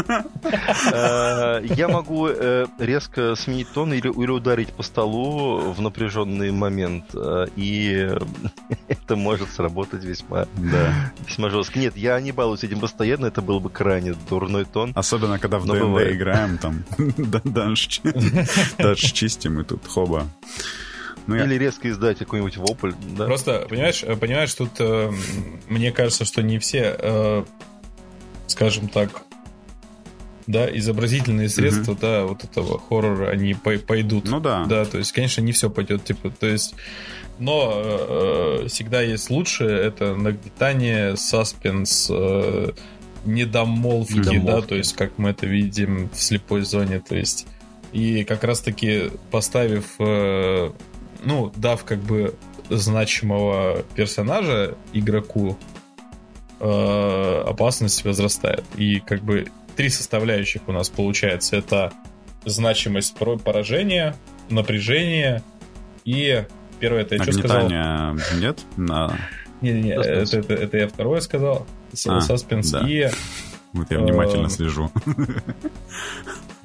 [0.92, 7.06] Э, я могу э, резко сменить тон или ударить по столу в напряженный момент.
[7.14, 8.10] Э, и
[8.88, 10.48] это может сработать весьма,
[11.28, 11.80] весьма жестко.
[11.80, 14.92] Нет, я не балуюсь этим постоянно, это был бы крайне дурной тон.
[14.96, 16.84] Особенно, когда в ДНД играем, там,
[17.44, 17.76] даже
[18.96, 20.28] чистим, и тут хоба.
[21.28, 21.60] Ну, Или я...
[21.60, 22.94] резко издать какой-нибудь вопль.
[23.18, 23.26] Да?
[23.26, 25.12] Просто, понимаешь, понимаешь, тут э,
[25.68, 27.44] мне кажется, что не все, э,
[28.48, 29.24] скажем так,
[30.48, 34.30] да, изобразительные средства, mm да, вот этого хоррора, они по пойдут.
[34.30, 34.66] Ну да.
[34.66, 36.74] Да, то есть, конечно, не все пойдет, типа, то есть,
[37.38, 42.72] но э, э всегда есть лучшее, это нагнетание, саспенс, э,
[43.26, 47.46] недомолвки, недомолвки, да, то есть, как мы это видим в слепой зоне, то есть,
[47.92, 50.72] и как раз-таки поставив э,
[51.24, 52.36] ну, дав как бы
[52.70, 55.58] значимого персонажа игроку,
[56.60, 58.64] э, опасность возрастает.
[58.76, 61.56] И как бы три составляющих у нас получается.
[61.56, 61.94] Это
[62.46, 64.16] значимость поражения,
[64.50, 65.44] напряжение
[66.06, 66.46] и
[66.80, 67.70] первое, это я что сказал?
[68.40, 68.60] нет?
[68.78, 69.18] На...
[69.62, 71.66] Не-не-не, это, это, это я второе сказал.
[72.08, 72.88] А, Саспенс да.
[72.88, 73.10] и...
[73.74, 74.92] Вот я внимательно э, слежу.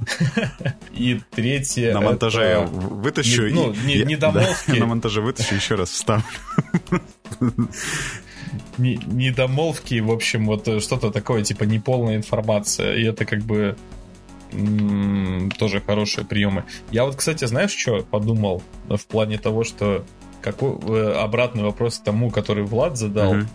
[0.93, 1.95] И третье...
[1.95, 2.61] На монтаже это...
[2.61, 3.49] я вытащу...
[3.49, 4.71] Не, ну, не, не домовки.
[4.71, 6.25] Да, на монтаже вытащу, еще раз вставлю.
[8.79, 12.95] Недомолвки, в общем, вот что-то такое, типа неполная информация.
[12.95, 13.77] И это как бы
[15.59, 16.65] тоже хорошие приемы.
[16.91, 20.05] Я вот, кстати, знаешь, что подумал в плане того, что
[20.43, 23.35] какой э, обратный вопрос тому, который Влад задал.
[23.35, 23.47] Uh-huh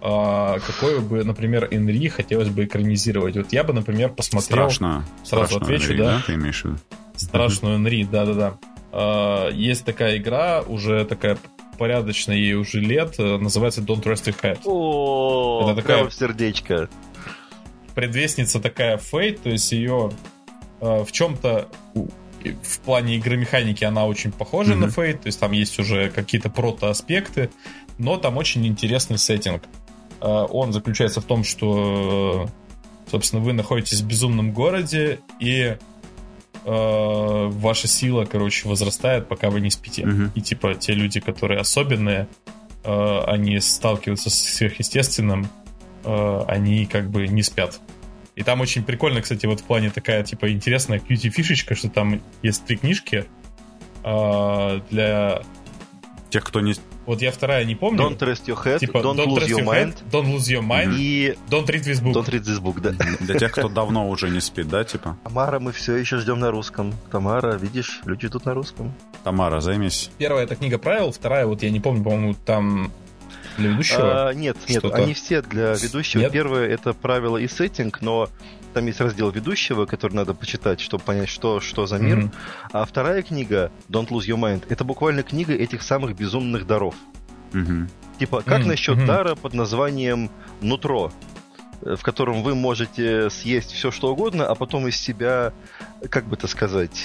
[0.00, 3.36] а, какой бы, например, Энри хотелось бы экранизировать.
[3.36, 4.70] Вот я бы, например, посмотрел...
[4.70, 5.04] Страшно.
[5.24, 6.04] Сразу Страшную отвечу, Энри, да?
[6.18, 6.22] да?
[6.26, 6.78] Ты имеешь в виду?
[7.16, 8.58] Страшную Энри, да-да-да.
[8.92, 11.38] А, есть такая игра, уже такая
[11.78, 14.60] порядочная ей уже лет, э, называется Don't Rest Your Head.
[14.64, 16.88] О, Это такая сердечко.
[17.94, 20.10] Предвестница такая Fate, то есть ее
[20.80, 21.68] э, в чем-то
[22.44, 24.76] в плане игры механики она очень похожа mm-hmm.
[24.76, 27.50] на Fate, то есть там есть уже какие-то прото-аспекты,
[27.98, 29.62] но там очень интересный сеттинг.
[30.20, 32.48] Э, он заключается в том, что
[33.10, 35.76] Собственно, вы находитесь в безумном городе, и
[36.64, 40.04] э, ваша сила, короче, возрастает, пока вы не спите.
[40.04, 40.32] Мгм.
[40.34, 42.28] И типа те люди, которые особенные,
[42.84, 45.48] э, они сталкиваются с сверхъестественным,
[46.04, 47.80] э, они как бы не спят.
[48.36, 52.64] И там очень прикольно, кстати, вот в плане такая, типа, интересная кьюти-фишечка, что там есть
[52.66, 53.24] три книжки
[54.04, 55.42] э, для...
[56.30, 56.74] Тех, кто не...
[57.06, 58.02] Вот я вторая не помню.
[58.02, 60.62] Don't rest your head, типа, don't, lose trust your your mind head, don't lose your
[60.62, 62.12] mind, и don't read this book.
[62.12, 62.92] don't read this book, да.
[63.20, 65.16] Для тех, кто давно уже не спит, да, типа?
[65.24, 66.92] Тамара мы все еще ждем на русском.
[67.10, 68.92] Тамара, видишь, люди тут на русском.
[69.24, 70.10] Тамара, займись.
[70.18, 72.92] Первая это книга правил, вторая, вот я не помню, по-моему, там
[73.56, 74.28] для ведущего.
[74.28, 76.22] А, нет, нет, они все для ведущего.
[76.22, 76.32] Нет?
[76.32, 78.28] Первое это правила и сеттинг, но
[78.78, 82.16] там есть раздел ведущего, который надо почитать, чтобы понять, что, что за мир.
[82.18, 82.32] Мгм.
[82.72, 86.94] А вторая книга, Don't Lose Your Mind, это буквально книга этих самых безумных даров.
[87.52, 87.88] Мгм.
[88.20, 89.06] Типа, как Мгм, насчет мгм.
[89.06, 90.30] дара под названием
[90.60, 91.10] «Нутро»,
[91.82, 95.52] э, в котором вы можете съесть все, что угодно, а потом из себя,
[96.08, 97.04] как бы это сказать,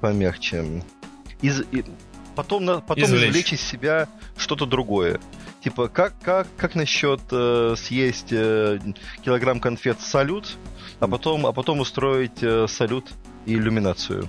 [0.00, 0.82] помягче,
[1.42, 1.84] из, и-
[2.34, 3.28] потом, на- потом Извлечь.
[3.30, 4.08] извлечь из себя
[4.38, 5.20] что-то другое.
[5.62, 8.78] Типа, как, как, как насчет э, съесть э,
[9.24, 10.58] килограмм конфет «Салют»,
[11.00, 13.12] а потом, а потом устроить э, салют
[13.46, 14.28] и иллюминацию?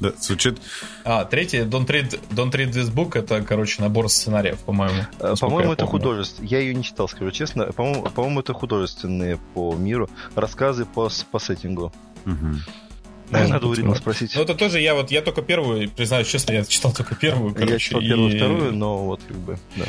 [0.00, 0.60] Да, звучит...
[1.04, 5.02] А, третий, Don't Read, Don't Read This Book, это, короче, набор сценариев, по-моему.
[5.20, 6.42] Э, По-моему, это художество.
[6.42, 7.66] Я ее не читал, скажу честно.
[7.66, 11.92] По-моему, по-моему, это художественные по миру рассказы по, по сеттингу.
[12.24, 14.34] Может Надо у Рима спросить.
[14.34, 17.72] Ну, это тоже я вот, я только первую, признаюсь честно, я читал только первую, короче.
[17.72, 19.84] Я читал первую, и- вторую, но вот как бы, да.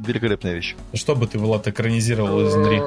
[0.00, 0.76] Великолепная вещь.
[0.94, 2.80] Что бы ты, Влад, экранизировал из Нри?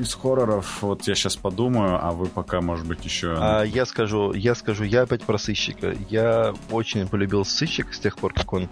[0.00, 3.34] Из хорроров, вот я сейчас подумаю, а вы пока, может быть, еще...
[3.36, 5.94] А я скажу, я скажу, я опять про сыщика.
[6.08, 8.68] Я очень полюбил сыщик с тех пор, как он,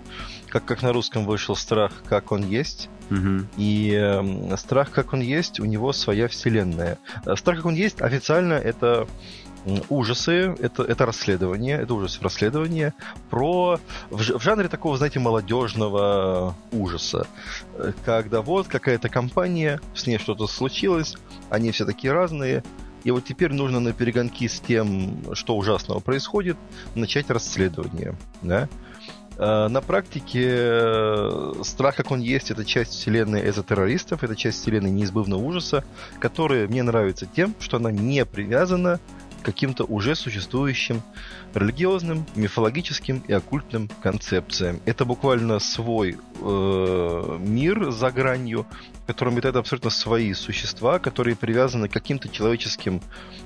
[0.49, 2.89] как, как на русском вышел страх, как он есть.
[3.11, 3.49] Мгм.
[3.57, 6.99] И эм, страх, как он есть, у него своя вселенная.
[7.25, 9.09] Э, Страх, как он есть, официально это
[9.89, 12.93] ужасы, это, это расследование, это ужасы в расследовании
[13.31, 13.79] про
[14.11, 17.27] в, в жанре такого, знаете, молодежного ужаса,
[17.75, 21.17] Э, когда вот какая-то компания, с ней что-то случилось,
[21.51, 22.63] они все такие разные,
[23.05, 26.57] и вот теперь нужно на перегонки с тем, что ужасного происходит,
[26.95, 28.69] начать расследование, да?
[29.37, 34.91] Э, На практике э, страх, как он есть, это часть вселенной эзотеррористов, это часть вселенной
[34.91, 35.85] неизбывного ужаса,
[36.19, 38.99] которая мне нравится тем, что она не привязана
[39.47, 41.03] каким-то уже существующим
[41.55, 44.81] религиозным, мифологическим и оккультным концепциям.
[44.87, 48.67] Это буквально свой э, мир за гранью,
[49.05, 53.01] в котором обитают абсолютно свои существа, которые привязаны к каким-то человеческим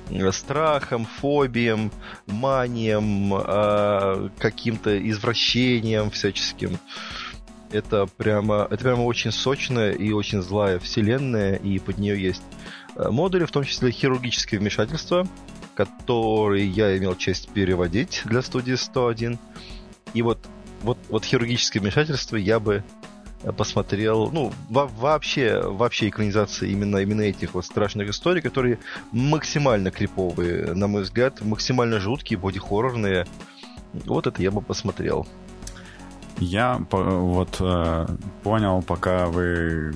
[0.09, 1.93] э, страхам, фобиям,
[2.27, 6.79] маниям, э, каким-то извращениям всяческим.
[7.73, 12.43] Это прямо, это прямо очень сочная и очень злая вселенная, и под нее есть
[12.97, 15.29] э, модули, в том числе хирургические вмешательства,
[15.85, 19.39] которые я имел честь переводить для студии 101.
[20.13, 20.39] И вот,
[20.83, 22.85] вот, вот хирургические вмешательства я бы
[23.43, 28.79] э, посмотрел, ну, во- вообще, вообще экранизации именно, именно этих вот страшных историй, которые
[29.13, 33.27] максимально криповые, на мой взгляд, максимально жуткие, боди-хоррорные.
[34.05, 35.27] Вот это я бы посмотрел.
[36.39, 38.07] Я вот э,
[38.43, 39.95] понял, пока вы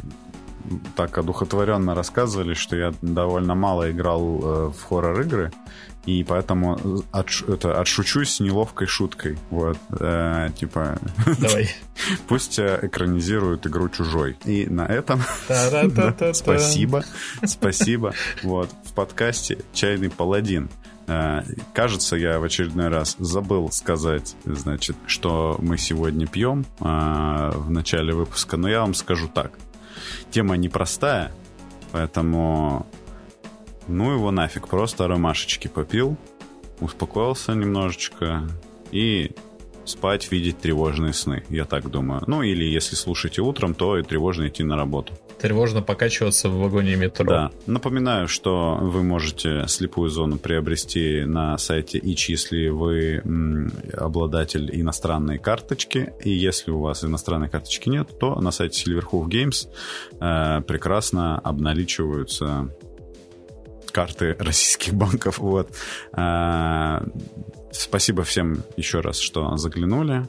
[0.96, 5.52] так одухотворенно рассказывали, что я довольно мало играл э, в хоррор-игры,
[6.06, 6.76] и поэтому
[7.12, 9.38] отш- это, отшучусь неловкой шуткой.
[9.50, 10.98] Вот, э, типа,
[11.38, 11.70] Давай.
[12.28, 14.36] пусть э, экранизируют игру «Чужой».
[14.44, 15.22] И на этом
[16.34, 17.04] Спасибо,
[17.44, 18.12] спасибо.
[18.42, 20.68] Вот, в подкасте «Чайный паладин».
[21.06, 21.42] Э,
[21.74, 26.84] Кажется, я в очередной раз забыл сказать, значит, что мы сегодня пьем э,
[27.54, 29.52] в начале выпуска, но я вам скажу так.
[30.30, 31.32] Тема непростая,
[31.92, 32.86] поэтому
[33.88, 36.16] ну его нафиг, просто ромашечки попил,
[36.80, 38.48] успокоился немножечко
[38.90, 39.32] и
[39.84, 42.22] спать, видеть тревожные сны, я так думаю.
[42.26, 45.12] Ну или если слушаете утром, то и тревожно идти на работу.
[45.44, 47.26] Тревожно покачиваться в вагоне метро.
[47.26, 47.50] Да.
[47.66, 53.22] Напоминаю, что вы можете слепую зону приобрести на сайте ИЧ, если вы
[53.94, 56.14] обладатель иностранной карточки.
[56.24, 59.68] И если у вас иностранной карточки нет, то на сайте Silverhoof Games
[60.18, 62.74] э, прекрасно обналичиваются
[63.92, 65.40] карты российских банков.
[65.40, 65.68] Вот.
[66.16, 67.04] Э,
[67.70, 70.26] спасибо всем еще раз, что заглянули.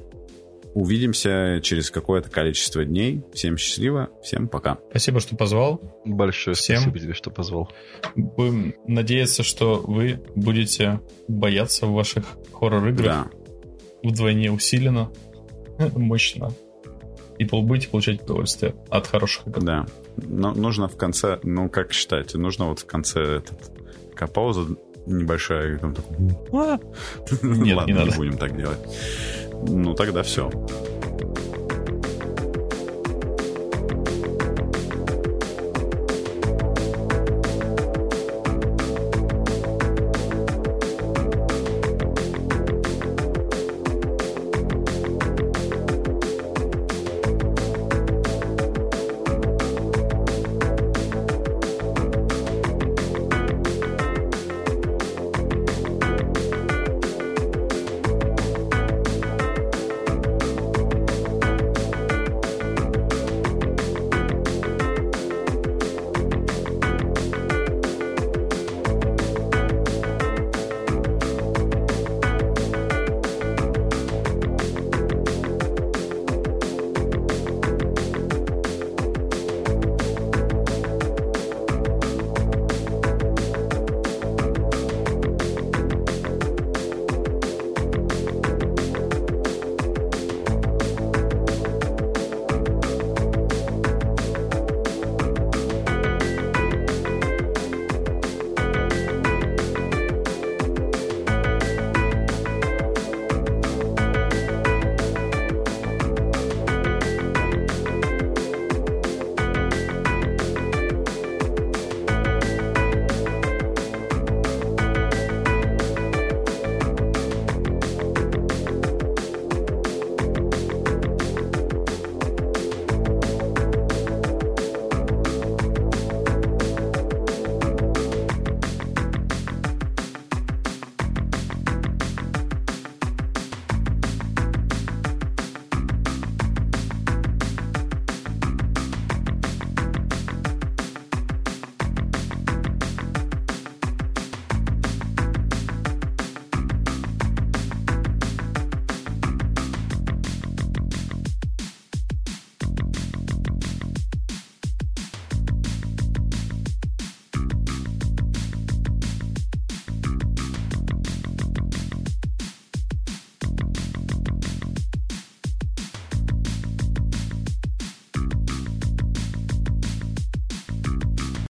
[0.76, 3.24] Увидимся через какое-то количество дней.
[3.34, 4.78] Всем счастливо, всем пока.
[4.90, 5.82] Спасибо, что позвал.
[6.04, 6.82] Большое Всем.
[6.82, 7.72] спасибо тебе, что позвал.
[8.16, 11.00] Будем надеяться, что вы будете
[11.30, 13.28] бояться в ваших хоррор-играх Да.
[14.04, 15.12] вдвойне усиленно.
[15.96, 16.52] Мощно.
[17.40, 19.62] и будете получать удовольствие от хороших игр.
[19.64, 19.86] Да.
[20.18, 23.72] Но нужно в конце, ну, как считаете, нужно вот в конце этот,
[24.12, 24.76] такая пауза
[25.06, 26.18] небольшая, и там такой...
[27.44, 28.12] Нет, Ладно, не надо.
[28.12, 28.80] не будем так делать.
[29.68, 30.50] Ну, тогда все.